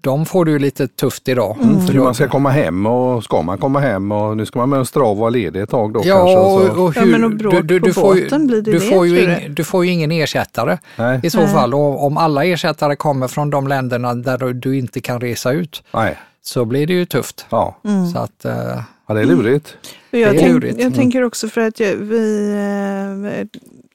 de 0.01 0.25
får 0.25 0.49
ju 0.49 0.59
lite 0.59 0.87
tufft 0.87 1.27
idag. 1.27 1.57
Mm. 1.63 1.85
För 1.85 1.93
Hur 1.93 1.99
man 2.03 2.13
ska 2.15 2.27
komma 2.27 2.49
hem 2.49 2.85
och 2.85 3.23
ska 3.23 3.41
man 3.41 3.57
komma 3.57 3.79
hem 3.79 4.11
och 4.11 4.37
nu 4.37 4.45
ska 4.45 4.59
man 4.59 4.69
mönstra 4.69 5.03
av 5.03 5.09
och 5.09 5.17
vara 5.17 5.29
ledig 5.29 5.61
ett 5.61 5.69
tag 5.69 5.93
då 5.93 6.01
Ja, 6.03 6.15
kanske. 6.15 6.37
och, 6.81 6.93
Ja, 6.95 7.01
hur, 7.01 7.11
men 7.11 7.23
och 7.23 7.31
bråk 7.31 7.53
på 7.87 7.93
får 7.93 8.13
båten, 8.23 8.47
blir 8.47 8.61
det 8.61 8.71
du 8.71 8.79
det, 8.79 8.85
får 8.85 9.07
ju 9.07 9.23
ing, 9.45 9.53
du 9.55 9.63
får 9.63 9.85
ju 9.85 9.91
ingen 9.91 10.11
ersättare 10.11 10.77
Nej, 10.97 11.19
i 11.23 11.29
så 11.29 11.37
Nej. 11.39 11.47
fall. 11.53 11.73
Och 11.73 12.05
om 12.05 12.17
alla 12.17 12.45
ersättare 12.45 12.95
kommer 12.95 13.27
från 13.27 13.49
de 13.49 13.67
länderna 13.67 14.13
där 14.13 14.37
du- 14.37 14.53
du 14.53 14.77
inte 14.77 14.99
kan 15.01 15.21
resa 15.21 15.51
ut 15.51 15.83
nej. 15.93 16.17
så 16.41 16.65
blir 16.65 16.87
det 16.87 16.93
ju 16.93 17.05
tufft. 17.05 17.45
Ja. 17.49 17.77
Så 18.13 18.19
att, 18.19 18.45
eh, 18.45 18.81
ja, 19.07 19.13
det 19.13 19.21
är 19.21 19.25
lurigt. 19.25 19.77
Och 20.11 20.17
jag, 20.19 20.33
Det 20.33 20.37
är 20.37 20.39
tänk, 20.41 20.53
lurigt. 20.53 20.77
jag 20.77 20.85
Mm. 20.85 20.93
tänker 20.97 21.23
också 21.23 21.49
för 21.49 21.61
att 21.61 21.79
jag, 21.79 21.95
vi, 21.95 22.51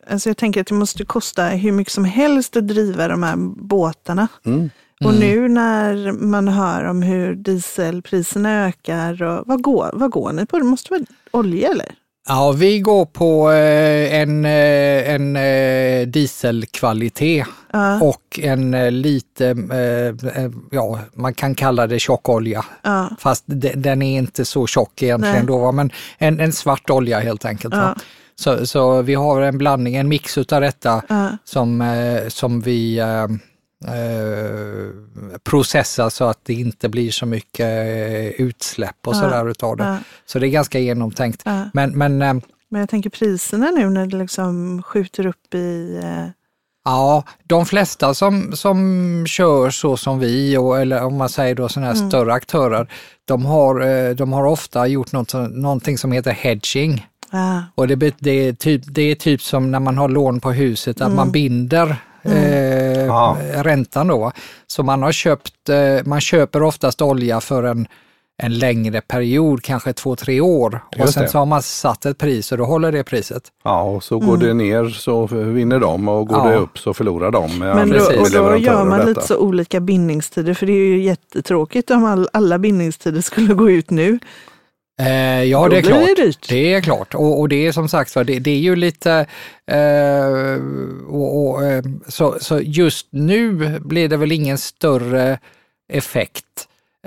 eh, 0.06 0.12
alltså 0.12 0.28
jag 0.28 0.36
tänker 0.36 0.60
att 0.60 0.66
det 0.66 0.74
måste 0.74 1.04
kosta 1.04 1.44
hur 1.44 1.72
mycket 1.72 1.92
som 1.92 2.04
helst 2.04 2.56
att 2.56 2.68
driva 2.68 3.08
de 3.08 3.22
här 3.22 3.36
båtarna. 3.56 4.28
Mm. 4.44 4.70
Och 5.04 5.14
nu 5.14 5.48
när 5.48 6.12
man 6.12 6.48
hör 6.48 6.84
om 6.84 7.02
hur 7.02 7.34
dieselpriserna 7.34 8.66
ökar, 8.66 9.22
och, 9.22 9.44
vad, 9.46 9.62
går, 9.62 9.90
vad 9.92 10.10
går 10.10 10.32
ni 10.32 10.46
på? 10.46 10.58
Det 10.58 10.64
måste 10.64 10.92
vara 10.92 11.02
olja 11.30 11.68
eller? 11.70 11.94
Ja, 12.28 12.52
vi 12.52 12.80
går 12.80 13.04
på 13.06 13.50
eh, 13.52 14.14
en, 14.20 14.44
eh, 14.44 15.14
en 15.14 15.36
eh, 15.36 16.06
dieselkvalitet 16.06 17.46
Ja, 17.72 18.00
och 18.02 18.40
en 18.42 18.70
lite, 19.02 19.54
ja 20.70 20.98
man 21.14 21.34
kan 21.34 21.54
kalla 21.54 21.86
det 21.86 21.98
tjockolja. 21.98 22.64
ja, 22.82 23.08
Fast 23.18 23.44
de- 23.46 23.72
den 23.74 24.02
är 24.02 24.18
inte 24.18 24.44
så 24.44 24.66
tjock 24.66 25.02
egentligen 25.02 25.36
Nej. 25.36 25.46
då, 25.46 25.72
men 25.72 25.90
en, 26.18 26.40
en 26.40 26.52
svart 26.52 26.90
olja 26.90 27.20
helt 27.20 27.44
enkelt. 27.44 27.74
Ja. 27.74 27.94
Så, 28.34 28.66
så 28.66 29.02
vi 29.02 29.14
har 29.14 29.40
en 29.40 29.58
blandning, 29.58 29.94
en 29.96 30.08
mix 30.08 30.38
utav 30.38 30.60
detta 30.60 31.02
som, 31.44 31.84
som 32.28 32.60
vi, 32.60 33.00
eh, 33.84 35.38
processas 35.44 36.14
så 36.14 36.24
att 36.24 36.38
det 36.44 36.54
inte 36.54 36.88
blir 36.88 37.10
så 37.10 37.26
mycket 37.26 37.60
eh, 37.66 38.26
utsläpp 38.46 38.96
och 39.06 39.14
Ja, 39.14 39.20
sådär 39.20 39.50
utav 39.50 39.76
det. 39.76 39.84
Ja, 39.84 39.96
Så 40.26 40.38
det 40.38 40.46
är 40.46 40.50
ganska 40.50 40.78
genomtänkt. 40.78 41.42
ja. 41.44 41.64
Men, 41.72 41.98
men 41.98 42.22
eh, 42.22 42.34
Men 42.70 42.80
jag 42.80 42.88
tänker 42.88 43.10
priserna 43.10 43.70
nu 43.70 43.90
när 43.90 44.06
det 44.06 44.16
liksom 44.16 44.82
skjuter 44.82 45.26
upp 45.26 45.54
i... 45.54 46.00
eh, 46.04 46.26
Ja, 46.84 47.24
de 47.44 47.66
flesta 47.66 48.14
som, 48.14 48.52
som 48.56 49.24
kör 49.26 49.70
så 49.70 49.96
som 49.96 50.18
vi, 50.18 50.56
och, 50.56 50.80
eller 50.80 51.04
om 51.04 51.16
man 51.16 51.28
säger 51.28 51.54
då 51.54 51.68
sådana 51.68 51.86
här 51.92 51.96
Mm. 51.98 52.10
större 52.10 52.32
aktörer, 52.32 52.86
de 53.24 53.44
har, 53.44 54.14
de 54.14 54.32
har 54.32 54.44
ofta 54.44 54.86
gjort 54.86 55.12
något, 55.12 55.34
någonting 55.50 55.98
som 55.98 56.12
heter 56.12 56.30
hedging. 56.32 57.06
Ja, 57.30 57.62
Och 57.74 57.88
det, 57.88 58.14
det, 58.18 58.30
är 58.30 58.52
typ, 58.52 58.82
det 58.86 59.02
är 59.02 59.14
typ 59.14 59.42
som 59.42 59.70
när 59.70 59.80
man 59.80 59.98
har 59.98 60.08
lån 60.08 60.40
på 60.40 60.52
huset, 60.52 61.00
att 61.00 61.12
man 61.12 61.32
binder 61.32 61.96
eh, 62.22 62.32
Ja. 63.12 63.36
räntan 63.62 64.06
då. 64.06 64.32
Så 64.66 64.82
man 64.82 65.02
har 65.02 65.12
köpt, 65.12 65.68
eh, 65.68 65.76
man 66.04 66.20
köper 66.20 66.62
oftast 66.62 67.02
olja 67.02 67.40
för 67.40 67.62
en, 67.62 67.86
en 68.42 68.58
längre 68.58 69.00
period, 69.00 69.62
kanske 69.62 69.92
två, 69.92 70.16
tre 70.16 70.40
år. 70.40 70.80
och 70.92 70.98
Just 70.98 71.12
sen 71.14 71.22
det. 71.22 71.28
så 71.28 71.38
har 71.38 71.46
man 71.46 71.62
satt 71.62 72.06
ett 72.06 72.18
pris 72.18 72.52
och 72.52 72.58
då 72.58 72.64
håller 72.64 72.92
det 72.92 73.04
priset. 73.04 73.42
Ja, 73.64 73.82
och 73.82 74.04
så 74.04 74.18
går 74.18 74.36
det 74.36 74.54
ner 74.54 74.88
så 74.88 75.26
vinner 75.26 75.78
de 75.80 76.08
och 76.08 76.28
går 76.28 76.38
Ja. 76.38 76.44
det 76.50 76.56
upp 76.56 76.78
så 76.78 76.94
förlorar 76.94 77.30
de. 77.30 77.58
Men 77.58 77.90
då, 77.90 77.96
och 78.20 78.30
då 78.30 78.56
gör 78.56 78.84
man 78.84 79.00
och 79.00 79.06
lite 79.08 79.22
så 79.22 79.36
olika 79.36 79.80
bindningstider 79.80 80.54
för 80.54 80.66
det 80.66 80.72
är 80.72 80.76
ju 80.86 81.02
jättetråkigt 81.02 81.90
om 81.90 82.04
all, 82.04 82.28
alla 82.32 82.58
bindningstider 82.58 83.20
skulle 83.20 83.54
gå 83.54 83.70
ut 83.70 83.90
nu. 83.90 84.18
Eh, 85.00 85.42
ja, 85.44 85.68
det 85.68 85.78
är 85.78 85.82
klart. 85.82 86.16
det. 86.16 86.48
Det 86.48 86.74
är 86.74 86.80
klart. 86.80 87.14
Och, 87.14 87.40
och 87.40 87.48
det 87.48 87.66
är 87.66 87.72
som 87.72 87.88
sagt 87.88 88.14
det, 88.14 88.22
det 88.38 88.50
är 88.50 88.58
ju 88.58 88.76
lite, 88.76 89.26
eh, 89.66 90.60
och, 91.08 91.48
och, 91.50 91.64
eh, 91.64 91.82
så, 92.08 92.36
så 92.40 92.60
just 92.60 93.06
nu 93.10 93.52
blir 93.80 94.08
det 94.08 94.16
väl 94.16 94.32
ingen 94.32 94.58
större 94.58 95.38
effekt. 95.92 96.44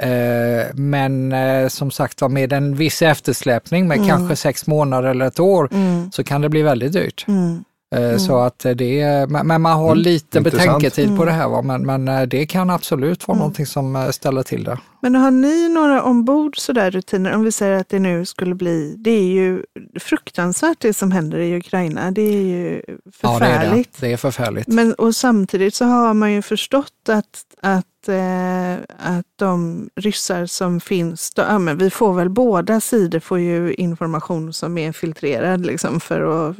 Eh, 0.02 0.74
men 0.74 1.32
eh, 1.34 1.68
som 1.68 1.92
sagt 1.92 2.22
var 2.22 2.30
med 2.30 2.54
en 2.54 2.76
viss 2.76 3.02
eftersläpning 3.02 3.88
med 3.88 3.98
Mm. 3.98 4.08
kanske 4.10 4.36
sex 4.36 4.68
månader 4.68 5.10
eller 5.10 5.26
ett 5.26 5.40
år 5.40 5.70
Mm, 5.72 6.12
så 6.12 6.24
kan 6.24 6.42
det 6.42 6.50
bli 6.50 6.62
väldigt 6.62 6.94
dyrt. 6.94 7.26
mm. 7.28 7.64
Eh, 7.96 8.18
Så 8.18 8.38
att 8.38 8.60
det 8.76 9.02
är, 9.02 9.28
men 9.28 9.62
man 9.62 9.66
har 9.80 9.96
lite 9.96 10.38
intressant. 10.38 10.66
betänketid 10.66 11.08
på 11.08 11.14
Mm. 11.14 11.26
det 11.26 11.32
här. 11.32 11.50
Va? 11.50 11.62
Men, 11.62 11.86
men 11.86 12.08
eh, 12.08 12.22
det 12.22 12.46
kan 12.46 12.70
absolut 12.70 13.28
vara 13.28 13.38
någonting 13.38 13.66
som 13.66 13.96
eh, 13.96 14.10
ställer 14.10 14.44
till 14.44 14.64
det. 14.64 14.80
Men 15.02 15.16
har 15.16 15.32
ni 15.32 15.70
några 15.70 16.04
ombord 16.04 16.58
sådär 16.60 16.92
rutiner? 16.92 17.34
Om 17.36 17.44
vi 17.44 17.52
säger 17.52 17.80
att 17.80 17.90
det 17.90 18.00
nu 18.00 18.26
skulle 18.26 18.56
bli, 18.56 18.96
det 18.98 19.12
är 19.12 19.24
ju 19.28 19.64
fruktansvärt 20.00 20.80
det 20.80 20.94
som 20.94 21.12
händer 21.12 21.38
i 21.38 21.58
Ukraina. 21.58 22.12
Det 22.12 22.22
är 22.22 22.42
ju 22.42 22.82
Ja, 23.22 23.40
det 23.40 23.46
är 23.46 23.50
det. 23.50 23.60
förfärligt. 23.60 23.98
Det 24.02 24.14
är 24.14 24.18
förfärligt. 24.18 24.68
Men, 24.68 24.94
och 24.94 25.16
samtidigt 25.16 25.76
så 25.76 25.86
har 25.86 26.14
man 26.14 26.32
ju 26.34 26.42
förstått 26.42 27.10
att, 27.10 27.26
att, 27.62 28.08
eh, 28.08 28.74
att 28.98 29.26
de 29.36 29.90
ryssar 29.96 30.46
som 30.46 30.80
finns, 30.80 31.32
då, 31.34 31.42
ja, 31.42 31.60
men 31.60 31.78
vi 31.78 31.90
får 31.90 32.14
väl 32.14 32.30
båda 32.30 32.82
sidor 32.82 33.20
får 33.20 33.40
ju 33.40 33.74
information 33.74 34.54
som 34.54 34.78
är 34.78 34.92
filtrerad 34.92 35.66
liksom 35.66 36.00
för 36.00 36.50
att 36.50 36.56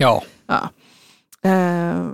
Ja. 0.00 0.22
Ja. 0.46 0.68
Eh, 1.50 2.06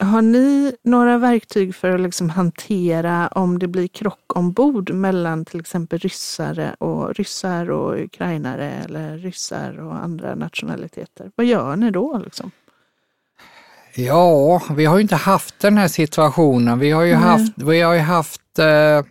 har 0.00 0.22
ni 0.22 0.76
några 0.84 1.18
verktyg 1.18 1.74
för 1.74 1.90
att 1.90 2.00
liksom 2.00 2.30
hantera 2.30 3.28
om 3.28 3.58
det 3.58 3.68
blir 3.68 3.88
krock 3.88 4.36
ombord 4.36 4.90
mellan 4.90 5.44
till 5.44 5.60
exempel 5.60 5.98
ryssare 5.98 6.74
och 6.78 7.14
ryssar 7.14 7.70
och 7.70 8.00
ukrainare 8.00 8.70
eller 8.70 9.18
ryssar 9.18 9.80
och 9.80 9.96
andra 9.96 10.34
nationaliteter? 10.34 11.30
Vad 11.34 11.46
gör 11.46 11.76
ni 11.76 11.90
då? 11.90 12.18
Liksom? 12.24 12.50
Ja, 13.94 14.62
vi 14.70 14.84
har 14.84 14.96
ju 14.96 15.02
inte 15.02 15.16
haft 15.16 15.58
den 15.58 15.78
här 15.78 15.88
situationen. 15.88 16.78
Vi 16.78 16.90
har 16.90 17.02
ju 17.02 17.14
Nej. 17.14 17.22
haft, 17.22 17.52
vi 17.56 17.80
har 17.80 17.94
ju 17.94 18.00
haft 18.00 18.58
eh, 18.58 19.02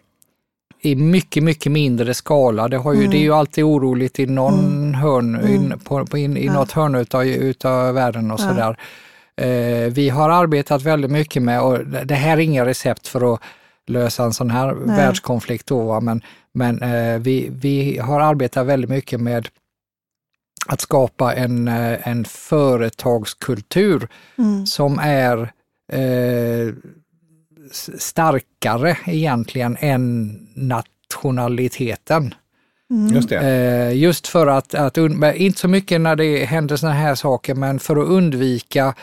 i 0.86 0.96
mycket, 0.96 1.44
mycket 1.44 1.72
mindre 1.72 2.14
skala. 2.14 2.68
Det, 2.68 2.78
har 2.78 2.94
ju, 2.94 3.00
Mm. 3.00 3.12
det 3.12 3.18
är 3.18 3.22
ju 3.22 3.34
alltid 3.34 3.64
oroligt 3.64 4.20
i 4.20 4.26
någon 4.26 4.94
hörn, 4.96 5.36
Mm. 5.36 5.54
in, 5.54 5.74
på, 5.84 6.06
på 6.06 6.18
in, 6.18 6.38
i 6.38 6.46
Ja. 6.46 6.54
något 6.54 6.72
hörn 6.72 6.96
utav, 6.96 7.26
utav 7.26 7.94
världen 7.94 8.32
och 8.32 8.40
Ja. 8.40 8.48
sådär. 8.48 8.78
Eh, 9.38 9.92
vi 9.94 10.10
har 10.10 10.30
arbetat 10.30 10.82
väldigt 10.84 11.12
mycket 11.12 11.44
med, 11.44 11.62
och 11.62 11.80
det 11.88 12.16
här 12.16 12.38
är 12.38 12.42
inga 12.42 12.66
recept 12.66 13.08
för 13.08 13.34
att 13.34 13.40
lösa 13.88 14.24
en 14.24 14.34
sån 14.34 14.50
här 14.50 14.74
Nej. 14.86 14.98
världskonflikt 14.98 15.68
då, 15.68 15.82
va? 15.84 16.00
men, 16.00 16.22
men 16.54 16.82
eh, 16.82 17.20
vi, 17.20 17.50
vi 17.52 17.98
har 17.98 18.20
arbetat 18.22 18.66
väldigt 18.68 18.90
mycket 18.90 19.20
med 19.20 19.48
att 20.68 20.82
skapa 20.82 21.34
en, 21.34 21.68
eh, 21.68 22.08
en 22.08 22.26
företagskultur 22.26 24.08
Mm. 24.38 24.66
som 24.66 25.00
är 25.00 25.52
eh, 25.92 26.74
starkare 27.98 28.98
egentligen 29.06 29.78
än 29.80 30.40
nationaliteten. 30.56 32.34
Mm. 32.92 33.14
Just 33.16 33.30
det. 33.30 33.40
Eh, 33.40 33.98
just 33.98 34.28
för 34.28 34.48
att, 34.48 34.74
att 34.76 34.98
inte 35.36 35.60
så 35.60 35.68
mycket 35.68 36.02
när 36.02 36.16
det 36.16 36.46
händer 36.46 36.76
sådana 36.76 36.96
här 36.96 37.16
saker, 37.16 37.56
men 37.56 37.80
för 37.80 37.96
att 37.96 38.08
undvika 38.08 38.94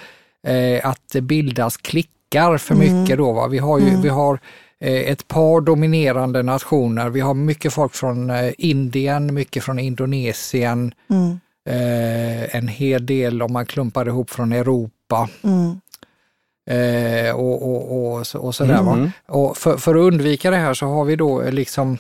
eh, 0.47 0.87
att 0.89 1.01
det 1.13 1.21
bildas 1.21 1.77
klickar 1.77 2.59
för 2.59 2.75
Mm. 2.75 3.01
mycket 3.03 3.19
då. 3.19 3.33
Va? 3.33 3.47
Vi 3.47 3.59
har 3.59 3.79
ju 3.79 3.89
Mm. 3.89 4.03
vi 4.03 4.09
har 4.09 4.39
eh, 4.81 4.93
ett 5.11 5.29
par 5.29 5.61
dominerande 5.61 6.43
nationer. 6.43 7.09
Vi 7.09 7.21
har 7.21 7.35
mycket 7.35 7.73
folk 7.73 7.95
från 7.95 8.33
Indien, 8.59 9.35
mycket 9.35 9.65
från 9.65 9.79
Indonesien, 9.79 10.95
Mm. 11.11 11.39
en 12.51 12.69
hel 12.69 13.07
del 13.07 13.43
om 13.43 13.53
man 13.53 13.67
klumpar 13.67 14.09
ihop 14.09 14.31
från 14.31 14.53
Europa. 14.53 15.29
Mm. 15.45 15.81
Eh, 16.71 17.35
och, 17.35 17.63
och, 17.63 18.15
och, 18.15 18.27
och 18.35 18.55
sådär. 18.55 18.83
Mhm. 18.83 19.11
Och 19.29 19.57
för, 19.57 19.77
för 19.77 19.95
att 19.95 20.01
undvika 20.13 20.51
det 20.51 20.57
här 20.57 20.75
så 20.75 20.87
har 20.87 21.05
vi 21.05 21.17
då 21.17 21.43
eh, 21.43 21.53
liksom 21.53 21.99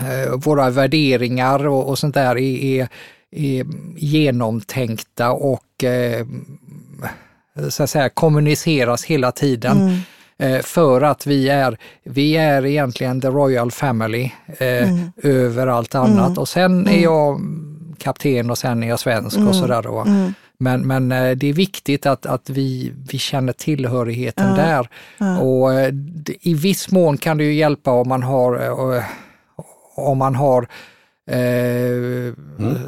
eh, 0.00 0.32
våra 0.36 0.70
värderingar 0.70 1.66
och, 1.66 1.88
och 1.88 1.98
sånt 1.98 2.14
där 2.14 2.38
är, 2.38 2.64
är, 2.80 2.88
är 3.30 3.66
genomtänkta 3.96 5.30
och 5.30 5.84
eh, 5.84 6.26
så 7.68 7.82
att 7.82 7.90
säga 7.90 8.08
kommuniceras 8.08 9.04
hela 9.04 9.32
tiden 9.32 9.78
Mm. 10.38 10.54
eh, 10.56 10.62
för 10.62 11.00
att 11.02 11.26
vi 11.26 11.48
är, 11.48 11.78
vi 12.04 12.36
är 12.36 12.66
egentligen 12.66 13.20
the 13.20 13.28
royal 13.28 13.70
family 13.70 14.30
eh, 14.46 14.88
Mm. 14.90 15.12
över 15.22 15.66
allt 15.66 15.94
annat 15.94 16.26
Mm. 16.26 16.38
och 16.38 16.48
sen 16.48 16.86
är 16.86 16.90
Mm. 16.90 17.02
jag 17.02 17.40
kapten 17.98 18.50
och 18.50 18.58
sen 18.58 18.82
är 18.82 18.88
jag 18.88 19.00
svensk 19.00 19.36
Mm. 19.36 19.48
och 19.48 19.54
sådär. 19.56 19.82
Då. 19.82 19.98
Mm. 20.00 20.34
Men, 20.60 20.86
men 20.86 21.12
eh, 21.12 21.30
det 21.36 21.46
är 21.48 21.52
viktigt 21.52 22.06
att, 22.06 22.26
att 22.26 22.50
vi, 22.50 22.92
vi 23.12 23.18
känner 23.18 23.52
tillhörigheten 23.52 24.50
Ja. 24.50 24.56
där. 24.56 24.88
Ja. 25.18 25.38
Och 25.38 25.72
eh, 25.74 25.92
i 26.40 26.54
viss 26.54 26.90
mån 26.90 27.18
kan 27.18 27.38
det 27.38 27.44
ju 27.44 27.54
hjälpa 27.54 27.90
om 27.90 28.08
man 28.08 28.22
har, 28.22 28.64
eh, 28.96 29.04
om 29.96 30.18
man 30.18 30.34
har 30.34 30.68
eh, 31.30 32.34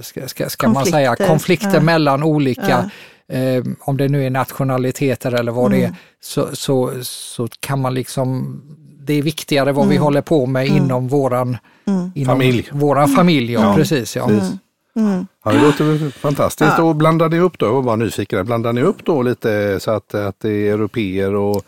ska, 0.02 0.28
ska, 0.28 0.48
ska 0.48 0.68
man 0.68 0.86
säga, 0.86 1.16
Konflikter. 1.16 1.74
Ja. 1.74 1.80
mellan 1.80 2.22
olika, 2.22 2.90
Ja. 3.26 3.36
eh, 3.36 3.64
om 3.80 3.96
det 3.96 4.08
nu 4.08 4.26
är 4.26 4.30
nationaliteter 4.30 5.32
eller 5.34 5.52
vad 5.52 5.70
det 5.70 5.76
är, 5.76 5.84
Mm. 5.84 5.94
så, 6.20 6.48
så, 6.52 6.92
så 7.02 7.48
kan 7.60 7.80
man 7.80 7.94
liksom, 7.94 8.60
det 9.06 9.14
är 9.14 9.22
viktigare 9.22 9.72
vad 9.72 9.88
vi 9.88 9.94
Mm. 9.94 10.04
håller 10.04 10.20
på 10.22 10.46
med 10.46 10.66
inom 10.66 11.08
våran 11.08 11.56
Mm. 11.86 12.12
inom 12.14 12.34
Familj. 12.34 12.68
Våran 12.72 13.08
familj, 13.08 13.52
ja, 13.52 13.60
Ja, 13.60 13.74
precis. 13.76 14.16
Ja. 14.16 14.26
precis. 14.28 14.52
Mm. 15.00 15.26
Ja, 15.44 15.52
det 15.52 15.62
låter 15.62 16.10
fantastiskt. 16.10 16.72
Ja. 16.78 16.82
Och 16.82 16.96
blandar 16.96 17.28
ni 17.28 17.38
upp 17.38 17.58
då, 17.58 17.66
jag 17.66 17.82
var 17.82 17.96
nyfiken, 17.96 18.46
blandar 18.46 18.72
ni 18.72 18.82
upp 18.82 19.04
då 19.04 19.22
lite 19.22 19.80
så 19.80 19.90
att, 19.90 20.14
att 20.14 20.40
det 20.40 20.50
är 20.50 20.72
europeer 20.72 21.34
och 21.34 21.62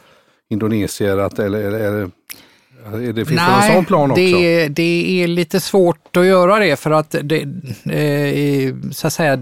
indonesier, 0.50 1.18
att, 1.18 1.38
eller, 1.38 1.60
eller, 1.60 2.10
det, 3.12 3.24
finns 3.24 3.40
det 3.40 3.52
någon 3.52 3.72
sån 3.72 3.84
plan 3.84 4.10
också? 4.10 4.22
det, 4.22 4.68
det 4.68 5.22
är 5.22 5.26
lite 5.26 5.60
svårt 5.60 6.16
att 6.16 6.26
göra 6.26 6.58
det 6.58 6.76
för 6.76 6.90
att 6.90 7.14
det, 7.22 7.42
eh, 7.84 8.74
så 8.92 9.06
att 9.06 9.12
säga, 9.12 9.38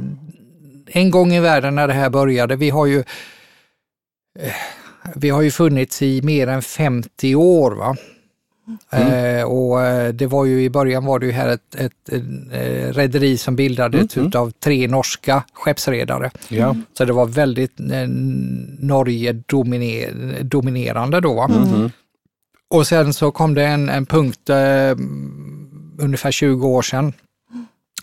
en 0.86 1.10
gång 1.10 1.32
i 1.32 1.40
världen 1.40 1.74
när 1.74 1.88
det 1.88 1.94
här 1.94 2.10
började, 2.10 2.56
vi 2.56 2.70
har 2.70 2.86
ju 2.86 2.98
eh, 4.38 4.52
vi 5.14 5.30
har 5.30 5.42
ju 5.42 5.50
funnits 5.50 6.02
i 6.02 6.22
mer 6.22 6.46
än 6.46 6.62
50 6.62 7.34
år. 7.34 7.70
Va? 7.70 7.96
Eh, 8.90 9.44
och 9.44 9.82
eh, 9.82 10.08
det 10.12 10.26
var 10.26 10.44
ju 10.44 10.62
i 10.62 10.70
början 10.70 11.04
var 11.04 11.18
det 11.18 11.26
ju 11.26 11.32
här 11.32 11.48
ett, 11.48 11.74
ett, 11.74 12.08
ett 12.08 12.22
eh, 12.52 12.92
rederi 12.92 13.36
som 13.36 13.56
bildades 13.56 14.00
Mm, 14.00 14.08
mm. 14.16 14.28
utav 14.28 14.50
tre 14.50 14.88
norska 14.88 15.42
skeppsredare. 15.52 16.30
Ja. 16.48 16.76
Så 16.92 17.04
det 17.04 17.12
var 17.12 17.26
väldigt 17.26 17.80
eh, 17.80 18.08
Norge 18.78 19.32
dominer, 19.46 20.42
dominerande 20.42 21.20
då. 21.20 21.34
Va? 21.34 21.48
Mhm. 21.48 21.90
Och 22.70 22.86
sen 22.86 23.12
så 23.12 23.30
kom 23.30 23.54
det 23.54 23.64
en, 23.64 23.88
en 23.88 24.06
punkt 24.06 24.50
eh, 24.50 24.96
ungefär 25.98 26.30
20 26.30 26.68
år 26.68 26.82
sedan 26.82 27.12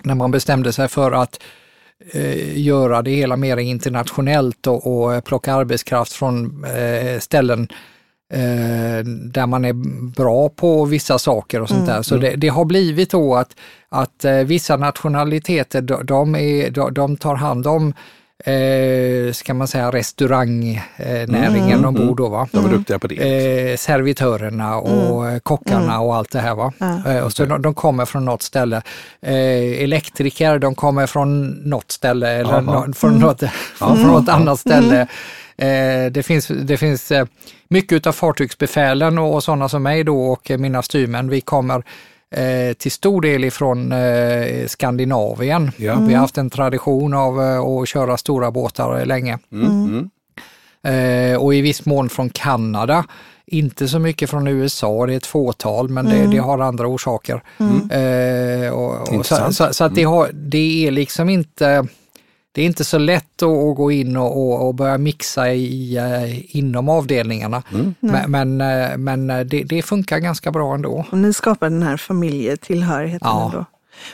när 0.04 0.16
man 0.16 0.32
bestämde 0.32 0.74
sig 0.74 0.88
för 0.88 1.12
att 1.12 1.40
eh, 2.12 2.60
göra 2.60 3.02
det 3.02 3.12
hela 3.12 3.36
mer 3.38 3.58
internationellt 3.58 4.68
och, 4.68 4.88
och 4.88 5.24
plocka 5.24 5.54
arbetskraft 5.54 6.14
från 6.14 6.66
ställen 7.20 7.68
eh, 8.34 9.06
där 9.06 9.46
man 9.48 9.66
är 9.66 9.74
bra 10.16 10.50
på 10.50 10.86
vissa 10.86 11.20
saker 11.20 11.62
och 11.62 11.68
sånt 11.70 11.82
Mm, 11.84 11.96
där. 11.96 12.02
Så 12.02 12.18
det, 12.18 12.36
det 12.36 12.48
har 12.48 12.66
blivit 12.66 13.12
då 13.12 13.36
att, 13.36 13.56
att 13.90 14.26
eh, 14.26 14.34
vissa 14.34 14.78
nationaliteter, 14.78 15.82
de, 15.82 16.06
de, 16.06 16.36
är, 16.36 16.70
de, 16.70 16.94
de 16.94 17.18
tar 17.18 17.36
hand 17.36 17.68
om 17.68 17.94
eh, 18.46 19.34
ska 19.34 19.54
man 19.54 19.68
säga, 19.68 19.92
restaurangnäringen 19.92 21.80
Mm, 21.80 21.86
ombord. 21.86 22.18
Då, 22.18 22.28
va? 22.30 22.48
De 22.52 22.66
är 22.66 22.70
duktiga 22.70 23.00
på 23.00 23.08
det. 23.08 23.16
Eh, 23.72 23.78
servitörerna 23.78 24.78
och 24.78 25.28
eh, 25.30 25.40
kockarna 25.40 26.00
och 26.00 26.16
allt 26.16 26.32
det 26.32 26.40
här. 26.40 26.56
Va? 26.56 26.74
Ja. 26.78 27.12
Eh, 27.12 27.24
och 27.24 27.34
så 27.34 27.46
de, 27.46 27.62
de 27.62 27.74
kommer 27.74 28.06
från 28.06 28.26
något 28.26 28.42
ställe. 28.42 28.82
Eh, 29.22 29.84
elektriker, 29.84 30.60
de 30.60 30.76
kommer 30.76 31.08
från 31.08 31.48
något 31.50 31.92
ställe 31.92 32.30
eller 32.32 32.62
nå, 32.62 32.94
från, 32.96 33.20
något, 33.20 33.44
från 33.76 34.02
något 34.04 34.30
annat 34.30 34.60
ställe. 34.60 35.08
Eh, 35.58 36.12
det 36.12 36.24
finns, 36.24 36.48
det 36.48 36.78
finns 36.78 37.12
eh, 37.12 37.26
mycket 37.68 38.08
av 38.08 38.12
fartygsbefälen 38.12 39.18
och, 39.18 39.36
och 39.36 39.44
sådana 39.44 39.70
som 39.70 39.84
mig 39.84 40.04
då 40.04 40.26
och 40.26 40.52
eh, 40.52 40.58
mina 40.58 40.82
styrmän, 40.82 41.30
vi 41.30 41.42
kommer 41.42 41.84
till 42.78 42.92
stor 42.92 43.22
del 43.22 43.44
ifrån 43.44 43.94
Skandinavien. 44.68 45.72
Ja. 45.78 46.00
Vi 46.00 46.14
har 46.14 46.22
haft 46.22 46.38
en 46.38 46.50
tradition 46.50 47.14
av 47.14 47.40
att 47.40 47.88
köra 47.88 48.18
stora 48.18 48.52
båtar 48.52 49.06
länge. 49.06 49.40
Mm. 49.52 50.10
Mm. 50.84 51.34
Eh, 51.34 51.42
och 51.42 51.56
i 51.56 51.62
viss 51.62 51.86
mån 51.86 52.10
från 52.10 52.30
Kanada. 52.30 53.06
Inte 53.46 53.88
så 53.88 54.00
mycket 54.00 54.30
från 54.30 54.48
USA, 54.48 55.06
det 55.06 55.14
är 55.14 55.18
ett 55.18 55.26
fåtal, 55.26 55.90
men 55.90 56.06
det, 56.06 56.28
det 56.32 56.38
har 56.38 56.60
andra 56.60 56.88
orsaker. 56.88 57.42
Och, 58.72 59.14
och 59.14 59.26
så, 59.26 59.54
så, 59.54 59.74
så 59.74 59.84
att 59.84 59.96
det, 59.96 60.04
har, 60.04 60.30
det 60.34 60.88
är 60.88 60.92
liksom 60.92 61.30
inte 61.30 61.88
det 62.58 62.62
är 62.64 62.66
inte 62.66 62.84
så 62.84 62.98
lätt 62.98 63.44
att, 63.44 63.50
att 63.50 63.76
gå 63.76 63.92
in 63.92 64.18
och, 64.18 64.38
och, 64.38 64.68
och 64.68 64.76
börja 64.76 64.98
mixa 64.98 65.54
i, 65.54 65.98
eh, 65.98 66.58
inom 66.58 66.90
avdelningarna. 66.90 67.64
Men, 68.00 68.32
men, 68.32 68.62
eh, 68.62 68.98
men 68.98 69.30
eh, 69.30 69.40
det, 69.40 69.64
det 69.64 69.82
funkar 69.82 70.20
ganska 70.20 70.52
bra 70.52 70.74
ändå. 70.74 71.06
Och 71.12 71.18
ni 71.18 71.34
skapar 71.34 71.70
den 71.70 71.84
här 71.84 71.98
familjetillhörigheten 71.98 73.28
Ja. 73.28 73.46
ändå. 73.46 73.66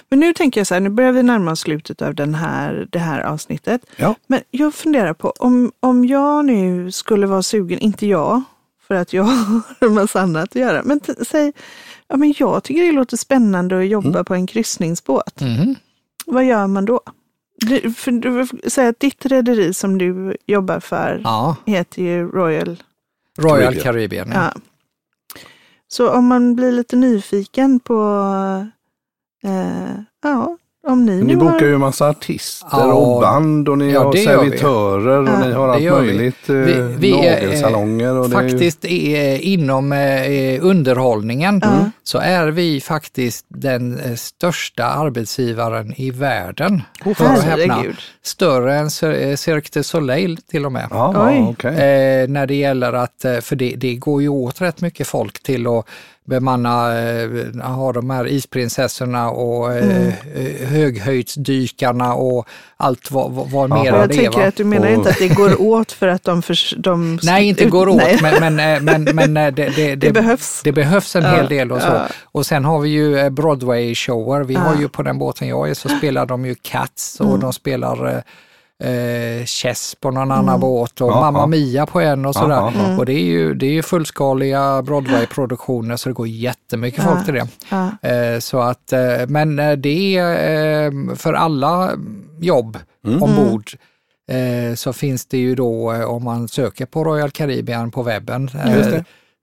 Men 0.09 0.19
nu 0.19 0.33
tänker 0.33 0.59
jag 0.59 0.67
så 0.67 0.73
här, 0.73 0.81
nu 0.81 0.89
börjar 0.89 1.11
vi 1.11 1.23
närma 1.23 1.51
oss 1.51 1.59
slutet 1.59 2.01
av 2.01 2.15
den 2.15 2.35
här, 2.35 2.87
det 2.91 2.99
här 2.99 3.21
avsnittet. 3.21 3.81
Ja. 3.97 4.15
Men 4.27 4.41
jag 4.51 4.73
funderar 4.73 5.13
på, 5.13 5.29
om, 5.29 5.71
om 5.79 6.05
jag 6.05 6.45
nu 6.45 6.91
skulle 6.91 7.27
vara 7.27 7.43
sugen, 7.43 7.79
inte 7.79 8.07
jag, 8.07 8.41
för 8.87 8.95
att 8.95 9.13
jag 9.13 9.23
har 9.23 9.61
en 9.79 9.93
massa 9.93 10.21
annat 10.21 10.43
att 10.43 10.55
göra, 10.55 10.81
men 10.83 10.99
säg, 11.27 11.51
ja 12.07 12.17
men 12.17 12.33
jag 12.37 12.63
tycker 12.63 12.81
det 12.81 12.91
låter 12.91 13.17
spännande 13.17 13.79
att 13.79 13.87
jobba 13.87 14.23
på 14.23 14.33
en 14.33 14.47
kryssningsbåt. 14.47 15.41
Mhm. 15.41 15.75
Vad 16.25 16.45
gör 16.45 16.67
man 16.67 16.85
då? 16.85 17.01
Du, 17.67 17.93
för 17.93 18.11
du 18.11 18.47
säger 18.69 18.89
att 18.89 18.99
ditt 18.99 19.25
rederi 19.25 19.73
som 19.73 19.97
du 19.97 20.37
jobbar 20.45 20.79
för 20.79 21.21
Ja, 21.23 21.55
heter 21.65 22.01
ju 22.01 22.27
Royal. 22.31 22.83
Royal 23.37 23.75
Caribbean. 23.75 23.83
Caribbean. 23.83 24.31
Ja. 24.33 24.51
Ja. 24.55 24.61
Så 25.87 26.09
om 26.09 26.27
man 26.27 26.55
blir 26.55 26.71
lite 26.71 26.95
nyfiken 26.95 27.79
på, 27.79 28.03
eh, 29.43 29.95
ja, 30.23 30.57
om 30.87 31.05
ni, 31.05 31.21
Ni 31.23 31.35
bokar 31.35 31.51
har, 31.51 31.59
ju 31.67 31.73
en 31.73 31.79
massa 31.79 32.09
artister 32.09 32.67
Ja. 32.71 32.93
och 32.93 33.21
band 33.21 33.69
och 33.69 33.77
ni 33.77 33.91
Ja, 33.91 34.03
har 34.03 34.13
servitörer 34.13 35.17
och 35.21 35.27
Ja, 35.27 35.45
ni 35.47 35.51
har 35.53 35.67
allt 35.69 35.81
gör 35.81 36.01
vi. 36.01 36.07
möjligt. 36.07 36.49
eh, 36.49 36.55
Vi- 36.55 36.95
vi 36.99 37.11
nagelsalonger 37.11 38.13
och 38.17 38.29
det 38.29 38.35
är 38.37 38.41
ju- 38.43 38.49
Faktiskt 38.49 38.85
är, 38.85 39.37
inom 39.41 39.91
eh, 39.91 40.59
underhållningen 40.61 41.59
Ja. 41.63 41.89
så 42.03 42.17
är 42.17 42.47
vi 42.47 42.81
faktiskt 42.81 43.45
den 43.49 43.99
eh, 43.99 44.15
största 44.15 44.83
arbetsgivaren 44.85 45.93
i 45.97 46.11
världen. 46.11 46.81
Åh, 47.05 47.13
Hör 47.17 47.37
och 47.37 47.43
häpna. 47.43 47.83
Större 48.23 48.75
än 48.75 48.87
Cir- 48.87 49.35
Cirque 49.35 49.69
du 49.73 49.83
Soleil 49.83 50.37
till 50.37 50.65
och 50.65 50.71
med. 50.71 50.87
Okej. 50.91 51.69
Eh, 51.69 52.27
när 52.27 52.45
det 52.47 52.55
gäller 52.55 52.93
att, 52.93 53.25
för 53.41 53.55
det, 53.55 53.73
det 53.77 53.95
går 53.95 54.21
ju 54.21 54.27
åt 54.29 54.61
rätt 54.61 54.81
mycket 54.81 55.07
folk 55.07 55.43
till 55.43 55.67
att 55.67 55.85
bemanna, 56.25 56.99
eh, 57.01 57.29
ha 57.61 57.91
de 57.93 58.09
här 58.09 58.27
isprinsessorna 58.27 59.29
och 59.29 59.73
eh, 59.73 60.07
eh, 60.07 60.67
höghöjdsdykarna 60.67 62.13
och 62.13 62.47
allt 62.77 63.11
vad, 63.11 63.31
vad, 63.31 63.49
vad 63.49 63.69
Ja. 63.69 63.85
Jag 63.85 64.09
det 64.09 64.15
tänker 64.15 64.39
Va? 64.39 64.47
att 64.47 64.55
du 64.55 64.63
menar 64.63 64.87
Och- 64.87 64.93
inte 64.93 65.09
att 65.09 65.17
det 65.19 65.27
går 65.27 65.61
åt 65.61 65.91
för 65.91 66.07
att 66.07 66.23
de... 66.23 66.41
För, 66.41 66.79
de 66.81 67.19
Nej, 67.23 67.45
inte 67.47 67.65
går 67.65 67.89
åt, 67.89 67.95
nej. 67.95 68.19
men, 68.39 68.55
men, 68.55 68.83
men, 69.05 69.15
men 69.15 69.33
det, 69.33 69.51
det, 69.75 69.95
Det 69.95 70.11
behövs. 70.11 70.61
Det 70.63 70.71
behövs 70.71 71.15
en 71.15 71.23
Ja, 71.23 71.29
hel 71.35 71.47
del 71.47 71.71
och 71.71 71.81
så. 71.81 71.87
ja. 71.87 72.07
Och 72.23 72.45
sen 72.45 72.65
har 72.65 72.79
vi 72.79 72.89
ju 72.89 73.29
Broadway-shower. 73.29 74.43
Vi 74.43 74.55
har 74.55 74.73
Ja. 74.73 74.79
ju 74.81 74.89
på 74.89 75.03
den 75.03 75.17
båten 75.19 75.47
jag 75.47 75.69
är 75.69 75.73
så 75.73 75.89
spelar 75.89 76.25
de 76.25 76.45
ju 76.45 76.55
Cats 76.61 77.19
och 77.19 77.39
de 77.39 77.53
spelar 77.53 78.23
eh, 78.83 79.45
Chess 79.45 79.95
på 79.99 80.11
någon 80.11 80.31
annan 80.31 80.59
båt 80.59 81.01
och 81.01 81.09
Ja, 81.11 81.19
Mamma 81.19 81.39
ja. 81.39 81.45
Mia 81.47 81.85
på 81.85 81.99
en 81.99 82.25
och 82.25 82.29
Ja, 82.29 82.33
sådär. 82.41 82.55
ja. 82.75 82.97
Och 82.97 83.05
det 83.05 83.13
är 83.13 83.23
ju, 83.25 83.53
det 83.53 83.65
är 83.65 83.71
ju 83.71 83.81
fullskaliga 83.83 84.81
Broadway-produktioner 84.81 85.95
så 85.97 86.09
det 86.09 86.13
går 86.15 86.27
jättemycket 86.27 87.03
folk 87.03 87.25
till 87.25 87.33
det. 87.33 87.47
Ja. 87.69 88.09
Eh, 88.09 88.39
så 88.39 88.59
att, 88.61 88.93
eh, 88.93 88.99
men 89.27 89.59
eh, 89.59 89.71
det 89.71 90.17
är 90.17 90.85
eh, 90.85 91.15
för 91.15 91.33
alla 91.33 91.91
jobb 92.39 92.77
ombord 93.21 93.71
eh, 94.31 94.75
så 94.75 94.93
finns 94.93 95.25
det 95.25 95.37
ju 95.37 95.55
då, 95.55 95.93
om 96.05 96.23
man 96.23 96.47
söker 96.47 96.85
på 96.85 97.03
Royal 97.03 97.31
Caribbean 97.31 97.91
på 97.91 98.03
webben, 98.03 98.49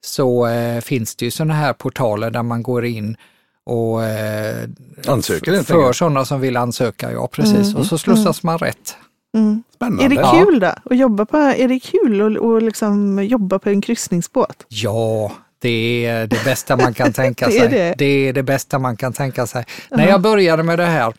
så 0.05 0.47
finns 0.81 1.15
det 1.15 1.25
ju 1.25 1.31
sådana 1.31 1.53
här 1.53 1.73
portaler 1.73 2.31
där 2.31 2.43
man 2.43 2.63
går 2.63 2.85
in 2.85 3.17
och 3.65 4.03
eh, 4.03 4.67
Ansöker 5.07 5.63
för 5.63 5.93
sådana 5.93 6.25
som 6.25 6.41
vill 6.41 6.57
ansöka, 6.57 7.11
ja 7.11 7.27
precis. 7.27 7.75
Och 7.75 7.85
så 7.85 7.97
slussas 7.97 8.43
man 8.43 8.57
rätt. 8.57 8.95
Mm. 9.37 9.63
Spännande. 9.75 10.05
Är 10.05 10.09
det 10.09 10.45
kul 10.45 10.59
då? 10.59 10.67
Att 10.67 10.97
jobba 10.97 11.25
på, 11.25 11.37
är 11.37 11.67
det 11.67 11.79
kul 11.79 12.21
att, 12.37 12.43
att 12.43 12.63
liksom 12.63 13.23
jobba 13.23 13.59
på 13.59 13.69
en 13.69 13.81
kryssningsbåt? 13.81 14.65
Ja, 14.67 15.31
det 15.59 16.05
är 16.05 16.27
det 16.27 16.43
bästa 16.45 16.77
man 16.77 16.93
kan 16.93 17.13
tänka 17.23 17.45
Det 17.45 17.51
sig. 17.51 17.69
det. 17.69 17.95
det 17.97 18.05
är 18.05 18.33
det 18.33 18.43
bästa 18.43 18.79
man 18.79 18.97
kan 18.97 19.13
tänka 19.13 19.47
sig. 19.47 19.65
När 19.89 20.07
jag 20.07 20.21
började 20.21 20.63
med 20.63 20.79
det 20.79 20.85
här, 20.85 21.13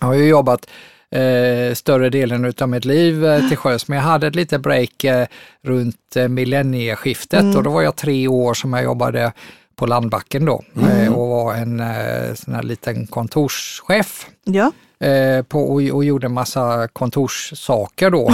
jag 0.00 0.06
har 0.06 0.14
ju 0.14 0.28
jobbat 0.28 0.66
eh, 1.10 1.74
större 1.74 2.10
delen 2.10 2.52
av 2.60 2.68
mitt 2.68 2.84
liv 2.84 3.24
eh, 3.26 3.48
till 3.48 3.56
sjöss, 3.56 3.88
men 3.88 3.96
jag 3.96 4.04
hade 4.04 4.26
ett 4.26 4.34
litet 4.34 4.60
break 4.60 5.04
eh, 5.04 5.26
runt 5.62 6.16
eh, 6.16 6.28
millennieskiftet 6.28 7.56
och 7.56 7.62
då 7.62 7.70
var 7.70 7.82
jag 7.82 7.96
tre 7.96 8.28
år 8.28 8.54
som 8.54 8.72
jag 8.72 8.84
jobbade 8.84 9.32
på 9.76 9.86
landbacken 9.86 10.44
då 10.44 10.62
eh, 10.82 11.12
och 11.12 11.28
var 11.28 11.54
en 11.54 11.80
eh, 11.80 12.34
sån 12.34 12.54
här 12.54 12.62
liten 12.62 13.06
kontorschef 13.06 14.26
Ja. 14.44 14.72
eh, 15.06 15.42
på, 15.42 15.62
och, 15.62 15.82
och 15.82 16.04
gjorde 16.04 16.28
massa 16.28 16.88
kontorssaker 16.88 18.10
då. 18.10 18.30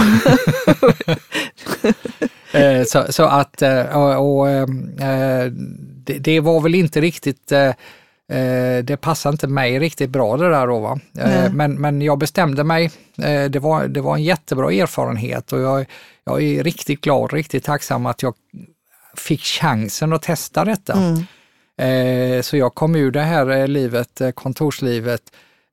så, 2.87 3.05
så 3.09 3.23
att, 3.23 3.61
och, 3.93 4.41
och, 4.41 4.47
det, 6.03 6.17
det 6.19 6.39
var 6.39 6.61
väl 6.61 6.75
inte 6.75 7.01
riktigt, 7.01 7.47
det 8.83 8.97
passade 9.01 9.33
inte 9.33 9.47
mig 9.47 9.79
riktigt 9.79 10.09
bra 10.09 10.37
det 10.37 10.49
där 10.49 10.67
då. 10.67 10.79
Va? 10.79 10.99
Men, 11.51 11.73
men 11.73 12.01
jag 12.01 12.17
bestämde 12.17 12.63
mig, 12.63 12.91
det, 13.49 13.59
var, 13.59 13.87
det 13.87 14.01
var 14.01 14.15
en 14.15 14.23
jättebra 14.23 14.71
erfarenhet 14.71 15.53
och 15.53 15.59
jag, 15.59 15.85
jag 16.23 16.43
är 16.43 16.63
riktigt 16.63 17.01
glad, 17.01 17.33
riktigt 17.33 17.63
tacksam 17.63 18.05
att 18.05 18.23
jag 18.23 18.33
fick 19.19 19.41
chansen 19.41 20.13
att 20.13 20.21
testa 20.21 20.65
detta. 20.65 20.93
Mm. 20.93 21.23
Eh, 22.37 22.41
så 22.41 22.57
jag 22.57 22.75
kom 22.75 22.95
ur 22.95 23.11
det 23.11 23.21
här 23.21 23.49
eh, 23.49 23.67
livet, 23.67 24.21
eh, 24.21 24.29
kontorslivet, 24.31 25.21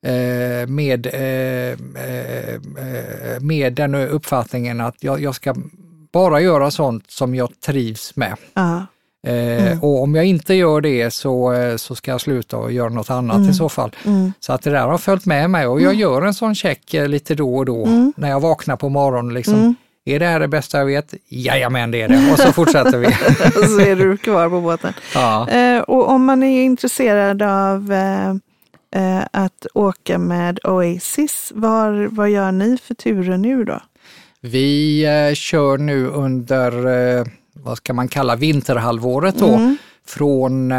eh, 0.06 0.68
med, 0.68 1.06
eh, 1.06 1.70
eh, 1.72 3.40
med 3.40 3.72
den 3.72 3.94
uppfattningen 3.94 4.80
att 4.80 4.96
jag, 5.00 5.20
jag 5.22 5.34
ska 5.34 5.54
bara 6.12 6.40
göra 6.40 6.70
sånt 6.70 7.10
som 7.10 7.34
jag 7.34 7.60
trivs 7.60 8.16
med. 8.16 8.36
Eh, 9.26 9.84
Och 9.84 10.02
om 10.02 10.14
jag 10.14 10.24
inte 10.24 10.54
gör 10.54 10.80
det 10.80 11.10
så, 11.10 11.54
så 11.78 11.94
ska 11.94 12.10
jag 12.10 12.20
sluta 12.20 12.56
och 12.56 12.72
göra 12.72 12.88
något 12.88 13.10
annat 13.10 13.50
i 13.50 13.54
så 13.54 13.68
fall. 13.68 13.90
Mm. 14.04 14.32
Så 14.40 14.52
att 14.52 14.62
det 14.62 14.70
där 14.70 14.86
har 14.86 14.98
följt 14.98 15.26
med 15.26 15.50
mig 15.50 15.66
och 15.66 15.80
jag 15.80 15.94
gör 15.94 16.22
en 16.22 16.34
sån 16.34 16.54
check 16.54 16.92
lite 16.92 17.34
då 17.34 17.56
och 17.56 17.64
då 17.64 18.12
när 18.16 18.28
jag 18.30 18.40
vaknar 18.40 18.76
på 18.76 18.88
morgonen. 18.88 19.34
Liksom, 19.34 19.74
Är 20.08 20.18
det 20.18 20.26
här 20.26 20.40
det 20.40 20.48
bästa 20.48 20.78
jag 20.78 20.86
vet? 20.86 21.14
Jajamän, 21.28 21.90
det 21.90 22.02
är 22.02 22.08
det. 22.08 22.32
Och 22.32 22.38
så 22.38 22.52
fortsätter 22.52 22.98
vi. 22.98 23.06
så 23.68 23.80
är 23.80 23.96
du 23.96 24.16
kvar 24.16 24.48
på 24.48 24.60
båten. 24.60 24.92
ja. 25.14 25.48
Eh, 25.50 25.80
och 25.80 26.08
om 26.08 26.24
man 26.24 26.42
är 26.42 26.62
intresserad 26.62 27.42
av 27.42 27.92
eh, 27.92 28.28
eh, 28.96 29.24
att 29.30 29.66
åka 29.74 30.18
med 30.18 30.60
Oasis, 30.64 31.52
var, 31.54 32.08
vad 32.10 32.30
gör 32.30 32.52
ni 32.52 32.78
för 32.78 32.94
turer 32.94 33.36
nu 33.36 33.64
då? 33.64 33.80
Vi 34.40 35.04
eh, 35.04 35.34
kör 35.34 35.78
nu 35.78 36.06
under, 36.06 36.86
eh, 37.18 37.24
vad 37.52 37.76
ska 37.76 37.92
man 37.92 38.08
kalla 38.08 38.36
vinterhalvåret 38.36 39.38
då. 39.38 39.76
Från 40.06 40.72
eh, 40.72 40.78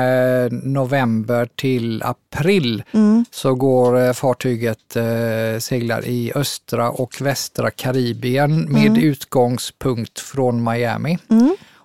november 0.52 1.50
till 1.56 2.04
april 2.04 2.84
så 3.32 3.56
går 3.56 4.00
eh, 4.06 4.14
fartyget 4.14 4.96
eh, 4.96 5.60
seglar 5.60 6.06
i 6.08 6.32
östra 6.36 6.90
och 6.92 7.22
västra 7.22 7.72
Karibien 7.72 8.72
med 8.72 8.98
utgångspunkt 8.98 10.20
från 10.20 10.64
Miami. 10.64 11.18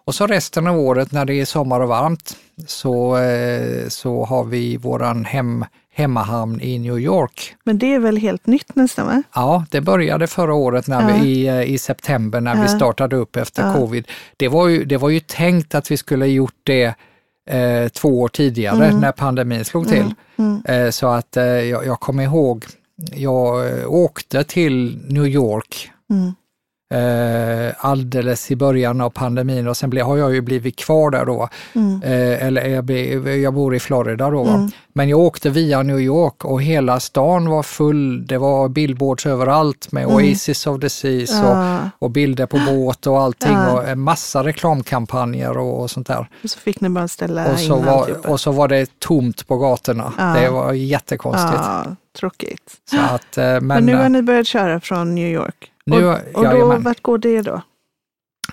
Och 0.04 0.14
så 0.14 0.26
resten 0.26 0.66
av 0.66 0.78
året 0.80 1.12
när 1.12 1.24
det 1.24 1.34
är 1.34 1.44
sommar 1.44 1.80
och 1.80 1.88
varmt 1.88 2.36
så, 2.66 3.18
så 3.88 4.24
har 4.24 4.44
vi 4.44 4.76
våran 4.76 5.24
hem, 5.24 5.64
hemmahamn 5.94 6.60
i 6.60 6.78
New 6.78 6.98
York. 6.98 7.54
Men 7.64 7.78
det 7.78 7.94
är 7.94 7.98
väl 7.98 8.16
helt 8.16 8.46
nytt 8.46 8.76
nästan 8.76 9.06
va? 9.06 9.22
Ja, 9.34 9.64
det 9.70 9.80
började 9.80 10.26
förra 10.26 10.54
året 10.54 10.86
när 10.86 11.10
Ja. 11.10 11.16
vi, 11.22 11.28
i, 11.28 11.62
i 11.74 11.78
september 11.78 12.40
när 12.40 12.54
vi 12.54 12.60
Ja. 12.62 12.68
startade 12.68 13.16
upp 13.16 13.36
efter 13.36 13.66
Ja. 13.66 13.74
covid. 13.74 14.06
Det 14.36 14.48
var, 14.48 14.68
ju, 14.68 14.84
det 14.84 14.96
var 14.96 15.08
ju 15.08 15.20
tänkt 15.20 15.74
att 15.74 15.90
vi 15.90 15.96
skulle 15.96 16.26
gjort 16.26 16.54
det 16.62 16.94
eh, 17.50 17.88
två 17.88 18.20
år 18.20 18.28
tidigare 18.28 18.86
Mm. 18.86 19.00
när 19.00 19.12
pandemin 19.12 19.64
slog 19.64 19.88
till. 19.88 20.14
Eh, 20.64 20.90
så 20.90 21.06
att 21.06 21.36
eh, 21.36 21.44
jag, 21.44 21.86
jag 21.86 22.00
kommer 22.00 22.22
ihåg 22.24 22.64
jag 23.14 23.64
åkte 23.86 24.44
till 24.44 24.98
New 25.08 25.26
York 25.26 25.90
Mm. 26.10 26.32
Eh, 26.92 27.72
alldeles 27.78 28.50
i 28.50 28.56
början 28.56 29.00
av 29.00 29.10
pandemin 29.10 29.68
och 29.68 29.76
sen 29.76 29.90
ble, 29.90 30.02
har 30.02 30.16
jag 30.16 30.34
ju 30.34 30.40
blivit 30.40 30.76
kvar 30.76 31.10
där 31.10 31.24
då. 31.24 31.48
Mm. 31.74 32.02
Eh, 32.02 32.46
eller 32.46 32.68
jag, 33.36 33.54
bor 33.54 33.74
i 33.74 33.80
Florida 33.80 34.30
då. 34.30 34.44
Mm. 34.44 34.68
Men 34.94 35.08
jag 35.08 35.18
åkte 35.18 35.50
via 35.50 35.82
New 35.82 36.00
York 36.00 36.44
och 36.44 36.62
hela 36.62 37.00
stan 37.00 37.48
var 37.48 37.62
full. 37.62 38.26
Det 38.26 38.38
var 38.38 38.68
billboards 38.68 39.26
överallt 39.26 39.92
med 39.92 40.02
Mm. 40.02 40.14
Oasis 40.16 40.66
of 40.66 40.80
the 40.80 40.88
Seas 40.90 41.30
och, 41.30 41.48
Ja, 41.48 41.78
och 41.98 42.10
bilder 42.10 42.46
på 42.46 42.58
båt 42.66 43.06
och 43.06 43.20
allting 43.20 43.52
Ja. 43.52 43.72
och 43.72 43.88
en 43.88 44.00
massa 44.00 44.44
reklamkampanjer 44.44 45.58
och, 45.58 45.80
och 45.80 45.90
sånt 45.90 46.06
där. 46.06 46.28
och 46.44 46.50
så 46.50 46.58
fick 46.58 46.80
ni 46.80 46.88
bara 46.88 47.08
ställa 47.08 47.52
Och 47.52 47.58
så, 47.58 47.78
in 47.78 47.84
var, 47.84 47.92
alltihopa. 47.98 48.28
och 48.28 48.40
så 48.40 48.52
var 48.52 48.68
det 48.68 48.98
tomt 48.98 49.46
på 49.46 49.56
gatorna. 49.58 50.12
Ja. 50.18 50.24
Det 50.24 50.48
var 50.50 50.72
jättekonstigt. 50.72 51.54
Ja, 51.62 51.84
tråkigt. 52.18 52.72
Att, 53.10 53.38
eh, 53.38 53.44
men 53.44 53.66
Men 53.66 53.86
nu 53.86 53.94
har 53.96 54.08
ni 54.08 54.22
börjat 54.22 54.46
köra 54.46 54.80
från 54.80 55.14
New 55.14 55.28
York. 55.32 55.71
Nu- 55.86 56.06
och 56.06 56.12
och 56.34 56.44
då, 56.44 56.44
jajamän. 56.44 56.82
vart 56.82 57.02
går 57.02 57.18
det 57.18 57.42
då? 57.42 57.62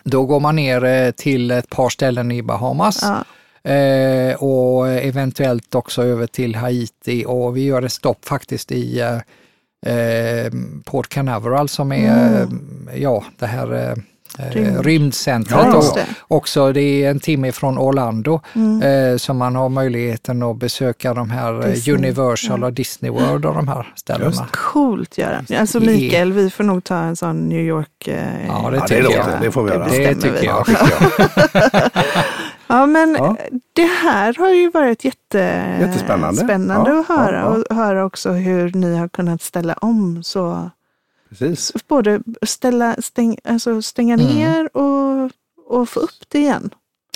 då 0.03 0.25
går 0.25 0.39
man 0.39 0.55
ner 0.55 0.83
eh, 0.83 1.11
till 1.11 1.51
ett 1.51 1.69
par 1.69 1.89
ställen 1.89 2.31
i 2.31 2.41
Bahamas. 2.41 2.99
Ja. 3.01 3.23
Eh, 3.71 4.35
och 4.43 4.89
eventuellt 4.89 5.75
också 5.75 6.03
över 6.03 6.27
till 6.27 6.55
Haiti 6.55 7.25
och 7.27 7.57
vi 7.57 7.63
gör 7.65 7.81
ett 7.81 7.91
stopp 7.91 8.25
faktiskt 8.25 8.71
i 8.71 8.99
eh, 8.99 9.93
eh, 9.95 10.51
Port 10.85 11.09
Canaveral 11.09 11.69
som 11.69 11.91
är 11.91 12.41
Mm. 12.43 12.89
ja, 12.95 13.23
det 13.39 13.45
här 13.45 13.73
eh, 13.89 13.95
Rymd. 14.51 14.85
rymdcentret. 14.85 15.59
Ja, 15.65 15.77
och 15.77 15.83
det. 15.95 16.05
också, 16.27 16.71
det 16.73 16.81
är 17.03 17.09
en 17.09 17.19
timme 17.19 17.51
från 17.51 17.77
Orlando 17.77 18.41
Mm. 18.55 18.81
eh, 19.11 19.17
så 19.17 19.33
man 19.33 19.55
har 19.55 19.69
möjligheten 19.69 20.43
att 20.43 20.57
besöka 20.57 21.13
de 21.13 21.29
här 21.29 21.53
eh, 21.53 21.71
Disney, 21.73 21.95
Universal 21.97 22.59
ja. 22.61 22.67
och 22.67 22.73
Disney 22.73 23.11
World 23.11 23.45
och 23.45 23.53
de 23.55 23.67
här 23.67 23.93
ställena. 23.95 24.25
Just 24.25 24.43
Coolt 24.51 25.17
Göran. 25.17 25.45
Alltså 25.59 25.79
Det- 25.79 25.85
Mikael, 25.85 26.33
vi 26.33 26.49
får 26.49 26.63
nog 26.63 26.83
ta 26.83 26.97
en 26.97 27.15
sån 27.15 27.49
New 27.49 27.61
York... 27.61 28.07
Eh, 28.07 28.15
Ja, 28.47 28.69
det 28.69 28.75
Ja, 28.77 28.81
det, 28.81 28.87
tycker 28.87 29.03
låter, 29.03 29.17
jag. 29.31 29.41
det 29.41 29.51
får 29.51 29.63
vi 29.63 29.71
göra. 29.71 29.87
Det 29.87 29.97
Det 29.97 30.15
bestämmer 30.15 30.33
vi. 30.33 30.39
tycker 30.39 30.45
jag. 30.53 30.65
tycker. 30.65 31.89
Ja, 32.71 32.85
men 32.85 33.15
Ja. 33.19 33.35
det 33.73 33.85
här 34.03 34.35
har 34.39 34.49
ju 34.49 34.69
varit 34.69 35.05
jätte, 35.05 35.63
Jättespännande. 35.79 36.41
spännande 36.43 36.89
Ja, 36.91 36.99
att 36.99 37.07
höra 37.07 37.39
ja, 37.39 37.45
och 37.69 37.75
höra 37.75 38.05
också 38.05 38.31
hur 38.31 38.71
ni 38.73 38.97
har 38.97 39.07
kunnat 39.07 39.41
ställa 39.41 39.73
om 39.73 40.23
så 40.23 40.69
Precis. 41.29 41.73
både 41.87 42.21
ställa, 42.41 42.95
stäng, 43.01 43.37
alltså 43.43 43.81
stänga 43.81 44.13
Mm. 44.13 44.25
ner 44.27 44.77
och, 44.77 45.31
och 45.67 45.89
få 45.89 45.99
upp 45.99 46.19
det 46.27 46.39
igen. 46.39 46.69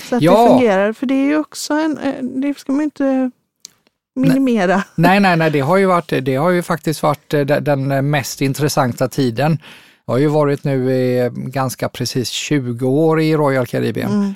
Så 0.08 0.16
att 0.16 0.22
Ja. 0.22 0.42
det 0.42 0.48
fungerar. 0.48 0.92
För 0.92 1.06
det 1.06 1.14
är 1.14 1.24
ju 1.26 1.36
också 1.38 1.74
en, 1.74 1.98
eh, 1.98 2.14
det 2.22 2.58
ska 2.58 2.72
man 2.72 2.82
inte 2.84 3.30
minimera. 4.16 4.82
Nej, 4.94 5.20
nej, 5.20 5.36
nej, 5.36 5.50
det 5.50 5.60
har 5.60 5.76
ju, 5.76 5.86
varit, 5.86 6.12
det 6.22 6.34
har 6.36 6.50
ju 6.50 6.62
faktiskt 6.62 7.02
varit 7.02 7.34
eh, 7.34 7.40
de- 7.40 7.60
den 7.60 8.10
mest 8.10 8.40
intressanta 8.40 9.08
tiden. 9.08 9.58
Jag 10.06 10.14
har 10.14 10.18
ju 10.18 10.26
varit 10.26 10.64
nu 10.64 10.92
i 10.92 11.30
ganska 11.34 11.88
precis 11.88 12.28
20 12.28 12.88
år 12.88 13.20
i 13.20 13.36
Royal 13.36 13.66
Caribbean. 13.66 14.12
Mm. 14.12 14.34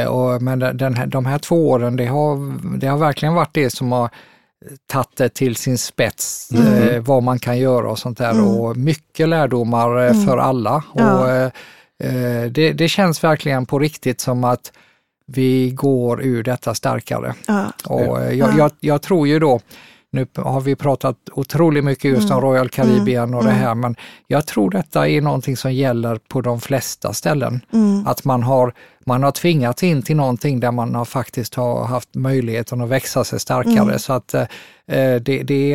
Eh, 0.00 0.06
och, 0.06 0.42
men 0.42 0.58
den- 0.58 0.76
den 0.76 0.94
här, 0.94 1.06
de 1.06 1.26
här 1.26 1.38
två 1.38 1.70
åren, 1.70 1.96
det 1.96 2.06
har, 2.06 2.54
det 2.78 2.86
har 2.86 2.98
verkligen 2.98 3.34
varit 3.34 3.54
det 3.54 3.70
som 3.70 3.92
har 3.92 4.10
tagit 4.86 5.16
det 5.16 5.28
till 5.28 5.56
sin 5.56 5.78
spets, 5.78 6.48
Mm. 6.54 6.88
eh, 6.88 7.00
vad 7.02 7.22
man 7.22 7.38
kan 7.38 7.58
göra 7.58 7.90
och 7.90 7.98
sånt 7.98 8.18
där. 8.18 8.30
Mm. 8.30 8.44
Och 8.44 8.76
mycket 8.76 9.28
lärdomar 9.28 9.98
eh, 10.04 10.10
Mm. 10.10 10.26
för 10.26 10.38
alla. 10.38 10.84
Ja. 10.94 11.18
Och, 11.18 11.30
eh, 11.30 11.50
eh, 12.04 12.50
det, 12.50 12.72
det 12.72 12.88
känns 12.88 13.24
verkligen 13.24 13.66
på 13.66 13.78
riktigt 13.78 14.20
som 14.20 14.44
att 14.44 14.72
vi 15.26 15.70
går 15.70 16.22
ur 16.22 16.42
detta 16.42 16.74
starkare. 16.74 17.34
Ja. 17.46 17.72
Och 17.84 18.20
eh, 18.22 18.34
jag, 18.34 18.48
Ja. 18.50 18.54
jag, 18.58 18.70
jag 18.80 19.02
tror 19.02 19.28
ju 19.28 19.38
då, 19.38 19.60
nu 20.12 20.26
har 20.36 20.60
vi 20.60 20.76
pratat 20.76 21.16
otroligt 21.32 21.84
mycket 21.84 22.04
just 22.10 22.30
om 22.30 22.38
Mm. 22.38 22.50
Royal 22.50 22.68
Caribbean 22.68 23.34
och 23.34 23.44
det 23.44 23.50
Mm. 23.50 23.62
här, 23.62 23.74
men 23.74 23.96
jag 24.26 24.46
tror 24.46 24.70
detta 24.70 25.08
är 25.08 25.20
någonting 25.20 25.56
som 25.56 25.72
gäller 25.72 26.16
på 26.28 26.40
de 26.40 26.60
flesta 26.60 27.12
ställen. 27.12 27.60
Mm. 27.72 28.06
Att 28.06 28.24
man 28.24 28.42
har, 28.42 28.74
man 29.06 29.22
har 29.22 29.30
tvingats 29.30 29.82
in 29.82 30.02
till 30.02 30.16
någonting 30.16 30.60
där 30.60 30.70
man 30.72 30.94
har 30.94 31.04
faktiskt 31.04 31.54
har 31.54 31.84
haft 31.84 32.14
möjligheten 32.14 32.80
att 32.80 32.88
växa 32.88 33.24
sig 33.24 33.40
starkare. 33.40 33.80
Mm. 33.82 33.98
Så 33.98 34.12
att 34.12 34.34
eh, 34.34 34.44
det, 34.86 35.42
det, 35.42 35.68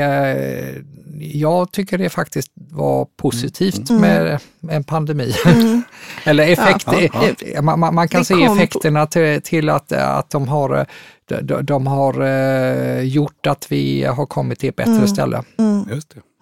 jag 1.20 1.72
tycker 1.72 1.98
det 1.98 2.10
faktiskt 2.10 2.52
var 2.56 3.08
positivt 3.18 3.90
Mm. 3.90 4.02
med 4.02 4.40
en 4.70 4.84
pandemi. 4.84 5.34
Mm. 5.46 5.82
Eller 6.24 6.48
effekt, 6.48 6.88
Ja, 6.92 7.10
ja, 7.54 7.62
Man, 7.62 7.96
man, 7.96 8.08
kan 8.08 8.22
Det 8.22 8.26
se 8.26 8.44
effekterna 8.44 9.06
till, 9.08 9.42
till 9.42 9.70
att, 9.70 9.92
att 9.92 10.30
de 10.30 10.48
har, 10.48 10.86
de, 11.26 11.42
de- 11.42 11.66
de 11.66 11.88
har 11.88 12.22
eh, 12.24 13.02
gjort 13.02 13.48
att 13.48 13.72
vi 13.72 14.04
har 14.04 14.26
kommit 14.26 14.60
till 14.60 14.70
ett 14.70 14.76
bättre 14.76 14.92
Mm. 14.92 15.08
ställe. 15.08 15.44
Mm. 15.60 15.86
Just 15.92 16.10
det. 16.16 16.37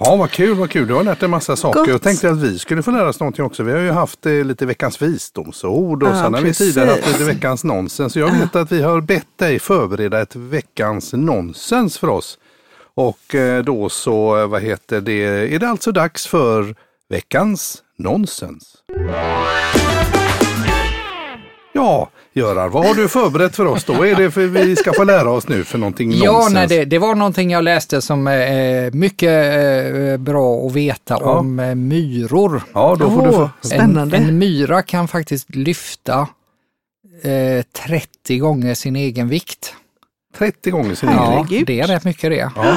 Ja, 0.00 0.16
vad 0.16 0.30
kul, 0.30 0.54
vad 0.54 0.70
kul. 0.70 0.88
Du 0.88 0.94
har 0.94 1.04
lärt 1.04 1.20
dig 1.20 1.26
en 1.26 1.30
massa 1.30 1.56
saker. 1.56 1.80
Gott. 1.80 1.88
Jag 1.88 2.02
tänkte 2.02 2.30
att 2.30 2.38
vi 2.38 2.58
skulle 2.58 2.82
få 2.82 2.90
lära 2.90 3.08
oss 3.08 3.20
någonting 3.20 3.44
också. 3.44 3.62
Vi 3.62 3.72
har 3.72 3.78
ju 3.78 3.90
haft 3.90 4.26
eh, 4.26 4.32
lite 4.32 4.66
veckans 4.66 5.02
visdomsord 5.02 6.02
och 6.02 6.08
Ja, 6.08 6.22
sen 6.22 6.34
har 6.34 6.40
vi 6.40 6.54
tidigare 6.54 6.90
haft 6.90 7.06
lite 7.06 7.24
veckans 7.24 7.64
nonsens. 7.64 8.12
Så 8.12 8.18
jag 8.18 8.32
vet 8.32 8.56
att 8.56 8.72
vi 8.72 8.82
har 8.82 9.00
bett 9.00 9.38
dig 9.38 9.58
förbereda 9.58 10.20
ett 10.20 10.36
veckans 10.36 11.12
nonsens 11.12 11.98
för 11.98 12.08
oss. 12.08 12.38
Och 12.94 13.34
eh, 13.34 13.64
då 13.64 13.88
så, 13.88 14.40
eh, 14.40 14.46
vad 14.46 14.62
heter 14.62 15.00
det, 15.00 15.22
är 15.54 15.58
det 15.58 15.68
alltså 15.68 15.92
dags 15.92 16.26
för 16.26 16.74
veckans 17.08 17.82
nonsens. 17.98 18.64
Ja, 21.72 22.10
Göran, 22.36 22.70
vad 22.70 22.86
har 22.86 22.94
du 22.94 23.08
förberett 23.08 23.56
för 23.56 23.66
oss 23.66 23.84
då? 23.84 23.92
Vad 23.92 24.08
är 24.08 24.14
det 24.16 24.30
för 24.30 24.46
vi 24.46 24.76
ska 24.76 24.92
få 24.92 25.04
lära 25.04 25.30
oss 25.30 25.48
nu 25.48 25.64
för 25.64 25.78
någonting 25.78 26.12
Ja, 26.12 26.32
nonsens? 26.32 26.54
nej, 26.54 26.66
det, 26.68 26.84
det 26.84 26.98
var 26.98 27.14
någonting 27.14 27.50
jag 27.50 27.64
läste 27.64 28.02
som 28.02 28.26
är 28.26 28.90
mycket 28.90 29.54
eh, 30.12 30.16
bra 30.16 30.66
att 30.66 30.72
veta 30.72 31.18
Ja. 31.20 31.38
om 31.38 31.58
eh, 31.58 31.74
myror. 31.74 32.62
Ja, 32.74 32.96
då 32.98 33.10
får 33.10 33.22
du... 33.22 33.28
Åh, 33.28 33.48
För... 33.60 33.68
spännande. 33.68 34.16
En, 34.16 34.28
en 34.28 34.38
myra 34.38 34.82
kan 34.82 35.08
faktiskt 35.08 35.54
lyfta 35.54 36.28
eh, 37.22 37.64
30 37.86 38.38
gånger 38.38 38.74
sin 38.74 38.96
egen 38.96 39.28
vikt. 39.28 39.74
30 40.38 40.70
gånger 40.70 40.94
sin 40.94 41.08
Ja. 41.08 41.14
egen. 41.14 41.32
Herregud. 41.32 41.66
det 41.66 41.80
är 41.80 41.86
rätt 41.86 42.04
mycket 42.04 42.30
det. 42.30 42.50
Ja. 42.56 42.76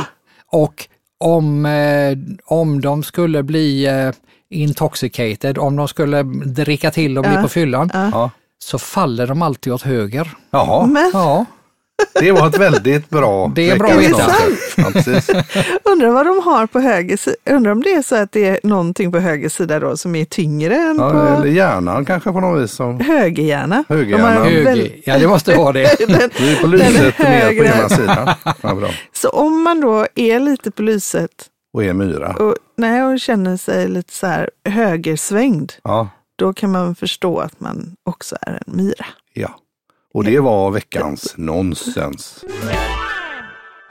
Och 0.52 0.88
om, 1.20 1.66
eh, 1.66 2.18
om 2.46 2.82
de 2.82 3.04
skulle 3.04 3.44
bli 3.44 3.86
eh, 3.86 4.10
intoxicated, 4.50 5.58
om 5.58 5.76
de 5.76 5.88
skulle 5.88 6.24
dricka 6.46 6.92
till 6.92 7.18
och 7.18 7.24
bli 7.24 7.34
Ja. 7.36 7.42
på 7.42 7.48
fyllan, 7.48 7.90
Ja. 7.94 8.10
Ja. 8.12 8.32
Så 8.64 8.80
faller 8.80 9.28
de 9.28 9.42
alltid 9.42 9.74
åt 9.74 9.82
höger. 9.82 10.32
Jaha, 10.52 10.86
Men 10.86 11.10
Ja, 11.14 11.46
det 12.20 12.32
var 12.32 12.48
ett 12.48 12.58
väldigt 12.58 13.10
bra 13.10 13.52
Det 13.56 13.70
är 13.70 13.78
bra 13.80 13.88
veta. 13.98 14.26
avsnitt. 14.26 15.30
Ja, 15.54 15.62
undrar 15.92 16.10
vad 16.10 16.26
de 16.26 16.40
har 16.44 16.66
på 16.68 16.80
höger 16.80 17.18
sida. 17.18 17.36
Undrar 17.50 17.72
om 17.72 17.82
det 17.84 17.94
är 17.94 18.02
så 18.02 18.16
att 18.16 18.32
det 18.32 18.46
är 18.48 18.60
någonting 18.64 19.12
på 19.12 19.20
höger 19.20 19.50
sida 19.50 19.80
då 19.80 19.98
som 19.98 20.16
är 20.16 20.26
tyngre 20.26 20.76
än 20.76 20.98
Ja, 21.00 21.10
på 21.12 21.18
eller 21.18 21.48
hjärnan 21.48 22.06
kanske 22.06 22.32
på 22.32 22.40
något 22.40 22.64
vis. 22.64 22.72
Som... 22.72 23.00
högerhjärna. 23.00 23.84
Högerhjärna. 23.90 24.30
De 24.34 24.38
har 24.38 24.46
höger. 24.46 24.64
väl- 24.64 24.92
Ja, 25.06 25.18
det 25.20 25.28
måste 25.28 25.56
vara 25.58 25.72
det. 25.74 25.96
Den- 26.08 26.30
Vi 26.40 26.54
är 26.58 26.62
på 26.62 26.68
lyset 26.68 27.20
mer 27.20 27.48
på 27.58 27.64
ena 27.64 27.90
sidan. 27.90 28.30
Ja, 28.62 28.76
bra. 28.76 28.90
Så 29.14 29.30
om 29.30 29.64
man 29.64 29.82
då 29.82 30.08
är 30.16 30.40
lite 30.40 30.72
på 30.72 30.82
lyset 30.82 31.30
Och 31.74 31.84
är 31.84 31.94
myra. 31.94 32.34
och, 32.34 32.56
nej, 32.78 33.04
och 33.04 33.20
känner 33.20 33.58
sig 33.58 33.88
lite 33.88 34.14
så 34.14 34.28
här 34.28 34.50
högersvängd, 34.70 35.72
Ja, 35.84 36.10
då 36.38 36.54
kan 36.54 36.72
man 36.72 36.96
förstå 36.96 37.40
att 37.40 37.60
man 37.60 37.96
också 38.04 38.36
är 38.42 38.52
en 38.68 38.76
myra. 38.78 39.06
ja. 39.34 39.50
Och 40.14 40.24
det 40.24 40.40
var 40.40 40.72
veckans 40.72 41.34
nonsens. 41.38 42.44
Ja, 42.48 42.70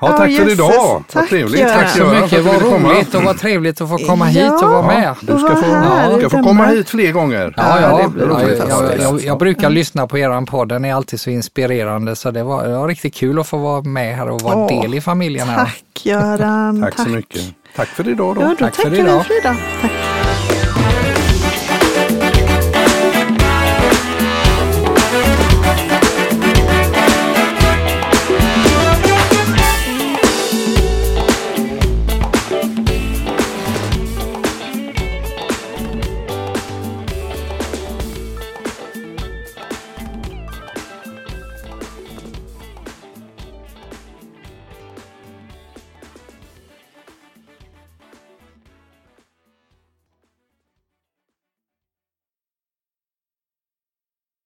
Ja, 0.00 0.06
tack 0.08 0.18
för 0.18 0.26
jösses. 0.26 0.52
idag. 0.52 0.72
Vad 0.94 1.08
Tack, 1.08 1.28
trevligt. 1.28 1.60
Göran. 1.60 1.74
Tack 1.78 1.88
så 1.90 1.98
för 1.98 2.06
mycket, 2.20 2.22
att 2.24 2.30
du 2.30 2.42
vad 2.42 2.82
roligt 2.84 3.14
och 3.14 3.22
vad 3.22 3.38
trevligt 3.38 3.80
att 3.80 3.88
få 3.88 3.98
komma 3.98 4.30
Ja. 4.30 4.44
hit 4.44 4.62
och 4.62 4.70
vara 4.70 4.86
med. 4.86 5.14
Du 5.20 5.26
ska 5.26 5.36
Vad 5.48 5.58
få, 5.64 5.66
härligt, 5.70 6.18
ska 6.30 6.38
få 6.38 6.42
komma 6.44 6.66
hit 6.66 6.88
fler 6.88 7.12
gånger. 7.12 7.54
Ja, 7.56 7.80
Ja, 7.80 7.90
ja, 7.90 8.02
det 8.02 8.08
blir 8.08 8.26
ja, 8.28 8.44
roligt. 8.46 8.62
jag, 8.68 9.00
jag, 9.00 9.20
jag, 9.24 9.38
brukar 9.38 9.70
lyssna 9.70 10.06
på 10.06 10.18
eran 10.18 10.46
podd, 10.46 10.68
den 10.68 10.84
är 10.84 10.94
alltid 10.94 11.20
så 11.20 11.30
inspirerande 11.30 12.16
så 12.16 12.30
det 12.30 12.42
var, 12.42 12.68
det 12.68 12.78
var 12.78 12.88
riktigt 12.88 13.14
kul 13.14 13.38
att 13.40 13.46
få 13.46 13.56
vara 13.58 13.82
med 13.82 14.16
här 14.16 14.28
och 14.28 14.40
vara 14.40 14.56
Åh, 14.56 14.80
del 14.82 14.94
i 14.94 15.00
familjen 15.00 15.48
här. 15.48 15.64
Tack 15.64 16.06
Göran. 16.06 16.82
Tack 16.82 16.94
så 17.00 17.08
mycket. 17.08 17.42
Tack 17.76 17.88
för 17.88 18.08
idag 18.08 18.34
då. 18.34 18.40
Ja, 18.42 18.48
då 18.48 18.56
Tack 18.56 18.74
för 18.74 18.94
idag. 18.94 19.26
för 19.26 19.38
idag. 19.40 19.56
Tack. 19.82 19.90